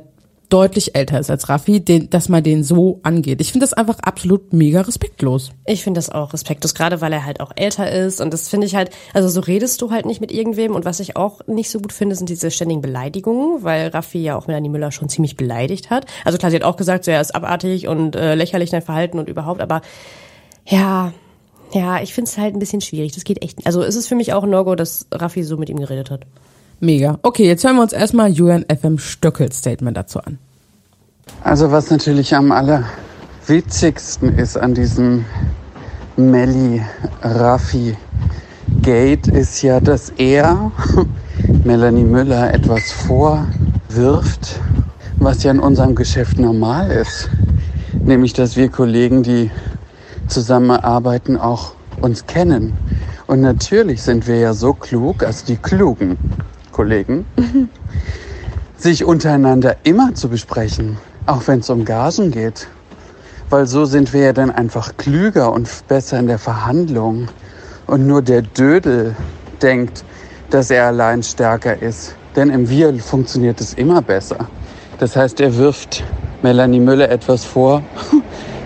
deutlich 0.51 0.95
älter 0.95 1.19
ist 1.19 1.31
als 1.31 1.49
Raffi, 1.49 1.79
den, 1.79 2.09
dass 2.09 2.27
man 2.29 2.43
den 2.43 2.63
so 2.63 2.99
angeht. 3.03 3.39
Ich 3.41 3.51
finde 3.51 3.63
das 3.63 3.73
einfach 3.73 3.99
absolut 3.99 4.51
mega 4.53 4.81
respektlos. 4.81 5.51
Ich 5.65 5.83
finde 5.83 5.97
das 5.97 6.09
auch 6.09 6.33
respektlos, 6.33 6.75
gerade 6.75 6.99
weil 6.99 7.13
er 7.13 7.25
halt 7.25 7.39
auch 7.39 7.51
älter 7.55 7.89
ist. 7.89 8.19
Und 8.19 8.33
das 8.33 8.49
finde 8.49 8.67
ich 8.67 8.75
halt, 8.75 8.91
also 9.13 9.29
so 9.29 9.39
redest 9.39 9.81
du 9.81 9.91
halt 9.91 10.05
nicht 10.05 10.19
mit 10.19 10.31
irgendwem. 10.31 10.75
Und 10.75 10.83
was 10.83 10.99
ich 10.99 11.15
auch 11.15 11.47
nicht 11.47 11.69
so 11.69 11.79
gut 11.79 11.93
finde, 11.93 12.15
sind 12.15 12.29
diese 12.29 12.51
ständigen 12.51 12.81
Beleidigungen, 12.81 13.63
weil 13.63 13.87
Raffi 13.87 14.19
ja 14.19 14.37
auch 14.37 14.47
Melanie 14.47 14.69
Müller 14.69 14.91
schon 14.91 15.07
ziemlich 15.07 15.37
beleidigt 15.37 15.89
hat. 15.89 16.05
Also 16.25 16.37
klar, 16.37 16.51
sie 16.51 16.57
hat 16.57 16.63
auch 16.63 16.77
gesagt, 16.77 17.05
so, 17.05 17.11
er 17.11 17.21
ist 17.21 17.33
abartig 17.33 17.87
und 17.87 18.17
äh, 18.17 18.35
lächerlich 18.35 18.69
dein 18.71 18.81
Verhalten 18.81 19.19
und 19.19 19.29
überhaupt, 19.29 19.61
aber 19.61 19.81
ja, 20.65 21.13
ja, 21.73 22.01
ich 22.01 22.13
finde 22.13 22.29
es 22.29 22.37
halt 22.37 22.53
ein 22.55 22.59
bisschen 22.59 22.81
schwierig. 22.81 23.13
Das 23.13 23.23
geht 23.23 23.41
echt. 23.41 23.65
Also 23.65 23.81
es 23.81 23.95
ist 23.95 24.07
für 24.07 24.15
mich 24.15 24.33
auch 24.33 24.43
ein 24.43 24.49
No-Go, 24.49 24.75
dass 24.75 25.07
Raffi 25.11 25.43
so 25.43 25.55
mit 25.55 25.69
ihm 25.69 25.77
geredet 25.77 26.11
hat. 26.11 26.25
Mega. 26.83 27.19
Okay, 27.21 27.45
jetzt 27.45 27.63
hören 27.63 27.75
wir 27.75 27.83
uns 27.83 27.93
erstmal 27.93 28.31
Julian 28.31 28.65
FM 28.67 28.97
Stöckels 28.97 29.59
Statement 29.59 29.95
dazu 29.95 30.19
an. 30.19 30.39
Also 31.43 31.71
was 31.71 31.91
natürlich 31.91 32.35
am 32.35 32.51
allerwitzigsten 32.51 34.35
ist 34.35 34.57
an 34.57 34.73
diesem 34.73 35.23
Melli 36.17 36.81
Raffi 37.21 37.95
Gate 38.81 39.27
ist 39.27 39.61
ja, 39.61 39.79
dass 39.79 40.09
er 40.17 40.71
Melanie 41.63 42.03
Müller 42.03 42.51
etwas 42.51 42.91
vorwirft, 42.91 44.59
was 45.17 45.43
ja 45.43 45.51
in 45.51 45.59
unserem 45.59 45.93
Geschäft 45.93 46.39
normal 46.39 46.89
ist. 46.89 47.29
Nämlich, 47.93 48.33
dass 48.33 48.55
wir 48.57 48.69
Kollegen, 48.69 49.21
die 49.21 49.51
zusammenarbeiten, 50.27 51.37
auch 51.37 51.73
uns 52.01 52.25
kennen. 52.25 52.73
Und 53.27 53.41
natürlich 53.41 54.01
sind 54.01 54.25
wir 54.25 54.37
ja 54.37 54.55
so 54.55 54.73
klug, 54.73 55.23
also 55.23 55.45
die 55.45 55.57
klugen 55.57 56.17
Kollegen, 56.71 57.25
sich 58.77 59.05
untereinander 59.05 59.77
immer 59.83 60.13
zu 60.15 60.29
besprechen, 60.29 60.97
auch 61.25 61.47
wenn 61.47 61.59
es 61.59 61.69
um 61.69 61.85
Gagen 61.85 62.31
geht. 62.31 62.67
Weil 63.49 63.67
so 63.67 63.85
sind 63.85 64.13
wir 64.13 64.21
ja 64.21 64.33
dann 64.33 64.49
einfach 64.49 64.95
klüger 64.97 65.51
und 65.51 65.67
besser 65.87 66.19
in 66.19 66.27
der 66.27 66.39
Verhandlung. 66.39 67.27
Und 67.85 68.07
nur 68.07 68.21
der 68.21 68.41
Dödel 68.41 69.15
denkt, 69.61 70.05
dass 70.49 70.71
er 70.71 70.85
allein 70.85 71.21
stärker 71.21 71.81
ist. 71.81 72.15
Denn 72.35 72.49
im 72.49 72.69
Wir 72.69 72.93
funktioniert 72.95 73.59
es 73.59 73.73
immer 73.73 74.01
besser. 74.01 74.47
Das 74.99 75.15
heißt, 75.15 75.41
er 75.41 75.57
wirft 75.57 76.03
Melanie 76.41 76.79
Müller 76.79 77.09
etwas 77.09 77.43
vor, 77.43 77.83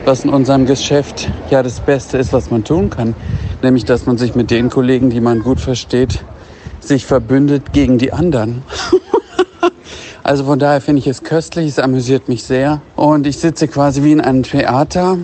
was 0.06 0.24
in 0.24 0.30
unserem 0.30 0.68
Geschäft 0.68 1.32
ja 1.50 1.64
das 1.64 1.80
Beste 1.80 2.20
ist, 2.20 2.32
was 2.32 2.52
man 2.52 2.64
tun 2.64 2.92
kann. 2.92 3.16
Nämlich, 3.64 3.86
dass 3.86 4.06
man 4.06 4.18
sich 4.20 4.36
mit 4.36 4.52
den 4.52 4.70
Kollegen, 4.70 5.10
die 5.10 5.22
man 5.22 5.40
gut 5.40 5.60
versteht, 5.60 6.24
sich 6.88 7.06
verbündet 7.06 7.74
gegen 7.74 7.98
die 7.98 8.14
anderen. 8.14 8.64
Also 10.24 10.46
von 10.46 10.58
daher 10.58 10.82
finde 10.82 11.02
ich 11.02 11.08
es 11.08 11.22
köstlich, 11.22 11.68
es 11.68 11.78
amüsiert 11.78 12.30
mich 12.30 12.44
sehr. 12.44 12.82
Und 12.96 13.28
ich 13.28 13.38
sitze 13.38 13.68
quasi 13.68 14.02
wie 14.02 14.12
in 14.12 14.22
einem 14.22 14.42
Theater 14.42 15.20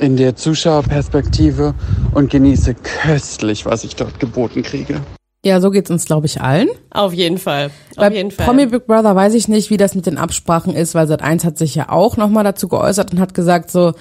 in 0.00 0.16
der 0.16 0.36
Zuschauerperspektive 0.36 1.74
und 2.14 2.30
genieße 2.30 2.74
köstlich, 2.74 3.66
was 3.66 3.84
ich 3.84 3.94
dort 3.94 4.18
geboten 4.20 4.62
kriege. 4.62 5.02
Ja, 5.44 5.60
so 5.60 5.70
geht's 5.70 5.90
uns, 5.90 6.06
glaube 6.06 6.24
ich, 6.24 6.40
allen. 6.40 6.68
Auf 6.90 7.12
jeden 7.12 7.36
Fall. 7.36 7.70
Bei 7.96 8.08
Auf 8.08 8.14
jeden 8.14 8.30
Fall. 8.30 8.46
Promi 8.46 8.64
Big 8.64 8.86
Brother 8.86 9.14
weiß 9.14 9.34
ich 9.34 9.48
nicht, 9.48 9.68
wie 9.68 9.76
das 9.76 9.94
mit 9.94 10.06
den 10.06 10.16
Absprachen 10.16 10.74
ist, 10.74 10.94
weil 10.94 11.06
Sat1 11.06 11.44
hat 11.44 11.58
sich 11.58 11.74
ja 11.74 11.90
auch 11.90 12.16
nochmal 12.16 12.42
dazu 12.42 12.68
geäußert 12.68 13.12
und 13.12 13.20
hat 13.20 13.34
gesagt, 13.34 13.70
so, 13.70 13.92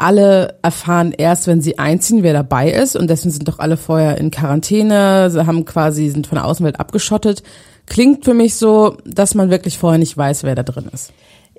alle 0.00 0.58
erfahren 0.62 1.12
erst, 1.16 1.46
wenn 1.46 1.60
sie 1.60 1.78
einziehen, 1.78 2.22
wer 2.22 2.32
dabei 2.32 2.70
ist 2.70 2.96
und 2.96 3.08
deswegen 3.08 3.30
sind 3.32 3.46
doch 3.48 3.58
alle 3.58 3.76
vorher 3.76 4.18
in 4.18 4.30
Quarantäne, 4.30 5.30
sie 5.30 5.46
haben 5.46 5.64
quasi, 5.64 6.08
sind 6.08 6.26
von 6.26 6.36
der 6.36 6.46
Außenwelt 6.46 6.80
abgeschottet. 6.80 7.42
Klingt 7.86 8.24
für 8.24 8.34
mich 8.34 8.54
so, 8.54 8.96
dass 9.04 9.34
man 9.34 9.50
wirklich 9.50 9.78
vorher 9.78 9.98
nicht 9.98 10.16
weiß, 10.16 10.42
wer 10.44 10.54
da 10.54 10.62
drin 10.62 10.86
ist. 10.92 11.12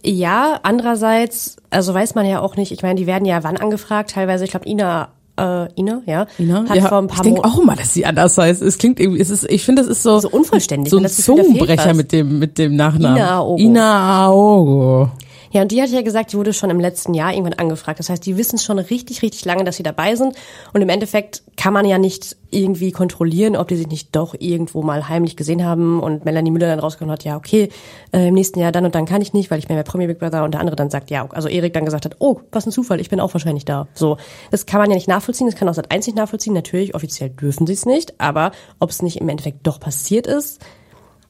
Ja, 0.04 0.60
andererseits, 0.64 1.58
also 1.70 1.94
weiß 1.94 2.16
man 2.16 2.26
ja 2.26 2.40
auch 2.40 2.56
nicht, 2.56 2.72
ich 2.72 2.82
meine, 2.82 2.96
die 2.96 3.06
werden 3.08 3.26
ja 3.26 3.44
wann 3.44 3.58
angefragt, 3.58 4.12
teilweise, 4.12 4.44
ich 4.46 4.52
glaube, 4.52 4.68
Ina 4.68 5.10
äh, 5.38 5.68
Ina, 5.80 6.02
ja, 6.06 6.26
Ina? 6.38 6.66
hat 6.68 6.76
ja, 6.76 6.88
vor 6.88 6.98
ein 6.98 7.06
ich 7.06 7.12
paar 7.14 7.24
denke 7.24 7.42
Mo- 7.42 7.48
auch 7.48 7.64
mal, 7.64 7.76
dass 7.76 7.94
sie 7.94 8.06
anders 8.06 8.38
heißt. 8.38 8.62
Es 8.62 8.78
klingt 8.78 9.00
irgendwie, 9.00 9.22
es 9.22 9.30
ist, 9.30 9.50
ich 9.50 9.64
finde, 9.64 9.82
es 9.82 9.88
ist 9.88 10.04
so, 10.04 10.20
so 10.20 10.30
unvollständig. 10.30 10.90
so 10.92 10.98
ein 10.98 11.04
das 11.04 11.18
Zungenbrecher 11.18 11.94
mit 11.94 12.12
dem, 12.12 12.40
mit 12.40 12.58
dem 12.58 12.76
Nachnamen. 12.76 13.18
Ina 13.18 13.36
Aogo. 13.38 13.58
Ina 13.62 14.26
Aogo. 14.26 15.12
Ja, 15.52 15.62
und 15.62 15.72
die 15.72 15.82
hat 15.82 15.90
ja 15.90 16.02
gesagt, 16.02 16.32
die 16.32 16.38
wurde 16.38 16.54
schon 16.54 16.70
im 16.70 16.80
letzten 16.80 17.14
Jahr 17.14 17.34
irgendwann 17.34 17.54
angefragt. 17.54 18.00
Das 18.00 18.10
heißt, 18.10 18.26
die 18.26 18.38
wissen 18.38 18.58
schon 18.58 18.80
richtig, 18.80 19.22
richtig 19.22 19.44
lange, 19.46 19.64
dass 19.64 19.76
sie 19.78 19.84
dabei 19.84 20.16
sind. 20.16 20.36
Und 20.74 20.82
im 20.82 20.90
Endeffekt 20.90 21.44
kann 21.58 21.74
man 21.74 21.86
ja 21.86 21.98
nicht 21.98 22.38
irgendwie 22.50 22.92
kontrollieren, 22.92 23.56
ob 23.56 23.68
die 23.68 23.76
sich 23.76 23.88
nicht 23.88 24.16
doch 24.16 24.34
irgendwo 24.40 24.82
mal 24.82 25.10
heimlich 25.10 25.36
gesehen 25.36 25.66
haben. 25.66 26.02
Und 26.02 26.24
Melanie 26.24 26.52
Müller 26.52 26.68
dann 26.68 26.80
rausgekommen 26.80 27.12
hat, 27.12 27.24
ja, 27.26 27.36
okay, 27.36 27.70
äh, 28.14 28.30
im 28.30 28.34
nächsten 28.34 28.60
Jahr 28.60 28.72
dann 28.72 28.86
und 28.86 28.96
dann 28.96 29.06
kann 29.06 29.22
ich 29.22 29.34
nicht, 29.34 29.52
weil 29.52 29.60
ich 29.60 29.68
bin 29.68 29.76
bei 29.76 29.84
Premier 29.84 30.08
Big 30.08 30.20
Brother. 30.20 30.44
Und 30.44 30.54
der 30.54 30.62
andere 30.62 30.76
dann 30.78 30.90
sagt, 30.90 31.10
ja, 31.10 31.28
also 31.30 31.50
Erik 31.50 31.74
dann 31.74 31.86
gesagt 31.86 32.06
hat, 32.06 32.16
oh, 32.20 32.40
was 32.52 32.66
ein 32.66 32.72
Zufall, 32.72 33.02
ich 33.02 33.10
bin 33.10 33.20
auch 33.20 33.34
wahrscheinlich 33.34 33.66
da. 33.66 33.88
So, 33.94 34.18
das 34.52 34.66
kann 34.66 34.80
man 34.80 34.90
ja 34.90 34.96
nicht 34.96 35.10
nachvollziehen. 35.10 35.48
Das 35.48 35.56
kann 35.56 35.68
auch 35.68 35.74
seit 35.74 35.92
eins 35.92 36.08
nicht 36.08 36.16
nachvollziehen. 36.16 36.54
Natürlich, 36.54 36.96
offiziell 36.96 37.30
dürfen 37.30 37.68
sie 37.68 37.74
es 37.74 37.86
nicht. 37.86 38.20
Aber 38.22 38.52
ob 38.80 38.90
es 38.90 39.02
nicht 39.02 39.18
im 39.18 39.28
Endeffekt 39.28 39.68
doch 39.68 39.80
passiert 39.80 40.28
ist, 40.28 40.62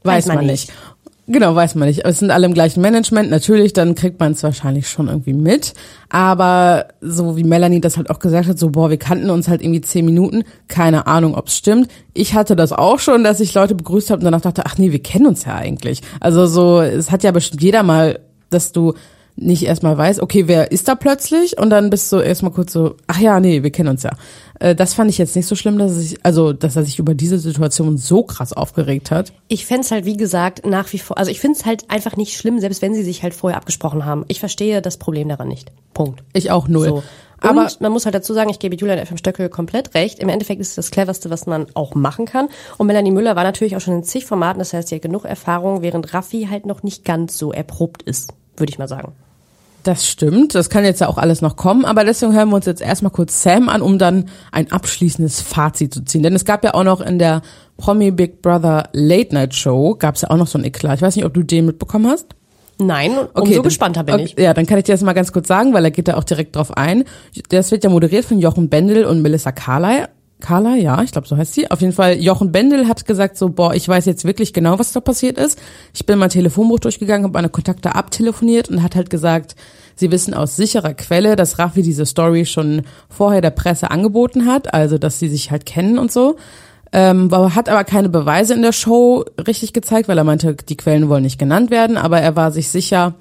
Weiß 0.04 0.26
man 0.28 0.46
nicht. 0.46 0.72
Genau, 1.28 1.56
weiß 1.56 1.76
man 1.76 1.88
nicht. 1.88 2.04
Es 2.04 2.20
sind 2.20 2.32
alle 2.32 2.48
im 2.48 2.54
gleichen 2.54 2.82
Management, 2.82 3.30
natürlich, 3.30 3.74
dann 3.74 3.96
kriegt 3.96 4.20
man 4.20 4.32
es 4.32 4.44
wahrscheinlich 4.44 4.90
schon 4.90 5.08
irgendwie 5.08 5.34
mit. 5.34 5.74
Aber 6.10 6.88
so 7.00 7.38
wie 7.38 7.44
Melanie 7.44 7.80
das 7.80 7.96
halt 7.96 8.10
auch 8.10 8.20
gesagt 8.20 8.50
hat, 8.50 8.58
so, 8.58 8.72
boah, 8.72 8.90
wir 8.90 8.98
kannten 8.98 9.30
uns 9.30 9.48
halt 9.48 9.62
irgendwie 9.62 9.82
zehn 9.82 10.04
Minuten, 10.04 10.44
keine 10.68 11.08
Ahnung, 11.08 11.36
ob 11.36 11.48
es 11.48 11.58
stimmt. 11.58 11.90
Ich 12.14 12.34
hatte 12.34 12.56
das 12.56 12.74
auch 12.74 13.00
schon, 13.00 13.24
dass 13.24 13.40
ich 13.40 13.54
Leute 13.54 13.76
begrüßt 13.76 14.10
habe 14.10 14.20
und 14.20 14.26
danach 14.26 14.42
dachte, 14.42 14.66
ach 14.66 14.78
nee, 14.78 14.92
wir 14.92 15.02
kennen 15.02 15.28
uns 15.28 15.46
ja 15.46 15.56
eigentlich. 15.56 16.02
Also 16.20 16.48
so, 16.48 16.82
es 16.82 17.12
hat 17.12 17.24
ja 17.24 17.32
bestimmt 17.32 17.62
jeder 17.62 17.84
mal, 17.84 18.20
dass 18.50 18.72
du 18.72 18.96
nicht 19.42 19.64
erstmal 19.66 19.98
weißt, 19.98 20.22
okay, 20.22 20.48
wer 20.48 20.72
ist 20.72 20.88
da 20.88 20.96
plötzlich? 20.96 21.58
Und 21.58 21.70
dann 21.72 21.90
bist 21.90 22.12
du 22.12 22.18
erstmal 22.20 22.52
kurz 22.52 22.72
so, 22.74 22.96
ach 23.08 23.20
ja, 23.20 23.40
nee, 23.40 23.64
wir 23.64 23.72
kennen 23.72 23.90
uns 23.90 24.04
ja. 24.04 24.12
Äh, 24.60 24.76
Das 24.76 24.94
fand 24.94 25.10
ich 25.10 25.18
jetzt 25.18 25.36
nicht 25.36 25.48
so 25.48 25.56
schlimm, 25.56 25.78
dass 25.78 25.98
ich, 25.98 26.24
also, 26.24 26.54
dass 26.54 26.76
er 26.76 26.84
sich 26.86 27.00
über 27.00 27.14
diese 27.16 27.40
Situation 27.40 27.98
so 27.98 28.24
krass 28.24 28.54
aufgeregt 28.54 29.12
hat. 29.12 29.34
Ich 29.48 29.66
fänd's 29.66 29.92
halt, 29.92 30.06
wie 30.06 30.18
gesagt, 30.18 30.66
nach 30.66 30.92
wie 30.94 31.00
vor, 31.00 31.18
also 31.18 31.32
ich 31.32 31.40
find's 31.40 31.66
halt 31.66 31.90
einfach 31.90 32.16
nicht 32.16 32.38
schlimm, 32.38 32.60
selbst 32.60 32.82
wenn 32.82 32.94
sie 32.94 33.04
sich 33.04 33.24
halt 33.24 33.34
vorher 33.34 33.58
abgesprochen 33.58 34.06
haben. 34.06 34.24
Ich 34.28 34.40
verstehe 34.40 34.82
das 34.82 34.98
Problem 34.98 35.28
daran 35.30 35.48
nicht. 35.48 35.72
Punkt. 35.94 36.24
Ich 36.34 36.52
auch 36.52 36.68
null. 36.68 36.88
So. 36.88 37.04
Aber- 37.44 37.62
Aber 37.62 37.72
man 37.80 37.92
muss 37.92 38.06
halt 38.06 38.14
dazu 38.14 38.36
sagen, 38.36 38.52
ich 38.52 38.60
gebe 38.60 38.76
Julian 38.76 39.04
FM 39.04 39.18
Stöckel 39.18 39.50
komplett 39.50 39.96
recht. 39.96 40.20
Im 40.20 40.30
Endeffekt 40.30 40.62
ist 40.62 40.70
es 40.70 40.76
das 40.76 40.92
cleverste, 40.92 41.32
was 41.32 41.48
man 41.48 41.66
auch 41.74 41.96
machen 41.96 42.26
kann. 42.26 42.50
Und 42.78 42.86
Melanie 42.86 43.10
Müller 43.10 43.36
war 43.36 43.44
natürlich 43.44 43.76
auch 43.76 43.82
schon 43.82 43.96
in 43.96 44.04
zig 44.04 44.28
Formaten, 44.28 44.60
das 44.60 44.74
heißt, 44.74 44.90
sie 44.90 44.96
hat 44.96 45.02
genug 45.02 45.26
Erfahrung, 45.26 45.82
während 45.82 46.14
Raffi 46.14 46.48
halt 46.52 46.68
noch 46.68 46.84
nicht 46.84 47.04
ganz 47.04 47.40
so 47.40 47.52
erprobt 47.52 48.04
ist, 48.04 48.34
würde 48.58 48.70
ich 48.72 48.78
mal 48.78 48.88
sagen. 48.88 49.14
Das 49.84 50.08
stimmt, 50.08 50.54
das 50.54 50.70
kann 50.70 50.84
jetzt 50.86 51.02
ja 51.02 51.08
auch 51.08 51.18
alles 51.18 51.42
noch 51.42 51.56
kommen, 51.56 51.86
aber 51.86 52.04
deswegen 52.04 52.34
hören 52.34 52.50
wir 52.50 52.56
uns 52.56 52.68
jetzt 52.68 52.82
erstmal 52.82 53.12
kurz 53.12 53.42
Sam 53.42 53.68
an, 53.68 53.82
um 53.82 53.98
dann 53.98 54.26
ein 54.52 54.72
abschließendes 54.72 55.42
Fazit 55.42 55.94
zu 55.94 56.06
ziehen. 56.06 56.22
Denn 56.22 56.36
es 56.36 56.46
gab 56.46 56.64
ja 56.64 56.76
auch 56.76 56.84
noch 56.84 57.02
in 57.02 57.18
der 57.18 57.42
Promi 57.78 58.12
Big 58.12 58.44
Brother 58.44 58.90
Late 58.94 59.34
Night 59.34 59.56
Show, 59.56 59.96
gab 59.96 60.16
es 60.16 60.22
ja 60.22 60.30
auch 60.30 60.38
noch 60.38 60.48
so 60.48 60.58
einen 60.58 60.66
Eklat. 60.66 60.98
Ich 60.98 61.02
weiß 61.02 61.16
nicht, 61.16 61.26
ob 61.26 61.34
du 61.34 61.42
den 61.42 61.66
mitbekommen 61.66 62.08
hast. 62.08 62.28
Nein, 62.78 63.12
umso 63.34 63.54
dann- 63.54 63.64
gespannter 63.64 64.04
bin 64.04 64.16
okay, 64.16 64.24
ich. 64.26 64.44
Ja, 64.44 64.54
dann 64.54 64.66
kann 64.66 64.78
ich 64.78 64.86
dir 64.86 64.94
das 64.94 65.02
mal 65.02 65.14
ganz 65.14 65.32
kurz 65.32 65.48
sagen, 65.48 65.74
weil 65.74 65.84
er 65.84 65.92
geht 65.92 66.08
da 66.08 66.16
auch 66.16 66.24
direkt 66.24 66.56
drauf 66.56 66.76
ein. 66.78 67.04
Das 67.50 67.72
wird 67.72 67.84
ja 67.84 67.90
moderiert 67.90 68.26
von 68.26 68.40
Jochen 68.40 68.70
Bendel 68.70 69.06
und 69.06 69.22
Melissa 69.22 69.52
Carley. 69.52 70.06
Carla, 70.42 70.76
ja, 70.76 71.02
ich 71.02 71.12
glaube, 71.12 71.28
so 71.28 71.38
heißt 71.38 71.54
sie. 71.54 71.72
Auf 71.72 71.80
jeden 71.80 71.94
Fall, 71.94 72.16
Jochen 72.16 72.52
Bendel 72.52 72.88
hat 72.88 73.06
gesagt 73.06 73.38
so, 73.38 73.50
boah, 73.50 73.74
ich 73.74 73.88
weiß 73.88 74.06
jetzt 74.06 74.26
wirklich 74.26 74.52
genau, 74.52 74.78
was 74.80 74.92
da 74.92 75.00
passiert 75.00 75.38
ist. 75.38 75.58
Ich 75.94 76.06
bin 76.06 76.20
mein 76.20 76.30
Telefonbuch 76.30 76.80
durchgegangen, 76.80 77.24
habe 77.24 77.34
meine 77.34 77.50
Kontakte 77.50 77.96
abtelefoniert 77.96 78.70
und 78.70 78.84
hat 78.84 78.96
halt 78.96 79.10
gesagt, 79.10 79.56
sie 79.96 80.12
wissen 80.12 80.34
aus 80.34 80.56
sicherer 80.58 80.94
Quelle, 80.94 81.36
dass 81.36 81.60
Raffi 81.60 81.82
diese 81.82 82.06
Story 82.06 82.46
schon 82.46 82.82
vorher 83.08 83.42
der 83.42 83.52
Presse 83.52 83.92
angeboten 83.92 84.46
hat, 84.46 84.74
also 84.74 84.98
dass 84.98 85.20
sie 85.20 85.30
sich 85.30 85.52
halt 85.52 85.66
kennen 85.66 85.98
und 85.98 86.12
so. 86.12 86.36
Ähm, 86.94 87.32
hat 87.32 87.70
aber 87.70 87.86
keine 87.86 88.10
Beweise 88.10 88.54
in 88.54 88.64
der 88.64 88.74
Show 88.74 89.24
richtig 89.48 89.72
gezeigt, 89.72 90.10
weil 90.10 90.18
er 90.18 90.26
meinte, 90.26 90.56
die 90.56 90.76
Quellen 90.76 91.08
wollen 91.08 91.24
nicht 91.24 91.40
genannt 91.40 91.72
werden, 91.72 91.96
aber 91.96 92.20
er 92.20 92.36
war 92.36 92.52
sich 92.52 92.68
sicher, 92.68 93.16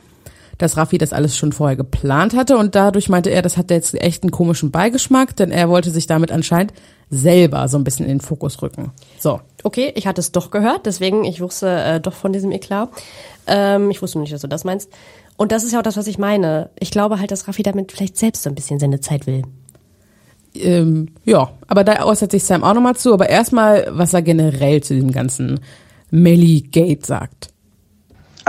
dass 0.61 0.77
Raffi 0.77 0.99
das 0.99 1.13
alles 1.13 1.37
schon 1.37 1.53
vorher 1.53 1.77
geplant 1.77 2.35
hatte 2.35 2.57
und 2.57 2.75
dadurch 2.75 3.09
meinte 3.09 3.31
er, 3.31 3.43
das 3.43 3.57
hat 3.57 3.71
jetzt 3.71 3.95
echt 3.95 4.23
einen 4.23 4.31
komischen 4.31 4.71
Beigeschmack, 4.71 5.35
denn 5.37 5.51
er 5.51 5.69
wollte 5.69 5.91
sich 5.91 6.07
damit 6.07 6.33
anscheinend 6.33 6.73
selber 7.11 7.67
so 7.69 7.77
ein 7.77 7.85
bisschen 7.85 8.07
in 8.07 8.19
den 8.19 8.21
Fokus 8.21 8.63
rücken. 8.63 8.93
So. 9.19 9.41
Okay, 9.65 9.93
ich 9.97 10.07
hatte 10.07 10.21
es 10.21 10.33
doch 10.33 10.51
gehört, 10.51 10.87
deswegen 10.87 11.25
ich 11.25 11.41
wusste 11.41 11.69
äh, 11.69 12.01
doch 12.01 12.15
von 12.15 12.33
diesem 12.33 12.53
Eklat. 12.53 12.89
Ähm, 13.47 13.91
ich 13.91 14.01
wusste 14.01 14.19
nicht, 14.19 14.33
dass 14.33 14.41
du 14.41 14.49
das 14.49 14.65
meinst. 14.65 14.91
Und 15.37 15.53
das 15.53 15.65
ist 15.65 15.73
ja 15.73 15.81
auch 15.81 15.85
das, 15.85 15.97
was 15.97 16.07
ich 16.07 16.19
meine. 16.19 16.71
Ich 16.79 16.91
glaube 16.91 17.19
halt, 17.19 17.31
dass 17.31 17.49
Raffi 17.49 17.63
damit 17.63 17.93
vielleicht 17.93 18.17
selbst 18.17 18.43
so 18.43 18.51
ein 18.51 18.55
bisschen 18.55 18.79
seine 18.79 19.01
Zeit 19.01 19.27
will. 19.27 19.43
Ähm, 20.55 21.09
ja, 21.25 21.51
aber 21.67 21.85
da 21.85 22.05
äußert 22.05 22.31
sich 22.33 22.45
Sam 22.45 22.65
auch 22.65 22.75
nochmal 22.75 22.97
zu, 22.97 23.13
aber 23.13 23.29
erstmal, 23.29 23.89
was 23.91 24.15
er 24.15 24.23
generell 24.23 24.83
zu 24.83 24.95
dem 24.95 25.13
ganzen 25.13 25.61
Melly 26.11 26.63
Gate 26.63 27.07
sagt. 27.07 27.51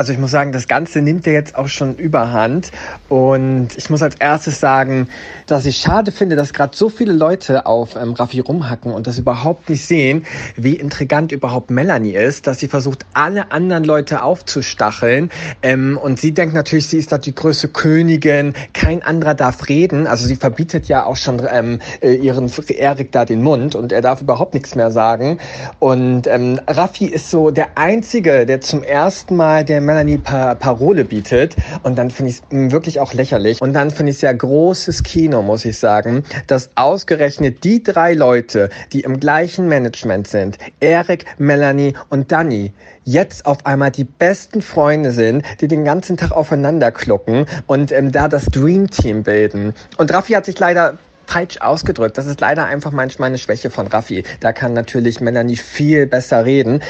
Also 0.02 0.14
ich 0.14 0.18
muss 0.18 0.32
sagen, 0.32 0.52
das 0.52 0.68
Ganze 0.68 1.00
nimmt 1.04 1.28
ja 1.28 1.34
jetzt 1.34 1.56
auch 1.56 1.68
schon 1.68 1.96
überhand. 1.96 2.72
Und 3.08 3.68
ich 3.78 3.92
muss 3.92 4.02
als 4.02 4.16
erstes 4.16 4.60
sagen, 4.60 5.10
dass 5.46 5.68
ich 5.68 5.78
schade 5.78 6.12
finde, 6.12 6.36
dass 6.36 6.54
gerade 6.54 6.76
so 6.76 6.90
viele 6.90 7.14
Leute 7.14 7.68
auf 7.68 7.96
ähm, 7.96 8.14
Raffi 8.14 8.40
rumhacken 8.40 8.94
und 8.94 9.06
das 9.06 9.20
überhaupt 9.20 9.70
nicht 9.70 9.86
sehen, 9.86 10.26
wie 10.56 10.74
intrigant 10.74 11.32
überhaupt 11.32 11.70
Melanie 11.70 12.16
ist, 12.16 12.48
dass 12.48 12.58
sie 12.58 12.68
versucht, 12.68 13.06
alle 13.14 13.52
anderen 13.52 13.84
Leute 13.84 14.24
aufzustacheln. 14.24 15.30
Ähm, 15.62 16.00
und 16.02 16.20
sie 16.20 16.32
denkt 16.32 16.56
natürlich, 16.56 16.88
sie 16.88 16.98
ist 16.98 17.12
da 17.12 17.20
die 17.20 17.36
größte 17.36 17.68
Königin, 17.68 18.56
kein 18.74 19.04
anderer 19.04 19.36
darf 19.36 19.70
reden. 19.70 20.08
Also 20.08 20.26
sie 20.26 20.36
verbietet 20.36 20.88
ja 20.88 21.06
auch 21.06 21.16
schon 21.16 21.44
ähm, 21.48 21.78
äh, 22.02 22.16
ihren 22.16 22.52
Erik 22.70 23.12
da 23.12 23.24
den 23.24 23.44
Mund 23.44 23.76
und 23.76 23.92
er 23.92 24.02
darf 24.02 24.20
überhaupt 24.24 24.56
nichts 24.56 24.74
mehr 24.74 24.90
sagen. 24.90 25.38
Und 25.78 26.26
ähm, 26.26 26.60
Raffi 26.66 27.06
ist 27.06 27.30
so 27.30 27.52
der 27.52 27.78
Einzige, 27.78 28.48
der 28.48 28.62
zum 28.62 28.82
ersten 28.82 29.36
Mal 29.36 29.64
der 29.64 29.91
Melanie 29.92 30.18
pa 30.20 30.56
Parole 30.56 31.04
bietet. 31.04 31.58
Und 31.84 31.98
dann 31.98 32.10
finde 32.10 32.32
ich 32.32 32.38
es 32.38 32.72
wirklich 32.72 33.02
auch 33.02 33.14
lächerlich. 33.14 33.62
Und 33.62 33.74
dann 33.74 33.92
finde 33.92 34.12
ich 34.12 34.18
es 34.18 34.22
ja 34.22 34.32
großes 34.32 35.04
Kino, 35.04 35.42
muss 35.42 35.66
ich 35.66 35.78
sagen, 35.78 36.24
dass 36.48 36.70
ausgerechnet 36.76 37.66
die 37.66 37.84
drei 37.84 38.14
Leute, 38.14 38.70
die 38.94 39.02
im 39.02 39.20
gleichen 39.20 39.68
Management 39.68 40.28
sind, 40.28 40.58
Erik, 40.80 41.26
Melanie 41.38 41.94
und 42.10 42.32
Danny, 42.32 42.72
jetzt 43.04 43.46
auf 43.46 43.66
einmal 43.66 43.92
die 43.92 44.06
besten 44.06 44.62
Freunde 44.62 45.12
sind, 45.12 45.44
die 45.60 45.68
den 45.68 45.84
ganzen 45.84 46.16
Tag 46.16 46.32
aufeinander 46.32 46.92
klucken 46.92 47.46
und 47.68 47.92
ähm, 47.92 48.14
da 48.14 48.30
das 48.30 48.46
Dream 48.46 48.90
Team 48.90 49.24
bilden. 49.24 49.74
Und 49.98 50.14
Raffi 50.14 50.34
hat 50.34 50.46
sich 50.46 50.58
leider 50.58 50.98
falsch 51.28 51.58
ausgedrückt. 51.60 52.18
Das 52.18 52.28
ist 52.28 52.42
leider 52.42 52.66
einfach 52.66 52.92
manchmal 52.92 53.28
eine 53.28 53.38
Schwäche 53.38 53.70
von 53.70 53.88
Raffi. 53.88 54.24
Da 54.40 54.54
kann 54.54 54.74
natürlich 54.74 55.22
Melanie 55.22 55.58
viel 55.58 56.06
besser 56.06 56.46
reden. 56.46 56.82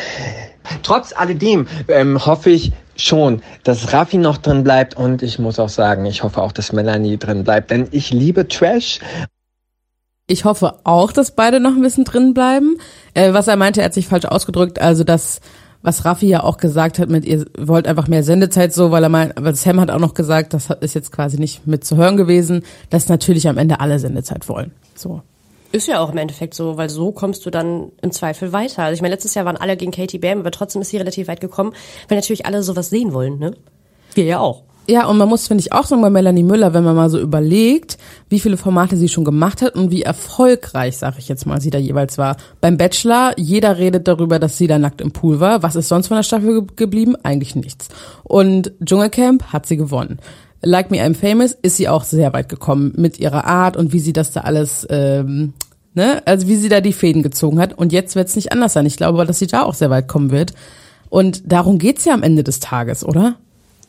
Trotz 0.83 1.13
alledem 1.13 1.67
ähm, 1.87 2.25
hoffe 2.25 2.49
ich 2.49 2.71
schon, 2.95 3.41
dass 3.63 3.93
Raffi 3.93 4.17
noch 4.17 4.37
drin 4.37 4.63
bleibt 4.63 4.95
und 4.95 5.23
ich 5.23 5.39
muss 5.39 5.59
auch 5.59 5.69
sagen, 5.69 6.05
ich 6.05 6.23
hoffe 6.23 6.41
auch, 6.41 6.51
dass 6.51 6.71
Melanie 6.71 7.17
drin 7.17 7.43
bleibt, 7.43 7.71
denn 7.71 7.87
ich 7.91 8.11
liebe 8.11 8.47
Trash. 8.47 8.99
Ich 10.27 10.45
hoffe 10.45 10.75
auch, 10.83 11.11
dass 11.11 11.31
beide 11.31 11.59
noch 11.59 11.71
ein 11.71 11.81
bisschen 11.81 12.05
drin 12.05 12.33
bleiben. 12.33 12.77
Äh, 13.13 13.33
was 13.33 13.47
er 13.47 13.55
meinte, 13.55 13.81
er 13.81 13.85
hat 13.85 13.93
sich 13.93 14.07
falsch 14.07 14.25
ausgedrückt, 14.25 14.79
also 14.79 15.03
das, 15.03 15.41
was 15.81 16.05
Raffi 16.05 16.27
ja 16.27 16.43
auch 16.43 16.57
gesagt 16.57 16.99
hat 16.99 17.09
mit, 17.09 17.25
ihr 17.25 17.45
wollt 17.57 17.87
einfach 17.87 18.07
mehr 18.07 18.23
Sendezeit 18.23 18.73
so, 18.73 18.91
weil 18.91 19.03
er 19.03 19.09
meint, 19.09 19.37
aber 19.37 19.53
Sam 19.55 19.79
hat 19.81 19.89
auch 19.89 19.99
noch 19.99 20.13
gesagt, 20.13 20.53
das 20.53 20.69
ist 20.81 20.93
jetzt 20.93 21.11
quasi 21.11 21.37
nicht 21.37 21.67
mit 21.67 21.83
zu 21.83 21.97
hören 21.97 22.17
gewesen, 22.17 22.63
dass 22.89 23.09
natürlich 23.09 23.49
am 23.49 23.57
Ende 23.57 23.79
alle 23.79 23.99
Sendezeit 23.99 24.47
wollen. 24.47 24.71
So. 24.95 25.21
Ist 25.71 25.87
ja 25.87 25.99
auch 25.99 26.11
im 26.11 26.17
Endeffekt 26.17 26.53
so, 26.53 26.75
weil 26.77 26.89
so 26.89 27.11
kommst 27.11 27.45
du 27.45 27.49
dann 27.49 27.91
im 28.01 28.11
Zweifel 28.11 28.51
weiter. 28.51 28.83
Also 28.83 28.95
ich 28.95 29.01
meine, 29.01 29.13
letztes 29.13 29.35
Jahr 29.35 29.45
waren 29.45 29.57
alle 29.57 29.77
gegen 29.77 29.91
Katie 29.91 30.19
Bam, 30.19 30.39
aber 30.39 30.51
trotzdem 30.51 30.81
ist 30.81 30.89
sie 30.89 30.97
relativ 30.97 31.27
weit 31.27 31.39
gekommen, 31.39 31.73
weil 32.09 32.17
natürlich 32.17 32.45
alle 32.45 32.61
sowas 32.61 32.89
sehen 32.89 33.13
wollen, 33.13 33.39
ne? 33.39 33.55
Wir 34.13 34.25
ja 34.25 34.39
auch. 34.39 34.63
Ja, 34.87 35.05
und 35.05 35.17
man 35.17 35.29
muss, 35.29 35.47
finde 35.47 35.61
ich, 35.61 35.71
auch 35.71 35.85
sagen 35.85 36.01
bei 36.01 36.09
Melanie 36.09 36.43
Müller, 36.43 36.73
wenn 36.73 36.83
man 36.83 36.95
mal 36.95 37.09
so 37.09 37.19
überlegt, 37.19 37.97
wie 38.29 38.39
viele 38.39 38.57
Formate 38.57 38.97
sie 38.97 39.07
schon 39.07 39.23
gemacht 39.23 39.61
hat 39.61 39.75
und 39.75 39.91
wie 39.91 40.01
erfolgreich, 40.01 40.97
sag 40.97 41.17
ich 41.19 41.29
jetzt 41.29 41.45
mal, 41.45 41.61
sie 41.61 41.69
da 41.69 41.77
jeweils 41.77 42.17
war. 42.17 42.35
Beim 42.59 42.77
Bachelor, 42.77 43.33
jeder 43.37 43.77
redet 43.77 44.07
darüber, 44.07 44.39
dass 44.39 44.57
sie 44.57 44.67
da 44.67 44.79
nackt 44.79 44.99
im 44.99 45.11
Pool 45.11 45.39
war. 45.39 45.63
Was 45.63 45.75
ist 45.75 45.87
sonst 45.87 46.07
von 46.07 46.17
der 46.17 46.23
Staffel 46.23 46.61
ge 46.61 46.73
geblieben? 46.75 47.15
Eigentlich 47.23 47.55
nichts. 47.55 47.89
Und 48.23 48.73
Dschungelcamp 48.83 49.53
hat 49.53 49.67
sie 49.67 49.77
gewonnen. 49.77 50.19
Like 50.61 50.91
Me 50.91 50.97
I'm 50.97 51.15
Famous 51.15 51.57
ist 51.61 51.77
sie 51.77 51.89
auch 51.89 52.03
sehr 52.03 52.33
weit 52.33 52.49
gekommen 52.49 52.93
mit 52.95 53.19
ihrer 53.19 53.45
Art 53.45 53.77
und 53.77 53.93
wie 53.93 53.99
sie 53.99 54.13
das 54.13 54.31
da 54.31 54.41
alles, 54.41 54.85
ähm, 54.89 55.53
ne, 55.93 56.21
also 56.25 56.47
wie 56.47 56.55
sie 56.55 56.69
da 56.69 56.81
die 56.81 56.93
Fäden 56.93 57.23
gezogen 57.23 57.59
hat. 57.59 57.77
Und 57.77 57.91
jetzt 57.91 58.15
wird 58.15 58.27
es 58.27 58.35
nicht 58.35 58.51
anders 58.51 58.73
sein. 58.73 58.85
Ich 58.85 58.97
glaube 58.97 59.19
aber, 59.19 59.25
dass 59.25 59.39
sie 59.39 59.47
da 59.47 59.63
auch 59.63 59.73
sehr 59.73 59.89
weit 59.89 60.07
kommen 60.07 60.31
wird. 60.31 60.53
Und 61.09 61.51
darum 61.51 61.77
geht's 61.77 62.05
ja 62.05 62.13
am 62.13 62.23
Ende 62.23 62.43
des 62.43 62.59
Tages, 62.59 63.03
oder? 63.03 63.35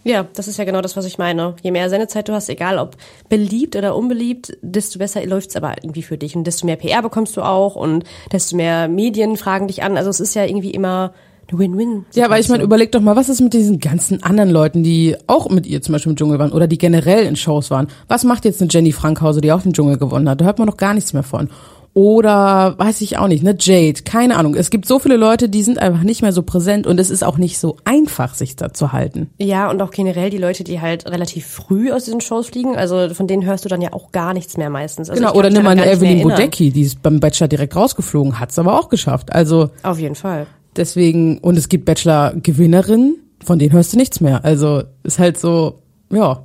Ja, 0.04 0.26
das 0.34 0.48
ist 0.48 0.58
ja 0.58 0.64
genau 0.64 0.80
das, 0.80 0.96
was 0.96 1.04
ich 1.04 1.18
meine. 1.18 1.54
Je 1.62 1.70
mehr 1.70 1.88
Sendezeit 1.88 2.28
du 2.28 2.32
hast, 2.32 2.48
egal 2.48 2.78
ob 2.78 2.96
beliebt 3.28 3.76
oder 3.76 3.94
unbeliebt, 3.94 4.56
desto 4.60 4.98
besser 4.98 5.24
läuft's 5.24 5.54
aber 5.54 5.76
irgendwie 5.82 6.02
für 6.02 6.18
dich 6.18 6.34
und 6.34 6.44
desto 6.44 6.66
mehr 6.66 6.76
PR 6.76 7.02
bekommst 7.02 7.36
du 7.36 7.42
auch 7.42 7.76
und 7.76 8.04
desto 8.32 8.56
mehr 8.56 8.88
Medien 8.88 9.36
fragen 9.36 9.68
dich 9.68 9.84
an. 9.84 9.96
Also 9.96 10.10
es 10.10 10.18
ist 10.18 10.34
ja 10.34 10.44
irgendwie 10.44 10.72
immer, 10.72 11.12
Win-Win. 11.58 12.04
Ja, 12.14 12.26
aber 12.26 12.38
ich 12.38 12.48
meine, 12.48 12.62
überleg 12.62 12.92
doch 12.92 13.00
mal, 13.00 13.16
was 13.16 13.28
ist 13.28 13.40
mit 13.40 13.52
diesen 13.52 13.78
ganzen 13.78 14.22
anderen 14.22 14.50
Leuten, 14.50 14.82
die 14.82 15.16
auch 15.26 15.48
mit 15.50 15.66
ihr 15.66 15.82
zum 15.82 15.92
Beispiel 15.92 16.10
im 16.10 16.16
Dschungel 16.16 16.38
waren 16.38 16.52
oder 16.52 16.66
die 16.66 16.78
generell 16.78 17.26
in 17.26 17.36
Shows 17.36 17.70
waren? 17.70 17.88
Was 18.08 18.24
macht 18.24 18.44
jetzt 18.44 18.60
eine 18.60 18.70
Jenny 18.70 18.92
Frankhause, 18.92 19.40
die 19.40 19.52
auch 19.52 19.62
den 19.62 19.72
Dschungel 19.72 19.98
gewonnen 19.98 20.28
hat? 20.28 20.40
Da 20.40 20.44
hört 20.44 20.58
man 20.58 20.68
doch 20.68 20.76
gar 20.76 20.94
nichts 20.94 21.12
mehr 21.12 21.22
von. 21.22 21.48
Oder 21.94 22.74
weiß 22.78 23.02
ich 23.02 23.18
auch 23.18 23.28
nicht, 23.28 23.44
ne, 23.44 23.54
Jade, 23.58 24.02
keine 24.02 24.36
Ahnung. 24.36 24.54
Es 24.54 24.70
gibt 24.70 24.86
so 24.86 24.98
viele 24.98 25.16
Leute, 25.16 25.50
die 25.50 25.62
sind 25.62 25.78
einfach 25.78 26.02
nicht 26.02 26.22
mehr 26.22 26.32
so 26.32 26.42
präsent 26.42 26.86
und 26.86 26.98
es 26.98 27.10
ist 27.10 27.22
auch 27.22 27.36
nicht 27.36 27.58
so 27.58 27.76
einfach, 27.84 28.34
sich 28.34 28.56
da 28.56 28.72
zu 28.72 28.92
halten. 28.92 29.28
Ja, 29.38 29.68
und 29.70 29.82
auch 29.82 29.90
generell 29.90 30.30
die 30.30 30.38
Leute, 30.38 30.64
die 30.64 30.80
halt 30.80 31.06
relativ 31.06 31.46
früh 31.46 31.92
aus 31.92 32.04
diesen 32.04 32.22
Shows 32.22 32.48
fliegen, 32.48 32.76
also 32.76 33.12
von 33.12 33.26
denen 33.26 33.44
hörst 33.44 33.66
du 33.66 33.68
dann 33.68 33.82
ja 33.82 33.92
auch 33.92 34.10
gar 34.10 34.32
nichts 34.32 34.56
mehr 34.56 34.70
meistens. 34.70 35.10
Also 35.10 35.20
genau, 35.20 35.34
oder 35.34 35.50
nimm 35.50 35.64
mal 35.64 35.70
eine 35.70 35.90
Evelyn. 35.90 36.22
Bodecki, 36.22 36.70
die 36.70 36.82
ist 36.82 37.02
beim 37.02 37.20
Bachelor 37.20 37.48
direkt 37.48 37.76
rausgeflogen, 37.76 38.40
hat's 38.40 38.58
aber 38.58 38.78
auch 38.80 38.88
geschafft. 38.88 39.30
Also 39.32 39.68
Auf 39.82 39.98
jeden 39.98 40.14
Fall. 40.14 40.46
Deswegen, 40.76 41.38
und 41.38 41.56
es 41.56 41.68
gibt 41.68 41.84
Bachelor-Gewinnerinnen, 41.84 43.16
von 43.44 43.58
denen 43.58 43.72
hörst 43.72 43.92
du 43.92 43.96
nichts 43.96 44.20
mehr. 44.20 44.44
Also 44.44 44.82
ist 45.02 45.18
halt 45.18 45.38
so, 45.38 45.80
ja, 46.10 46.44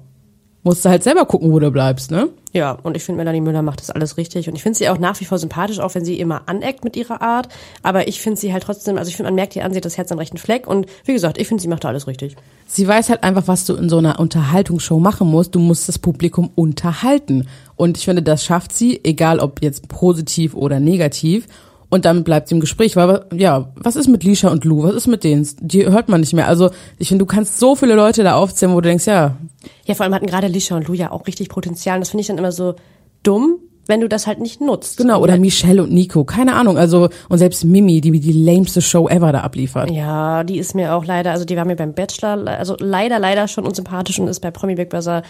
musst 0.64 0.84
du 0.84 0.90
halt 0.90 1.04
selber 1.04 1.26
gucken, 1.26 1.52
wo 1.52 1.60
du 1.60 1.72
bleibst, 1.72 2.12
ne? 2.12 2.30
Ja, 2.54 2.72
und 2.72 2.98
ich 2.98 3.04
finde, 3.04 3.18
Melanie 3.18 3.42
Müller 3.42 3.62
macht 3.62 3.82
das 3.82 3.92
alles 3.92 4.18
richtig. 4.18 4.50
Und 4.50 4.56
ich 4.56 4.64
finde 4.64 4.78
sie 4.78 4.90
auch 4.90 4.98
nach 4.98 5.20
wie 5.20 5.26
vor 5.26 5.38
sympathisch, 5.38 5.80
auch 5.80 5.94
wenn 5.96 6.04
sie 6.04 6.20
immer 6.20 6.44
aneckt 6.48 6.84
mit 6.84 6.96
ihrer 6.96 7.22
Art. 7.22 7.50
Aber 7.84 8.08
ich 8.08 8.20
finde 8.20 8.40
sie 8.40 8.52
halt 8.52 8.64
trotzdem, 8.64 8.98
also 8.98 9.10
ich 9.10 9.16
finde, 9.16 9.30
man 9.30 9.36
merkt 9.36 9.56
ihr 9.56 9.64
an, 9.64 9.72
sie 9.72 9.78
hat 9.78 9.86
das 9.86 9.98
Herz 9.98 10.12
am 10.12 10.18
rechten 10.18 10.38
Fleck. 10.38 10.68
Und 10.68 10.88
wie 11.06 11.14
gesagt, 11.14 11.38
ich 11.38 11.48
finde, 11.48 11.62
sie 11.62 11.68
macht 11.68 11.84
da 11.84 11.90
alles 11.90 12.08
richtig. 12.08 12.36
Sie 12.66 12.88
weiß 12.88 13.10
halt 13.10 13.24
einfach, 13.24 13.48
was 13.48 13.66
du 13.66 13.76
in 13.76 13.90
so 13.90 14.00
einer 14.00 14.20
Unterhaltungsshow 14.20 15.00
machen 15.00 15.30
musst. 15.30 15.56
Du 15.56 15.60
musst 15.60 15.88
das 15.88 16.00
Publikum 16.00 16.50
unterhalten. 16.56 17.48
Und 17.76 17.98
ich 17.98 18.06
finde, 18.06 18.24
das 18.24 18.44
schafft 18.44 18.74
sie, 18.74 19.02
egal 19.04 19.40
ob 19.40 19.62
jetzt 19.62 19.88
positiv 19.88 20.56
oder 20.56 20.80
negativ. 20.80 21.48
Und 21.90 22.06
damit 22.06 22.26
bleibt 22.26 22.50
sie 22.50 22.56
im 22.56 22.62
Gespräch. 22.62 22.96
Weil, 22.96 23.26
ja, 23.34 23.72
was 23.76 23.96
ist 23.96 24.08
mit 24.08 24.24
Lisha 24.24 24.50
und 24.50 24.66
Lou? 24.66 24.84
Was 24.84 24.96
ist 24.96 25.08
mit 25.08 25.24
denen? 25.24 25.48
Die 25.62 25.86
hört 25.86 26.10
man 26.10 26.20
nicht 26.20 26.34
mehr. 26.34 26.48
Also, 26.48 26.70
ich 26.98 27.08
finde, 27.08 27.24
du 27.24 27.28
kannst 27.28 27.60
so 27.60 27.76
viele 27.76 27.96
Leute 27.96 28.24
da 28.24 28.36
aufzählen, 28.36 28.74
wo 28.74 28.82
du 28.82 28.90
denkst, 28.90 29.08
ja. 29.08 29.38
Ja, 29.86 29.96
vor 29.96 30.04
allem 30.04 30.14
hatten 30.14 30.28
gerade 30.28 30.48
Lisha 30.48 30.76
und 30.76 30.88
Lou 30.88 30.94
ja 30.94 31.12
auch 31.12 31.28
richtig 31.28 31.50
Potenzial. 31.50 31.96
Und 31.96 32.02
das 32.02 32.10
finde 32.10 32.22
ich 32.22 32.28
dann 32.28 32.38
immer 32.38 32.52
so 32.52 32.76
dumm, 33.24 33.60
wenn 33.88 34.02
du 34.02 34.10
das 34.10 34.28
halt 34.28 34.40
nicht 34.40 34.60
nutzt. 34.60 34.98
Genau, 34.98 35.22
oder 35.22 35.38
Michelle 35.38 35.82
und 35.82 35.94
Nico. 35.94 36.26
Keine 36.26 36.56
Ahnung. 36.56 36.78
Also, 36.78 37.10
und 37.30 37.38
selbst 37.38 37.64
Mimi, 37.64 38.02
die 38.02 38.20
die 38.20 38.34
lameste 38.34 38.82
Show 38.82 39.08
ever 39.08 39.32
da 39.32 39.42
abliefert. 39.42 39.90
Ja, 39.92 40.44
die 40.44 40.58
ist 40.58 40.76
mir 40.76 40.94
auch 40.94 41.06
leider, 41.06 41.32
also 41.32 41.46
die 41.46 41.56
war 41.56 41.66
mir 41.66 41.78
beim 41.78 41.94
Bachelor, 41.94 42.48
also 42.48 42.76
leider, 42.80 43.20
leider 43.20 43.48
schon 43.48 43.66
unsympathisch 43.66 44.20
und 44.20 44.28
ist 44.28 44.42
bei 44.42 44.52
Promi 44.52 44.76
Big 44.76 44.90
Brother, 44.90 45.24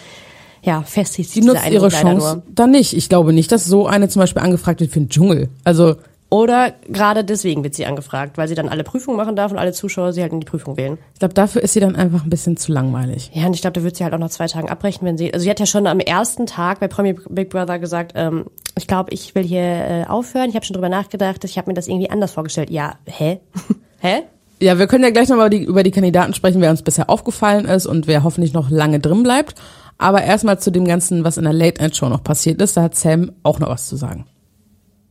ja, 0.62 0.82
festigt 0.82 1.30
Sie 1.30 1.40
nutzt 1.40 1.70
ihre 1.70 1.88
Chance 1.88 2.42
dann 2.52 2.72
nicht. 2.72 2.92
Ich 2.92 3.08
glaube 3.08 3.32
nicht, 3.32 3.52
dass 3.52 3.64
so 3.64 3.86
eine 3.86 4.08
zum 4.08 4.20
Beispiel 4.20 4.42
angefragt 4.42 4.80
wird 4.80 4.90
für 4.90 4.98
den 4.98 5.08
Dschungel. 5.08 5.48
Also, 5.62 5.94
Oder 6.30 6.74
gerade 6.88 7.24
deswegen 7.24 7.64
wird 7.64 7.74
sie 7.74 7.86
angefragt, 7.86 8.36
weil 8.36 8.48
sie 8.48 8.54
dann 8.54 8.68
alle 8.68 8.84
Prüfungen 8.84 9.16
machen 9.16 9.34
darf 9.34 9.50
und 9.50 9.56
alle 9.56 9.72
Zuschauer 9.72 10.12
sie 10.12 10.20
halt 10.20 10.32
in 10.32 10.40
die 10.40 10.46
Prüfung 10.46 10.76
wählen. 10.76 10.98
ich 11.14 11.20
glaube, 11.20 11.32
dafür 11.32 11.62
ist 11.62 11.72
sie 11.72 11.80
dann 11.80 11.96
einfach 11.96 12.22
ein 12.22 12.28
bisschen 12.28 12.58
zu 12.58 12.70
langweilig. 12.70 13.30
Ja, 13.32 13.46
und 13.46 13.54
ich 13.54 13.62
glaube, 13.62 13.72
da 13.72 13.82
wird 13.82 13.96
sie 13.96 14.04
halt 14.04 14.12
auch 14.12 14.18
nach 14.18 14.28
zwei 14.28 14.46
Tagen 14.46 14.68
abbrechen, 14.68 15.06
wenn 15.06 15.16
sie. 15.16 15.32
Also 15.32 15.44
sie 15.44 15.50
hat 15.50 15.58
ja 15.58 15.64
schon 15.64 15.86
am 15.86 16.00
ersten 16.00 16.44
Tag 16.44 16.80
bei 16.80 16.88
Promi 16.88 17.14
Big 17.30 17.48
Brother 17.48 17.78
gesagt, 17.78 18.12
ähm, 18.14 18.44
ich 18.76 18.86
glaube, 18.86 19.12
ich 19.14 19.34
will 19.34 19.42
hier 19.42 19.60
äh, 19.60 20.04
aufhören. 20.06 20.50
Ich 20.50 20.54
habe 20.54 20.66
schon 20.66 20.74
drüber 20.74 20.90
nachgedacht, 20.90 21.44
ich 21.44 21.56
habe 21.56 21.70
mir 21.70 21.74
das 21.74 21.88
irgendwie 21.88 22.10
anders 22.10 22.32
vorgestellt. 22.32 22.68
Ja, 22.68 22.96
hä? 23.06 23.40
hä? 24.00 24.22
Ja, 24.60 24.78
wir 24.78 24.86
können 24.86 25.04
ja 25.04 25.10
gleich 25.10 25.28
nochmal 25.28 25.46
über 25.46 25.56
die, 25.56 25.64
über 25.64 25.82
die 25.82 25.92
Kandidaten 25.92 26.34
sprechen, 26.34 26.60
wer 26.60 26.70
uns 26.70 26.82
bisher 26.82 27.08
aufgefallen 27.08 27.64
ist 27.64 27.86
und 27.86 28.06
wer 28.06 28.22
hoffentlich 28.22 28.52
noch 28.52 28.68
lange 28.68 29.00
drin 29.00 29.22
bleibt. 29.22 29.54
Aber 29.96 30.22
erstmal 30.22 30.58
zu 30.58 30.70
dem 30.70 30.84
Ganzen, 30.84 31.24
was 31.24 31.38
in 31.38 31.44
der 31.44 31.52
Late 31.54 31.80
Night 31.80 31.96
Show 31.96 32.08
noch 32.08 32.22
passiert 32.22 32.60
ist. 32.60 32.76
Da 32.76 32.82
hat 32.82 32.96
Sam 32.96 33.32
auch 33.44 33.60
noch 33.60 33.70
was 33.70 33.88
zu 33.88 33.96
sagen. 33.96 34.26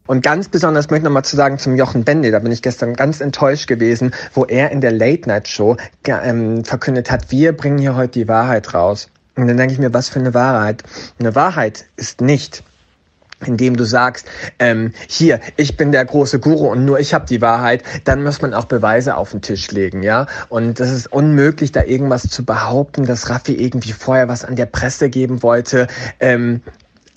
Und 0.08 0.24
ganz 0.24 0.48
besonders 0.50 0.90
möchte 0.90 1.02
ich 1.02 1.04
noch 1.04 1.12
mal 1.12 1.24
zu 1.24 1.36
sagen 1.36 1.60
zum 1.60 1.76
Jochen 1.76 2.04
Bende, 2.04 2.32
da 2.32 2.40
bin 2.40 2.52
ich 2.52 2.62
gestern 2.62 2.96
ganz 2.96 3.22
enttäuscht 3.22 3.68
gewesen, 3.68 4.14
wo 4.34 4.46
er 4.46 4.72
in 4.72 4.82
der 4.82 4.92
Late 4.92 5.28
Night 5.28 5.48
Show 5.48 5.78
ge- 6.04 6.18
ähm, 6.24 6.64
verkündet 6.66 7.12
hat, 7.12 7.32
wir 7.32 7.56
bringen 7.56 7.78
hier 7.78 7.96
heute 7.96 8.20
die 8.20 8.28
Wahrheit 8.28 8.74
raus. 8.74 9.10
Und 9.36 9.48
dann 9.48 9.58
denke 9.58 9.74
ich 9.74 9.80
mir, 9.80 9.94
was 9.94 10.10
für 10.10 10.20
eine 10.20 10.34
Wahrheit? 10.34 10.84
Eine 11.20 11.36
Wahrheit 11.36 11.86
ist 11.96 12.22
nicht, 12.22 12.64
indem 13.46 13.78
du 13.78 13.84
sagst, 13.84 14.28
ähm, 14.58 14.94
hier, 15.08 15.40
ich 15.58 15.78
bin 15.78 15.92
der 15.92 16.04
große 16.06 16.40
Guru 16.40 16.72
und 16.72 16.86
nur 16.86 17.00
ich 17.00 17.14
habe 17.14 17.28
die 17.28 17.40
Wahrheit, 17.40 17.84
dann 18.04 18.24
muss 18.24 18.42
man 18.42 18.56
auch 18.56 18.66
Beweise 18.66 19.16
auf 19.16 19.30
den 19.30 19.44
Tisch 19.44 19.70
legen, 19.70 20.02
ja. 20.02 20.26
Und 20.50 20.80
das 20.80 20.92
ist 20.92 21.12
unmöglich, 21.14 21.72
da 21.72 21.84
irgendwas 21.84 22.24
zu 22.24 22.44
behaupten, 22.44 23.06
dass 23.06 23.30
Raffi 23.30 23.54
irgendwie 23.54 23.92
vorher 23.92 24.28
was 24.28 24.44
an 24.44 24.56
der 24.56 24.66
Presse 24.66 25.10
geben 25.10 25.44
wollte. 25.44 25.86
Ähm, 26.20 26.64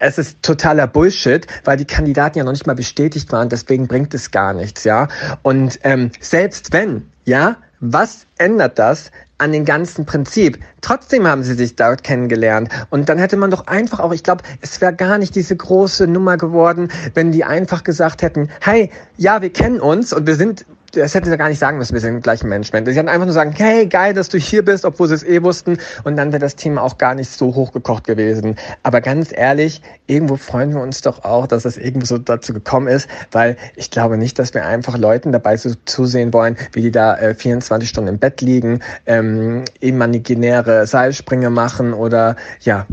es 0.01 0.19
ist 0.19 0.43
totaler 0.43 0.87
Bullshit, 0.87 1.47
weil 1.65 1.77
die 1.77 1.85
Kandidaten 1.85 2.39
ja 2.39 2.45
noch 2.45 2.53
nicht 2.53 2.67
mal 2.67 2.75
bestätigt 2.75 3.31
waren, 3.33 3.49
deswegen 3.49 3.87
bringt 3.87 4.13
es 4.15 4.31
gar 4.31 4.53
nichts, 4.53 4.85
ja. 4.85 5.09
Und 5.43 5.79
ähm, 5.85 6.11
selbst 6.21 6.73
wenn, 6.73 7.09
ja, 7.25 7.57
was 7.81 8.27
ändert 8.37 8.79
das 8.79 9.11
an 9.39 9.53
dem 9.53 9.65
ganzen 9.65 10.05
Prinzip? 10.05 10.59
Trotzdem 10.83 11.27
haben 11.27 11.43
sie 11.43 11.55
sich 11.55 11.77
dort 11.77 12.03
kennengelernt. 12.03 12.69
Und 12.91 13.09
dann 13.09 13.17
hätte 13.17 13.39
man 13.39 13.51
doch 13.51 13.67
einfach 13.69 14.01
auch, 14.01 14.13
ich 14.13 14.23
glaube, 14.23 14.45
es 14.61 14.81
wäre 14.83 14.95
gar 14.95 15.17
nicht 15.17 15.35
diese 15.35 15.57
große 15.57 16.07
Nummer 16.07 16.37
geworden, 16.37 16.89
wenn 17.15 17.33
die 17.33 17.45
einfach 17.45 17.83
gesagt 17.83 18.21
hätten, 18.21 18.51
hey, 18.61 18.91
ja, 19.17 19.41
wir 19.41 19.51
kennen 19.51 19.81
uns 19.81 20.13
und 20.13 20.27
wir 20.27 20.37
sind 20.37 20.67
das 20.93 21.15
hätte 21.15 21.31
sie 21.31 21.37
gar 21.37 21.49
nicht 21.49 21.59
sagen 21.59 21.79
müssen, 21.79 21.95
wir 21.95 22.01
sind 22.01 22.17
im 22.17 22.21
gleichen 22.21 22.49
Management. 22.49 22.89
Sie 22.89 22.95
hätten 22.95 23.09
einfach 23.09 23.27
nur 23.27 23.35
sagen, 23.35 23.53
hey, 23.57 23.87
geil, 23.87 24.15
dass 24.15 24.29
du 24.29 24.39
hier 24.39 24.65
bist, 24.65 24.85
obwohl 24.85 25.09
sie 25.09 25.15
es 25.15 25.25
eh 25.25 25.43
wussten. 25.43 25.79
Und 26.05 26.17
dann 26.17 26.33
wäre 26.33 26.41
das 26.41 26.57
Thema 26.57 26.83
auch 26.83 26.99
gar 26.99 27.15
nicht 27.15 27.31
so 27.31 27.55
hochgekocht 27.55 28.05
gewesen. 28.05 28.57
Aber 28.83 29.01
ganz 29.01 29.33
ehrlich, 29.33 29.83
irgendwo 30.07 30.37
freuen 30.37 30.73
wir 30.75 30.81
uns 30.81 31.03
doch 31.03 31.25
auch, 31.25 31.47
dass 31.47 31.65
es 31.65 31.77
irgendwo 31.77 32.07
so 32.07 32.19
dazu 32.19 32.53
gekommen 32.53 32.89
ist, 32.89 33.09
weil 33.33 33.57
ich 33.77 33.91
glaube 33.91 34.17
nicht, 34.17 34.39
dass 34.39 34.55
wir 34.55 34.65
einfach 34.67 34.97
Leuten 34.99 35.33
dabei 35.33 35.57
so 35.57 35.75
zusehen 35.85 36.33
wollen, 36.33 36.57
wie 36.73 36.83
die 36.83 36.91
da 36.91 37.17
äh, 37.19 37.35
24 37.35 37.89
Stunden 37.89 38.09
im 38.09 38.19
Bett 38.19 38.41
liegen, 38.41 38.81
ähm, 39.07 39.65
imaginäre 39.81 40.87
Seilsprünge 40.87 41.51
machen 41.51 41.93
oder 41.93 42.37
ja, 42.61 42.87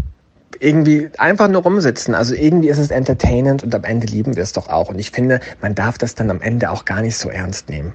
irgendwie 0.60 1.10
einfach 1.18 1.48
nur 1.48 1.64
rumsitzen. 1.64 2.16
Also 2.16 2.36
irgendwie 2.36 2.70
ist 2.70 2.78
es 2.78 2.92
entertainend 2.92 3.64
und 3.64 3.74
am 3.74 3.84
Ende 3.84 4.08
lieben 4.08 4.36
wir 4.36 4.44
es 4.44 4.54
doch 4.54 4.68
auch. 4.68 4.90
Und 4.90 5.00
ich 5.00 5.12
finde, 5.12 5.40
man 5.62 5.76
darf 5.76 5.98
das 5.98 6.16
dann 6.16 6.30
am 6.30 6.42
Ende 6.42 6.72
auch 6.72 6.86
gar 6.86 7.02
nicht 7.02 7.18
so 7.18 7.30
ernst 7.30 7.70
nehmen. 7.70 7.94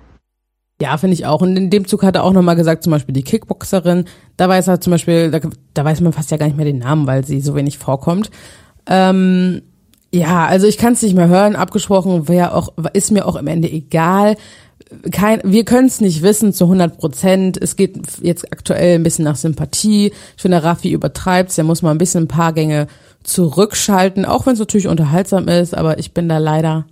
Ja, 0.80 0.96
finde 0.96 1.14
ich 1.14 1.26
auch. 1.26 1.42
Und 1.42 1.56
in 1.56 1.70
dem 1.70 1.86
Zug 1.86 2.02
hat 2.02 2.16
er 2.16 2.24
auch 2.24 2.32
nochmal 2.32 2.56
gesagt, 2.56 2.82
zum 2.82 2.90
Beispiel 2.90 3.12
die 3.12 3.22
Kickboxerin, 3.22 4.06
da 4.36 4.48
weiß 4.48 4.66
er 4.68 4.80
zum 4.80 4.90
Beispiel, 4.90 5.30
da, 5.30 5.38
da 5.74 5.84
weiß 5.84 6.00
man 6.00 6.12
fast 6.12 6.30
ja 6.30 6.36
gar 6.36 6.46
nicht 6.46 6.56
mehr 6.56 6.64
den 6.64 6.78
Namen, 6.78 7.06
weil 7.06 7.24
sie 7.24 7.40
so 7.40 7.54
wenig 7.54 7.78
vorkommt. 7.78 8.30
Ähm, 8.86 9.62
ja, 10.12 10.46
also 10.46 10.66
ich 10.66 10.78
kann 10.78 10.94
es 10.94 11.02
nicht 11.02 11.14
mehr 11.14 11.28
hören, 11.28 11.56
abgesprochen, 11.56 12.28
wer 12.28 12.56
auch, 12.56 12.74
ist 12.92 13.12
mir 13.12 13.26
auch 13.26 13.36
im 13.36 13.46
Ende 13.46 13.70
egal. 13.70 14.36
Kein, 15.10 15.40
wir 15.44 15.64
können 15.64 15.86
es 15.86 16.00
nicht 16.00 16.22
wissen 16.22 16.52
zu 16.52 16.64
100 16.64 16.98
Prozent. 16.98 17.60
Es 17.60 17.76
geht 17.76 17.96
jetzt 18.20 18.52
aktuell 18.52 18.96
ein 18.96 19.02
bisschen 19.02 19.24
nach 19.24 19.36
Sympathie. 19.36 20.12
Ich 20.36 20.42
finde, 20.42 20.62
Raffi 20.62 20.90
übertreibt 20.90 21.56
Der 21.56 21.64
muss 21.64 21.82
mal 21.82 21.90
ein 21.90 21.98
bisschen 21.98 22.24
ein 22.24 22.28
paar 22.28 22.52
Gänge 22.52 22.86
zurückschalten, 23.22 24.24
auch 24.24 24.46
wenn 24.46 24.54
es 24.54 24.58
natürlich 24.58 24.88
unterhaltsam 24.88 25.48
ist. 25.48 25.74
Aber 25.74 25.98
ich 25.98 26.12
bin 26.12 26.28
da 26.28 26.38
leider, 26.38 26.86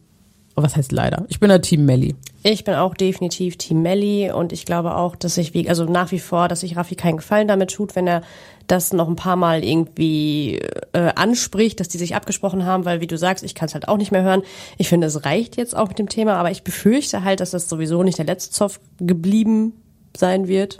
was 0.54 0.76
heißt 0.76 0.92
leider? 0.92 1.24
Ich 1.28 1.40
bin 1.40 1.48
da 1.48 1.58
Team 1.58 1.84
Melly. 1.84 2.14
Ich 2.42 2.64
bin 2.64 2.74
auch 2.74 2.94
definitiv 2.94 3.58
Team 3.58 3.82
Melly 3.82 4.30
und 4.30 4.52
ich 4.52 4.64
glaube 4.64 4.96
auch, 4.96 5.14
dass 5.14 5.36
ich 5.36 5.52
wie, 5.52 5.68
also 5.68 5.84
nach 5.84 6.10
wie 6.10 6.18
vor, 6.18 6.48
dass 6.48 6.60
sich 6.60 6.76
Raffi 6.76 6.94
keinen 6.94 7.18
Gefallen 7.18 7.48
damit 7.48 7.72
tut, 7.72 7.96
wenn 7.96 8.06
er 8.06 8.22
das 8.70 8.92
noch 8.92 9.08
ein 9.08 9.16
paar 9.16 9.36
Mal 9.36 9.64
irgendwie 9.64 10.60
äh, 10.92 11.12
anspricht, 11.14 11.80
dass 11.80 11.88
die 11.88 11.98
sich 11.98 12.14
abgesprochen 12.14 12.64
haben, 12.64 12.84
weil 12.84 13.00
wie 13.00 13.06
du 13.06 13.18
sagst, 13.18 13.44
ich 13.44 13.54
kann 13.54 13.66
es 13.66 13.74
halt 13.74 13.88
auch 13.88 13.96
nicht 13.96 14.12
mehr 14.12 14.22
hören. 14.22 14.42
Ich 14.78 14.88
finde, 14.88 15.06
es 15.06 15.24
reicht 15.24 15.56
jetzt 15.56 15.76
auch 15.76 15.88
mit 15.88 15.98
dem 15.98 16.08
Thema, 16.08 16.34
aber 16.34 16.50
ich 16.50 16.62
befürchte 16.62 17.24
halt, 17.24 17.40
dass 17.40 17.50
das 17.50 17.68
sowieso 17.68 18.02
nicht 18.02 18.18
der 18.18 18.26
letzte 18.26 18.52
Zoff 18.52 18.80
geblieben 18.98 19.72
sein 20.16 20.48
wird. 20.48 20.78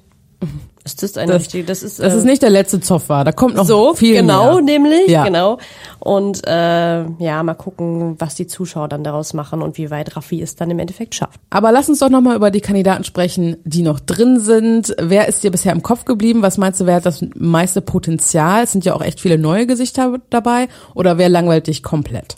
Ist 0.83 1.03
das 1.03 1.19
eine 1.19 1.33
Das- 1.33 1.43
richtige? 1.43 1.65
Das 1.65 1.83
ist, 1.83 1.99
Das 2.01 2.15
äh, 2.15 2.17
ist 2.17 2.25
nicht 2.25 2.41
der 2.43 2.49
letzte 2.49 2.81
Zoff 2.81 3.11
war. 3.11 3.25
Da 3.25 3.33
kommt 3.33 3.55
noch 3.55 3.67
so, 3.67 3.95
viel 3.95 4.15
genau, 4.15 4.55
mehr. 4.55 4.63
nämlich, 4.63 5.09
Ja. 5.09 5.25
genau. 5.25 5.59
Und 5.99 6.47
äh, 6.47 7.05
ja, 7.19 7.43
mal 7.43 7.53
gucken, 7.55 8.17
was 8.19 8.35
die 8.35 8.47
Zuschauer 8.47 8.89
dann 8.89 9.05
daraus 9.05 9.35
machen 9.35 9.61
und 9.61 9.77
wie 9.77 9.91
weit 9.91 10.17
Raffi 10.17 10.41
es 10.41 10.57
dann 10.57 10.71
im 10.71 10.79
Endeffekt 10.79 11.15
schafft. 11.15 11.39
Aber 11.51 11.71
lass 11.71 11.91
uns 11.91 11.99
doch 11.99 12.09
nochmal 12.09 12.35
über 12.35 12.51
die 12.51 12.63
Kandidaten 12.63 13.05
sprechen, 13.05 13.59
die 13.65 13.83
noch 13.83 14.01
drin 14.01 14.41
sind. 14.41 14.97
Wer 14.99 15.29
ist 15.29 15.45
dir 15.45 15.51
bisher 15.51 15.73
im 15.73 15.83
Kopf 15.83 16.07
geblieben? 16.07 16.41
Was 16.41 16.57
meinst 16.57 16.81
du, 16.81 16.87
wer 16.87 16.95
hat 16.97 17.07
das 17.07 17.23
meiste 17.35 17.83
Potenzial? 17.83 18.65
Es 18.65 18.73
sind 18.73 18.87
ja 18.87 18.95
auch 18.95 19.03
echt 19.03 19.21
viele 19.21 19.37
neue 19.37 19.67
Gesichter 19.67 20.17
dabei. 20.31 20.69
Oder 20.95 21.19
wer 21.19 21.29
langweilt 21.29 21.67
dich 21.67 21.83
komplett? 21.83 22.37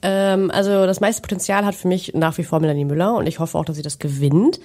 Ähm, 0.00 0.50
also 0.52 0.86
das 0.86 1.00
meiste 1.00 1.22
Potenzial 1.22 1.66
hat 1.66 1.74
für 1.74 1.88
mich 1.88 2.14
nach 2.14 2.38
wie 2.38 2.44
vor 2.44 2.60
Melanie 2.60 2.84
Müller 2.84 3.14
und 3.16 3.26
ich 3.26 3.40
hoffe 3.40 3.58
auch, 3.58 3.64
dass 3.64 3.76
sie 3.76 3.82
das 3.82 3.98
gewinnt. 3.98 4.60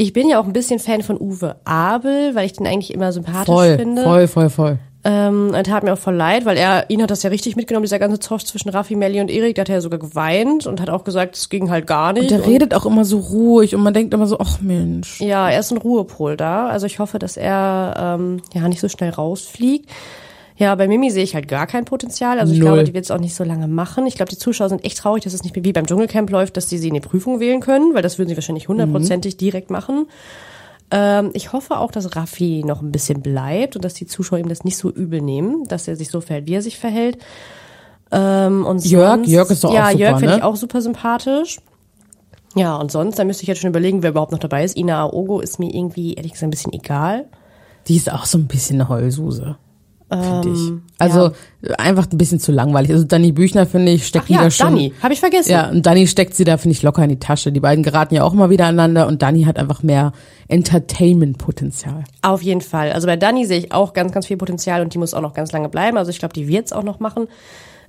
Ich 0.00 0.14
bin 0.14 0.30
ja 0.30 0.40
auch 0.40 0.46
ein 0.46 0.54
bisschen 0.54 0.78
Fan 0.78 1.02
von 1.02 1.20
Uwe 1.20 1.56
Abel, 1.66 2.34
weil 2.34 2.46
ich 2.46 2.54
den 2.54 2.66
eigentlich 2.66 2.94
immer 2.94 3.12
sympathisch 3.12 3.54
Voll, 3.54 3.76
finde. 3.76 4.02
voll, 4.02 4.28
voll, 4.28 4.48
voll. 4.48 4.78
Ähm, 5.04 5.52
er 5.52 5.62
tat 5.62 5.82
mir 5.82 5.92
auch 5.92 5.98
voll 5.98 6.14
leid, 6.14 6.46
weil 6.46 6.56
er, 6.56 6.88
ihn 6.88 7.02
hat 7.02 7.10
das 7.10 7.22
ja 7.22 7.28
richtig 7.28 7.54
mitgenommen, 7.54 7.84
dieser 7.84 7.98
ganze 7.98 8.18
Zoff 8.18 8.42
zwischen 8.42 8.70
Raffi, 8.70 8.96
Melli 8.96 9.20
und 9.20 9.30
Erik. 9.30 9.56
Da 9.56 9.60
hat 9.60 9.68
er 9.68 9.74
ja 9.74 9.80
sogar 9.82 9.98
geweint 9.98 10.66
und 10.66 10.80
hat 10.80 10.88
auch 10.88 11.04
gesagt, 11.04 11.36
es 11.36 11.50
ging 11.50 11.70
halt 11.70 11.86
gar 11.86 12.14
nicht. 12.14 12.22
Und 12.22 12.30
der 12.30 12.46
redet 12.46 12.72
auch 12.72 12.86
immer 12.86 13.04
so 13.04 13.18
ruhig 13.18 13.74
und 13.74 13.82
man 13.82 13.92
denkt 13.92 14.14
immer 14.14 14.26
so, 14.26 14.38
ach 14.38 14.62
Mensch. 14.62 15.20
Ja, 15.20 15.50
er 15.50 15.60
ist 15.60 15.70
ein 15.70 15.76
Ruhepol 15.76 16.38
da. 16.38 16.68
Also 16.68 16.86
ich 16.86 16.98
hoffe, 16.98 17.18
dass 17.18 17.36
er 17.36 18.16
ähm, 18.18 18.40
ja 18.54 18.66
nicht 18.68 18.80
so 18.80 18.88
schnell 18.88 19.10
rausfliegt. 19.10 19.90
Ja, 20.60 20.74
bei 20.74 20.88
Mimi 20.88 21.10
sehe 21.10 21.24
ich 21.24 21.34
halt 21.34 21.48
gar 21.48 21.66
kein 21.66 21.86
Potenzial. 21.86 22.38
Also 22.38 22.52
ich 22.52 22.58
Null. 22.58 22.68
glaube, 22.68 22.84
die 22.84 22.92
wird 22.92 23.06
es 23.06 23.10
auch 23.10 23.18
nicht 23.18 23.34
so 23.34 23.44
lange 23.44 23.66
machen. 23.66 24.06
Ich 24.06 24.16
glaube, 24.16 24.28
die 24.28 24.36
Zuschauer 24.36 24.68
sind 24.68 24.84
echt 24.84 24.98
traurig, 24.98 25.24
dass 25.24 25.32
es 25.32 25.42
nicht 25.42 25.56
wie 25.56 25.72
beim 25.72 25.86
Dschungelcamp 25.86 26.28
läuft, 26.28 26.58
dass 26.58 26.66
die 26.66 26.76
sie 26.76 26.88
in 26.88 26.94
die 26.94 27.00
Prüfung 27.00 27.40
wählen 27.40 27.60
können, 27.60 27.94
weil 27.94 28.02
das 28.02 28.18
würden 28.18 28.28
sie 28.28 28.36
wahrscheinlich 28.36 28.68
hundertprozentig 28.68 29.38
direkt 29.38 29.70
machen. 29.70 30.06
Ähm, 30.90 31.30
ich 31.32 31.54
hoffe 31.54 31.78
auch, 31.78 31.90
dass 31.90 32.14
Raffi 32.14 32.62
noch 32.62 32.82
ein 32.82 32.92
bisschen 32.92 33.22
bleibt 33.22 33.74
und 33.74 33.86
dass 33.86 33.94
die 33.94 34.04
Zuschauer 34.04 34.38
ihm 34.38 34.50
das 34.50 34.62
nicht 34.62 34.76
so 34.76 34.90
übel 34.90 35.22
nehmen, 35.22 35.64
dass 35.64 35.88
er 35.88 35.96
sich 35.96 36.10
so 36.10 36.20
verhält, 36.20 36.46
wie 36.46 36.56
er 36.56 36.62
sich 36.62 36.78
verhält. 36.78 37.16
Ähm, 38.12 38.66
und 38.66 38.84
Jörg, 38.84 39.14
sonst, 39.14 39.28
Jörg 39.28 39.50
ist 39.50 39.64
doch 39.64 39.72
ja, 39.72 39.86
auch 39.86 39.90
super, 39.92 39.98
Jörg 39.98 40.18
finde 40.18 40.32
ne? 40.32 40.38
ich 40.40 40.44
auch 40.44 40.56
super 40.56 40.82
sympathisch. 40.82 41.58
Ja, 42.54 42.76
und 42.76 42.92
sonst, 42.92 43.18
da 43.18 43.24
müsste 43.24 43.44
ich 43.44 43.48
jetzt 43.48 43.62
schon 43.62 43.70
überlegen, 43.70 44.02
wer 44.02 44.10
überhaupt 44.10 44.32
noch 44.32 44.38
dabei 44.38 44.62
ist. 44.62 44.76
Ina 44.76 45.04
Aogo 45.04 45.40
ist 45.40 45.58
mir 45.58 45.74
irgendwie, 45.74 46.12
ehrlich 46.12 46.32
gesagt, 46.32 46.48
ein 46.48 46.50
bisschen 46.50 46.74
egal. 46.74 47.24
Die 47.88 47.96
ist 47.96 48.12
auch 48.12 48.26
so 48.26 48.36
ein 48.36 48.46
bisschen 48.46 48.78
eine 48.78 48.90
Heulsuse. 48.90 49.56
Finde 50.10 50.48
ich. 50.48 50.58
Ähm, 50.58 50.82
Also 50.98 51.30
einfach 51.78 52.06
ein 52.10 52.18
bisschen 52.18 52.40
zu 52.40 52.50
langweilig. 52.52 52.90
Also 52.90 53.04
Danny 53.04 53.32
Büchner, 53.32 53.64
finde 53.66 53.92
ich, 53.92 54.06
steckt 54.06 54.24
Ach 54.24 54.28
die 54.28 54.34
ja, 54.34 54.42
da 54.42 54.50
schon. 54.50 54.66
Dani, 54.74 54.92
habe 55.02 55.14
ich 55.14 55.20
vergessen. 55.20 55.52
Ja, 55.52 55.70
und 55.70 55.86
Danny 55.86 56.06
steckt 56.06 56.34
sie 56.34 56.44
da, 56.44 56.56
finde 56.56 56.72
ich, 56.72 56.82
locker 56.82 57.02
in 57.04 57.10
die 57.10 57.18
Tasche. 57.18 57.52
Die 57.52 57.60
beiden 57.60 57.84
geraten 57.84 58.14
ja 58.14 58.24
auch 58.24 58.32
mal 58.32 58.50
wieder 58.50 58.66
aneinander 58.66 59.06
und 59.06 59.22
Danny 59.22 59.44
hat 59.44 59.58
einfach 59.58 59.82
mehr 59.82 60.12
Entertainment-Potenzial. 60.48 62.04
Auf 62.22 62.42
jeden 62.42 62.60
Fall. 62.60 62.92
Also 62.92 63.06
bei 63.06 63.16
Dani 63.16 63.46
sehe 63.46 63.58
ich 63.58 63.72
auch 63.72 63.92
ganz, 63.92 64.12
ganz 64.12 64.26
viel 64.26 64.36
Potenzial 64.36 64.82
und 64.82 64.92
die 64.94 64.98
muss 64.98 65.14
auch 65.14 65.20
noch 65.22 65.34
ganz 65.34 65.52
lange 65.52 65.68
bleiben. 65.68 65.96
Also 65.96 66.10
ich 66.10 66.18
glaube, 66.18 66.34
die 66.34 66.48
wird's 66.48 66.72
auch 66.72 66.82
noch 66.82 66.98
machen, 67.00 67.28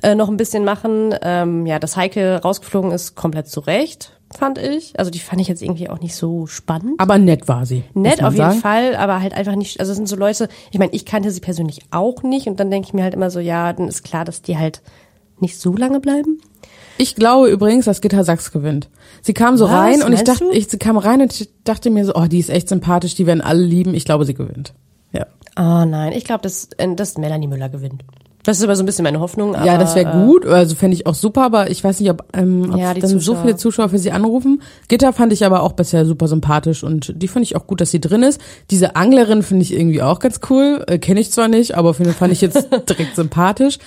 äh, 0.04 0.16
noch 0.16 0.30
ein 0.30 0.38
bisschen 0.38 0.64
machen. 0.64 1.16
Ähm, 1.22 1.66
ja, 1.66 1.80
dass 1.80 1.98
Heike 1.98 2.42
rausgeflogen 2.44 2.92
ist, 2.92 3.16
komplett 3.16 3.48
zurecht, 3.48 4.12
fand 4.38 4.58
ich. 4.58 4.98
Also 5.00 5.12
die 5.12 5.20
fand 5.20 5.42
ich 5.42 5.48
jetzt 5.48 5.62
irgendwie 5.62 5.90
auch 5.90 6.00
nicht 6.00 6.16
so 6.16 6.48
spannend. 6.48 7.00
Aber 7.00 7.18
nett 7.18 7.48
war 7.48 7.66
sie. 7.66 7.84
Nett 7.94 8.24
auf 8.24 8.34
jeden 8.34 8.46
sagen. 8.46 8.60
Fall, 8.60 8.96
aber 8.96 9.22
halt 9.22 9.34
einfach 9.34 9.56
nicht, 9.56 9.80
also 9.80 9.92
es 9.92 9.98
sind 9.98 10.08
so 10.08 10.16
Leute, 10.16 10.50
ich 10.72 10.80
meine, 10.80 10.94
ich 10.94 11.06
kannte 11.06 11.32
sie 11.32 11.42
persönlich 11.42 11.82
auch 11.92 12.24
nicht 12.24 12.48
und 12.48 12.60
dann 12.60 12.72
denke 12.72 12.88
ich 12.88 12.94
mir 12.94 13.04
halt 13.04 13.14
immer 13.14 13.30
so, 13.30 13.40
ja, 13.40 13.74
dann 13.74 13.88
ist 13.88 14.04
klar, 14.04 14.26
dass 14.26 14.42
die 14.42 14.58
halt 14.58 14.82
nicht 15.40 15.60
so 15.60 15.76
lange 15.76 16.00
bleiben. 16.00 16.40
Ich 16.98 17.16
glaube 17.16 17.50
übrigens, 17.50 17.86
dass 17.86 18.02
Gitta 18.02 18.24
Sachs 18.24 18.52
gewinnt. 18.52 18.90
Sie 19.22 19.34
kam 19.34 19.58
so 19.58 19.66
Was? 19.66 19.72
rein 19.72 20.04
und 20.04 20.14
ich 20.14 20.24
dachte, 20.24 20.46
du? 20.46 20.52
ich, 20.52 20.68
sie 20.68 20.78
kam 20.78 20.98
rein 20.98 21.22
und 21.22 21.34
ich 21.34 21.50
dachte 21.64 21.90
mir 21.90 22.06
so, 22.06 22.14
oh, 22.16 22.26
die 22.26 22.40
ist 22.40 22.50
echt 22.50 22.70
sympathisch, 22.70 23.16
die 23.16 23.26
werden 23.26 23.42
alle 23.42 23.64
lieben. 23.64 23.96
Ich 23.96 24.06
glaube, 24.06 24.26
sie 24.26 24.34
gewinnt. 24.34 24.74
Ja. 25.12 25.26
Oh 25.58 25.86
nein, 25.86 26.14
ich 26.14 26.26
glaube, 26.26 26.44
dass, 26.44 26.70
äh, 26.78 26.94
dass 26.96 27.18
Melanie 27.18 27.48
Müller 27.48 27.70
gewinnt. 27.70 28.04
Das 28.44 28.58
ist 28.58 28.64
aber 28.64 28.76
so 28.76 28.84
ein 28.84 28.86
bisschen 28.86 29.04
meine 29.04 29.20
Hoffnung. 29.20 29.54
ja, 29.54 29.78
das 29.78 29.96
wäre 29.96 30.10
aber, 30.12 30.26
gut, 30.26 30.46
also 30.48 30.76
fände 30.76 30.96
ich 30.96 31.06
auch 31.06 31.14
super, 31.14 31.44
aber 31.44 31.70
ich 31.70 31.84
weiß 31.84 32.00
nicht, 32.00 32.10
ob, 32.10 32.24
ähm, 32.34 32.72
ob 32.74 32.80
Ja, 32.80 32.94
dann 32.94 33.08
so 33.10 33.20
Zuschauer. 33.20 33.42
viele 33.44 33.56
Zuschauer 33.56 33.90
für 33.90 34.00
sie 34.00 34.12
anrufen. 34.12 34.62
Gitta 34.88 35.12
fand 35.12 35.32
ich 35.34 35.46
aber 35.46 35.62
auch 35.64 35.74
bisher 35.74 36.06
super 36.06 36.28
sympathisch 36.28 36.84
und 36.84 37.14
die 37.16 37.28
fand 37.28 37.46
ich 37.46 37.56
auch 37.56 37.68
gut, 37.68 37.82
dass 37.82 37.92
sie 37.92 38.02
drin 38.02 38.24
ist. 38.24 38.42
Diese 38.72 38.96
Anglerin 38.96 39.44
finde 39.44 39.64
ich 39.64 39.74
irgendwie 39.74 40.02
auch 40.02 40.20
ganz 40.20 40.40
cool, 40.50 40.84
äh, 40.88 40.98
kenne 40.98 41.20
ich 41.20 41.32
zwar 41.32 41.48
nicht, 41.48 41.76
aber 41.78 41.94
Fall 41.94 42.06
fand 42.14 42.34
ich 42.34 42.42
jetzt 42.42 42.68
direkt 42.90 43.16
sympathisch. 43.16 43.78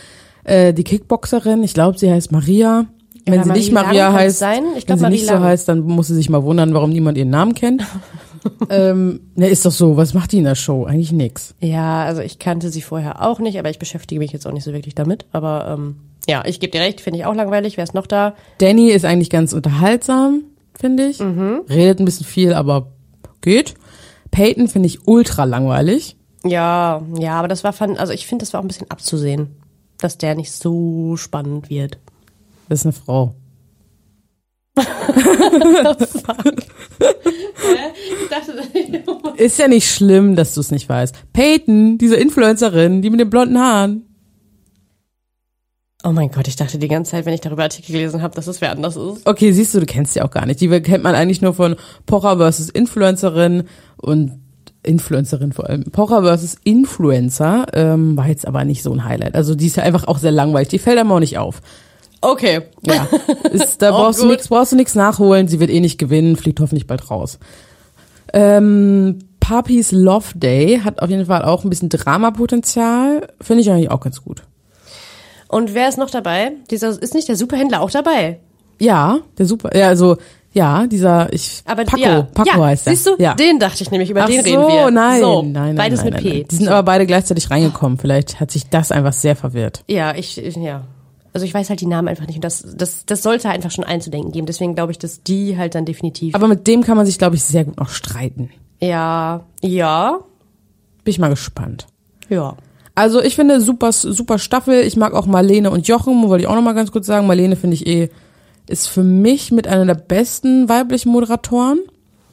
Äh, 0.44 0.72
die 0.72 0.84
Kickboxerin, 0.84 1.62
ich 1.64 1.74
glaube, 1.74 1.98
sie 1.98 2.10
heißt 2.12 2.30
Maria. 2.30 2.84
Wenn 3.26 3.34
Ja, 3.34 3.42
sie 3.44 3.50
nicht 3.52 3.72
Marie 3.72 3.86
Maria 3.86 4.08
Lang 4.08 4.14
heißt. 4.18 4.42
Ich 4.42 4.48
wenn 4.48 4.82
glaub, 4.86 4.98
sie 4.98 5.02
Marie 5.02 5.14
nicht 5.14 5.26
so 5.26 5.32
Lang. 5.32 5.42
heißt, 5.42 5.68
dann 5.68 5.80
muss 5.80 6.08
sie 6.08 6.14
sich 6.14 6.28
mal 6.28 6.42
wundern, 6.44 6.74
warum 6.74 6.90
niemand 6.90 7.16
ihren 7.18 7.30
Namen 7.30 7.54
kennt. 7.54 7.82
ähm, 8.70 9.20
ne, 9.34 9.48
ist 9.48 9.64
doch 9.64 9.72
so, 9.72 9.96
was 9.96 10.14
macht 10.14 10.32
die 10.32 10.38
in 10.38 10.44
der 10.44 10.54
Show? 10.54 10.84
Eigentlich 10.84 11.12
nix. 11.12 11.54
Ja, 11.60 12.04
also 12.04 12.22
ich 12.22 12.38
kannte 12.38 12.70
sie 12.70 12.82
vorher 12.82 13.22
auch 13.22 13.38
nicht, 13.38 13.58
aber 13.58 13.70
ich 13.70 13.78
beschäftige 13.78 14.18
mich 14.18 14.32
jetzt 14.32 14.46
auch 14.46 14.52
nicht 14.52 14.64
so 14.64 14.72
wirklich 14.72 14.94
damit. 14.94 15.26
Aber 15.32 15.68
ähm, 15.68 15.96
ja, 16.28 16.42
ich 16.46 16.60
gebe 16.60 16.70
dir 16.70 16.80
recht, 16.80 17.00
finde 17.00 17.20
ich 17.20 17.26
auch 17.26 17.34
langweilig. 17.34 17.76
Wer 17.76 17.84
ist 17.84 17.94
noch 17.94 18.06
da? 18.06 18.34
Danny 18.58 18.90
ist 18.90 19.04
eigentlich 19.04 19.30
ganz 19.30 19.52
unterhaltsam, 19.52 20.42
finde 20.78 21.06
ich. 21.06 21.20
Mhm. 21.20 21.62
Redet 21.68 22.00
ein 22.00 22.04
bisschen 22.04 22.26
viel, 22.26 22.52
aber 22.54 22.92
geht. 23.40 23.74
Peyton 24.30 24.68
finde 24.68 24.88
ich 24.88 25.06
ultra 25.06 25.44
langweilig. 25.44 26.16
Ja, 26.44 27.02
ja, 27.18 27.38
aber 27.38 27.48
das 27.48 27.64
war 27.64 27.72
fun, 27.72 27.96
also 27.96 28.12
ich 28.12 28.26
finde, 28.26 28.42
das 28.42 28.52
war 28.52 28.60
auch 28.60 28.64
ein 28.64 28.68
bisschen 28.68 28.90
abzusehen, 28.90 29.56
dass 29.98 30.18
der 30.18 30.34
nicht 30.34 30.52
so 30.52 31.16
spannend 31.16 31.70
wird. 31.70 31.98
Das 32.68 32.80
ist 32.80 32.86
eine 32.86 32.92
Frau. 32.92 33.34
Ist 39.36 39.58
ja 39.58 39.68
nicht 39.68 39.88
schlimm, 39.88 40.34
dass 40.36 40.54
du 40.54 40.60
es 40.60 40.70
nicht 40.70 40.88
weißt. 40.88 41.32
Peyton, 41.32 41.98
diese 41.98 42.16
Influencerin, 42.16 43.02
die 43.02 43.10
mit 43.10 43.20
den 43.20 43.30
blonden 43.30 43.58
Haaren. 43.58 44.06
Oh 46.06 46.12
mein 46.12 46.30
Gott, 46.30 46.48
ich 46.48 46.56
dachte 46.56 46.78
die 46.78 46.88
ganze 46.88 47.12
Zeit, 47.12 47.24
wenn 47.24 47.32
ich 47.32 47.40
darüber 47.40 47.62
Artikel 47.62 47.92
gelesen 47.92 48.20
habe, 48.20 48.34
dass 48.34 48.46
es 48.46 48.60
wer 48.60 48.72
anders 48.72 48.96
ist. 48.96 49.26
Okay, 49.26 49.52
siehst 49.52 49.74
du, 49.74 49.80
du 49.80 49.86
kennst 49.86 50.12
sie 50.12 50.20
auch 50.20 50.30
gar 50.30 50.44
nicht. 50.44 50.60
Die 50.60 50.68
kennt 50.68 51.02
man 51.02 51.14
eigentlich 51.14 51.40
nur 51.40 51.54
von 51.54 51.76
Pocher 52.04 52.36
versus 52.36 52.68
Influencerin 52.68 53.64
und 53.96 54.32
Influencerin 54.82 55.52
vor 55.52 55.66
allem. 55.66 55.84
Pocher 55.84 56.22
versus 56.22 56.56
Influencer 56.62 57.66
ähm, 57.72 58.18
war 58.18 58.28
jetzt 58.28 58.46
aber 58.46 58.64
nicht 58.64 58.82
so 58.82 58.92
ein 58.92 59.04
Highlight. 59.04 59.34
Also 59.34 59.54
die 59.54 59.66
ist 59.66 59.76
ja 59.76 59.82
einfach 59.82 60.06
auch 60.06 60.18
sehr 60.18 60.32
langweilig. 60.32 60.68
Die 60.68 60.78
fällt 60.78 60.98
einem 60.98 61.10
auch 61.10 61.20
nicht 61.20 61.38
auf. 61.38 61.62
Okay. 62.24 62.62
Ja, 62.86 63.06
ist, 63.52 63.82
da 63.82 63.90
Auch 63.92 63.98
brauchst 64.04 64.22
du 64.22 64.26
nichts, 64.26 64.48
brauchst 64.48 64.72
du 64.72 64.76
nichts 64.76 64.94
nachholen. 64.94 65.48
Sie 65.48 65.60
wird 65.60 65.70
eh 65.70 65.80
nicht 65.80 65.98
gewinnen, 65.98 66.36
fliegt 66.36 66.60
hoffentlich 66.60 66.86
bald 66.86 67.10
raus. 67.10 67.38
Ähm, 68.32 69.18
Papis 69.40 69.92
Love 69.92 70.36
Day 70.38 70.80
hat 70.82 71.00
auf 71.02 71.10
jeden 71.10 71.26
Fall 71.26 71.42
auch 71.44 71.64
ein 71.64 71.70
bisschen 71.70 71.88
Dramapotenzial. 71.90 73.28
Finde 73.40 73.62
ich 73.62 73.70
eigentlich 73.70 73.90
auch 73.90 74.00
ganz 74.00 74.22
gut. 74.22 74.42
Und 75.48 75.74
wer 75.74 75.88
ist 75.88 75.98
noch 75.98 76.10
dabei? 76.10 76.52
Dieser 76.70 76.88
ist 77.00 77.14
nicht 77.14 77.28
der 77.28 77.36
Superhändler 77.36 77.80
auch 77.80 77.90
dabei? 77.90 78.40
Ja, 78.80 79.20
der 79.38 79.46
super. 79.46 79.76
Ja, 79.76 79.88
also 79.88 80.16
ja, 80.52 80.86
dieser 80.86 81.32
ich 81.32 81.62
Aber 81.66 81.84
Paco, 81.84 82.00
ja, 82.02 82.22
Paco 82.22 82.48
ja, 82.48 82.64
heißt 82.66 82.86
er. 82.86 82.92
Siehst 82.94 83.06
du? 83.06 83.16
Ja. 83.18 83.34
Den 83.34 83.58
dachte 83.58 83.82
ich 83.82 83.90
nämlich, 83.90 84.10
über 84.10 84.22
Ach 84.22 84.26
den 84.26 84.42
so, 84.44 84.48
reden 84.50 84.66
wir. 84.66 84.90
nein, 84.90 85.20
so, 85.20 85.42
nein, 85.42 85.52
nein, 85.52 85.74
beides 85.76 85.98
nein, 86.00 86.04
mit 86.06 86.14
nein, 86.14 86.22
P. 86.22 86.38
Nein. 86.38 86.46
Die 86.50 86.56
sind 86.56 86.68
aber 86.68 86.82
beide 86.84 87.06
gleichzeitig 87.06 87.50
reingekommen. 87.50 87.98
Vielleicht 87.98 88.40
hat 88.40 88.50
sich 88.50 88.68
das 88.68 88.90
einfach 88.92 89.12
sehr 89.12 89.36
verwirrt. 89.36 89.84
Ja, 89.88 90.14
ich, 90.14 90.38
ich- 90.38 90.56
ja. 90.56 90.84
Also 91.34 91.44
ich 91.44 91.52
weiß 91.52 91.68
halt 91.68 91.80
die 91.80 91.86
Namen 91.86 92.08
einfach 92.08 92.26
nicht 92.26 92.36
und 92.36 92.44
das, 92.44 92.64
das, 92.76 93.04
das 93.04 93.22
sollte 93.22 93.50
einfach 93.50 93.70
schon 93.70 93.84
einzudenken 93.84 94.32
geben. 94.32 94.46
Deswegen 94.46 94.74
glaube 94.74 94.92
ich, 94.92 94.98
dass 94.98 95.22
die 95.22 95.58
halt 95.58 95.74
dann 95.74 95.84
definitiv. 95.84 96.34
Aber 96.34 96.48
mit 96.48 96.66
dem 96.66 96.82
kann 96.82 96.96
man 96.96 97.04
sich, 97.04 97.18
glaube 97.18 97.34
ich, 97.36 97.44
sehr 97.44 97.64
gut 97.64 97.76
noch 97.78 97.90
streiten. 97.90 98.50
ja, 98.80 99.44
ja, 99.60 100.20
Bin 101.02 101.10
ich 101.10 101.18
mal 101.18 101.28
gespannt. 101.30 101.86
ja. 102.28 102.56
Also 102.96 103.20
ich 103.20 103.34
finde 103.34 103.60
super, 103.60 103.90
super 103.90 104.38
Staffel. 104.38 104.82
Ich 104.82 104.96
mag 104.96 105.14
auch 105.14 105.26
Marlene 105.26 105.72
und 105.72 105.88
Jochen, 105.88 106.28
wollte 106.28 106.44
ich 106.44 106.48
auch 106.48 106.54
noch 106.54 106.62
mal 106.62 106.74
ganz 106.74 106.92
kurz 106.92 107.06
sagen. 107.06 107.26
Marlene 107.26 107.56
finde 107.56 107.74
ich 107.74 107.88
eh, 107.88 108.08
ist 108.68 108.86
für 108.86 109.02
mich 109.02 109.50
mit 109.50 109.66
einer 109.66 109.84
der 109.84 110.00
besten 110.00 110.68
weiblichen 110.68 111.10
Moderatoren. 111.10 111.80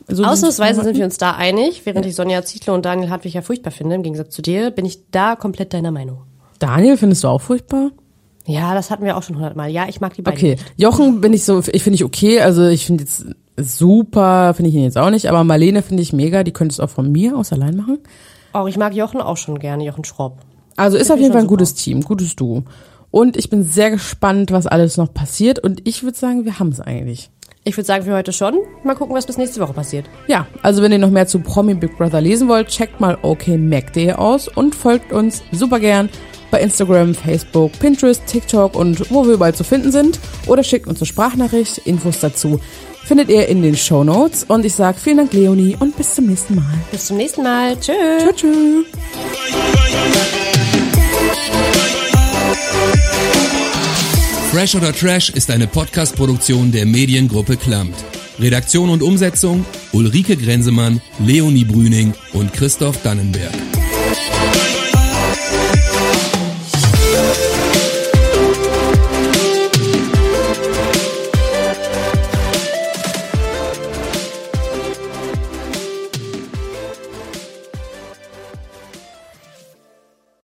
So 0.07 0.23
Ausnahmsweise 0.23 0.83
sind 0.83 0.97
wir 0.97 1.05
uns 1.05 1.17
da 1.17 1.31
einig, 1.31 1.81
während 1.85 2.05
ich 2.05 2.13
Sonja 2.13 2.43
Zietlow 2.43 2.75
und 2.75 2.85
Daniel 2.85 3.09
Hartwig 3.09 3.33
ja 3.33 3.41
furchtbar 3.41 3.71
finde, 3.71 3.95
im 3.95 4.03
Gegensatz 4.03 4.35
zu 4.35 4.43
dir, 4.43 4.69
bin 4.69 4.85
ich 4.85 5.09
da 5.09 5.35
komplett 5.35 5.73
deiner 5.73 5.89
Meinung. 5.89 6.19
Daniel 6.59 6.95
findest 6.95 7.23
du 7.23 7.29
auch 7.29 7.41
furchtbar? 7.41 7.89
Ja, 8.45 8.73
das 8.73 8.89
hatten 8.89 9.05
wir 9.05 9.17
auch 9.17 9.23
schon 9.23 9.35
hundertmal. 9.35 9.69
Ja, 9.69 9.87
ich 9.87 10.01
mag 10.01 10.13
die 10.13 10.21
beiden. 10.21 10.37
Okay, 10.37 10.55
Jochen 10.77 11.21
bin 11.21 11.33
ich 11.33 11.43
so, 11.43 11.59
ich 11.71 11.83
finde 11.83 11.95
ich 11.95 12.03
okay, 12.03 12.41
also 12.41 12.67
ich 12.67 12.85
finde 12.85 13.03
jetzt 13.03 13.25
super, 13.57 14.53
finde 14.53 14.69
ich 14.69 14.75
ihn 14.75 14.83
jetzt 14.83 14.97
auch 14.97 15.09
nicht, 15.09 15.27
aber 15.27 15.43
Marlene 15.43 15.81
finde 15.81 16.01
ich 16.01 16.13
mega, 16.13 16.43
die 16.43 16.51
könnte 16.51 16.73
es 16.73 16.79
auch 16.79 16.89
von 16.89 17.11
mir 17.11 17.37
aus 17.37 17.53
allein 17.53 17.75
machen. 17.75 17.99
Auch 18.53 18.67
ich 18.67 18.77
mag 18.77 18.93
Jochen 18.93 19.21
auch 19.21 19.37
schon 19.37 19.59
gerne, 19.59 19.85
Jochen 19.85 20.03
Schropp. 20.03 20.39
Also 20.75 20.97
ist 20.97 21.11
auf 21.11 21.19
jeden 21.19 21.33
Fall 21.33 21.41
ein 21.41 21.47
gutes 21.47 21.75
Team, 21.75 22.01
gutes 22.01 22.35
Duo. 22.35 22.63
Und 23.11 23.37
ich 23.37 23.49
bin 23.49 23.63
sehr 23.63 23.91
gespannt, 23.91 24.51
was 24.51 24.67
alles 24.67 24.97
noch 24.97 25.13
passiert 25.13 25.59
und 25.59 25.87
ich 25.87 26.03
würde 26.03 26.17
sagen, 26.17 26.45
wir 26.45 26.59
haben 26.59 26.69
es 26.69 26.79
eigentlich. 26.79 27.29
Ich 27.63 27.77
würde 27.77 27.85
sagen, 27.85 28.05
für 28.05 28.15
heute 28.15 28.33
schon. 28.33 28.55
Mal 28.83 28.95
gucken, 28.95 29.15
was 29.15 29.27
bis 29.27 29.37
nächste 29.37 29.61
Woche 29.61 29.73
passiert. 29.73 30.05
Ja, 30.27 30.47
also 30.63 30.81
wenn 30.81 30.91
ihr 30.91 30.97
noch 30.97 31.11
mehr 31.11 31.27
zu 31.27 31.39
Promi 31.39 31.75
Big 31.75 31.95
Brother 31.95 32.19
lesen 32.19 32.47
wollt, 32.47 32.69
checkt 32.69 32.99
mal 32.99 33.19
okmac.de 33.21 34.13
aus 34.13 34.47
und 34.47 34.73
folgt 34.73 35.13
uns 35.13 35.43
super 35.51 35.79
gern 35.79 36.09
bei 36.51 36.61
Instagram, 36.61 37.15
Facebook, 37.15 37.71
Pinterest, 37.79 38.21
TikTok 38.27 38.75
und 38.75 39.09
wo 39.09 39.25
wir 39.25 39.33
überall 39.33 39.55
zu 39.55 39.63
finden 39.63 39.91
sind. 39.91 40.19
Oder 40.45 40.63
schickt 40.63 40.87
uns 40.87 40.99
eine 40.99 41.07
Sprachnachricht. 41.07 41.79
Infos 41.79 42.19
dazu 42.19 42.59
findet 43.05 43.29
ihr 43.29 43.47
in 43.47 43.61
den 43.61 43.75
Show 43.75 44.03
Notes. 44.03 44.43
Und 44.47 44.65
ich 44.65 44.75
sage 44.75 44.99
vielen 44.99 45.17
Dank, 45.17 45.33
Leonie, 45.33 45.75
und 45.79 45.97
bis 45.97 46.15
zum 46.15 46.27
nächsten 46.27 46.55
Mal. 46.55 46.73
Bis 46.91 47.07
zum 47.07 47.17
nächsten 47.17 47.43
Mal. 47.43 47.79
Tschö. 47.79 47.93
Tschö, 48.19 48.33
tschö. 48.33 48.83
Fresh 54.51 54.75
oder 54.75 54.93
Trash 54.93 55.29
ist 55.29 55.49
eine 55.49 55.65
Podcast-Produktion 55.65 56.73
der 56.73 56.85
Mediengruppe 56.85 57.55
Klamt. 57.55 57.95
Redaktion 58.37 58.89
und 58.89 59.01
Umsetzung 59.01 59.65
Ulrike 59.93 60.35
Grenzemann, 60.35 61.01
Leonie 61.19 61.65
Brüning 61.65 62.13
und 62.33 62.53
Christoph 62.53 63.01
Dannenberg. 63.03 63.80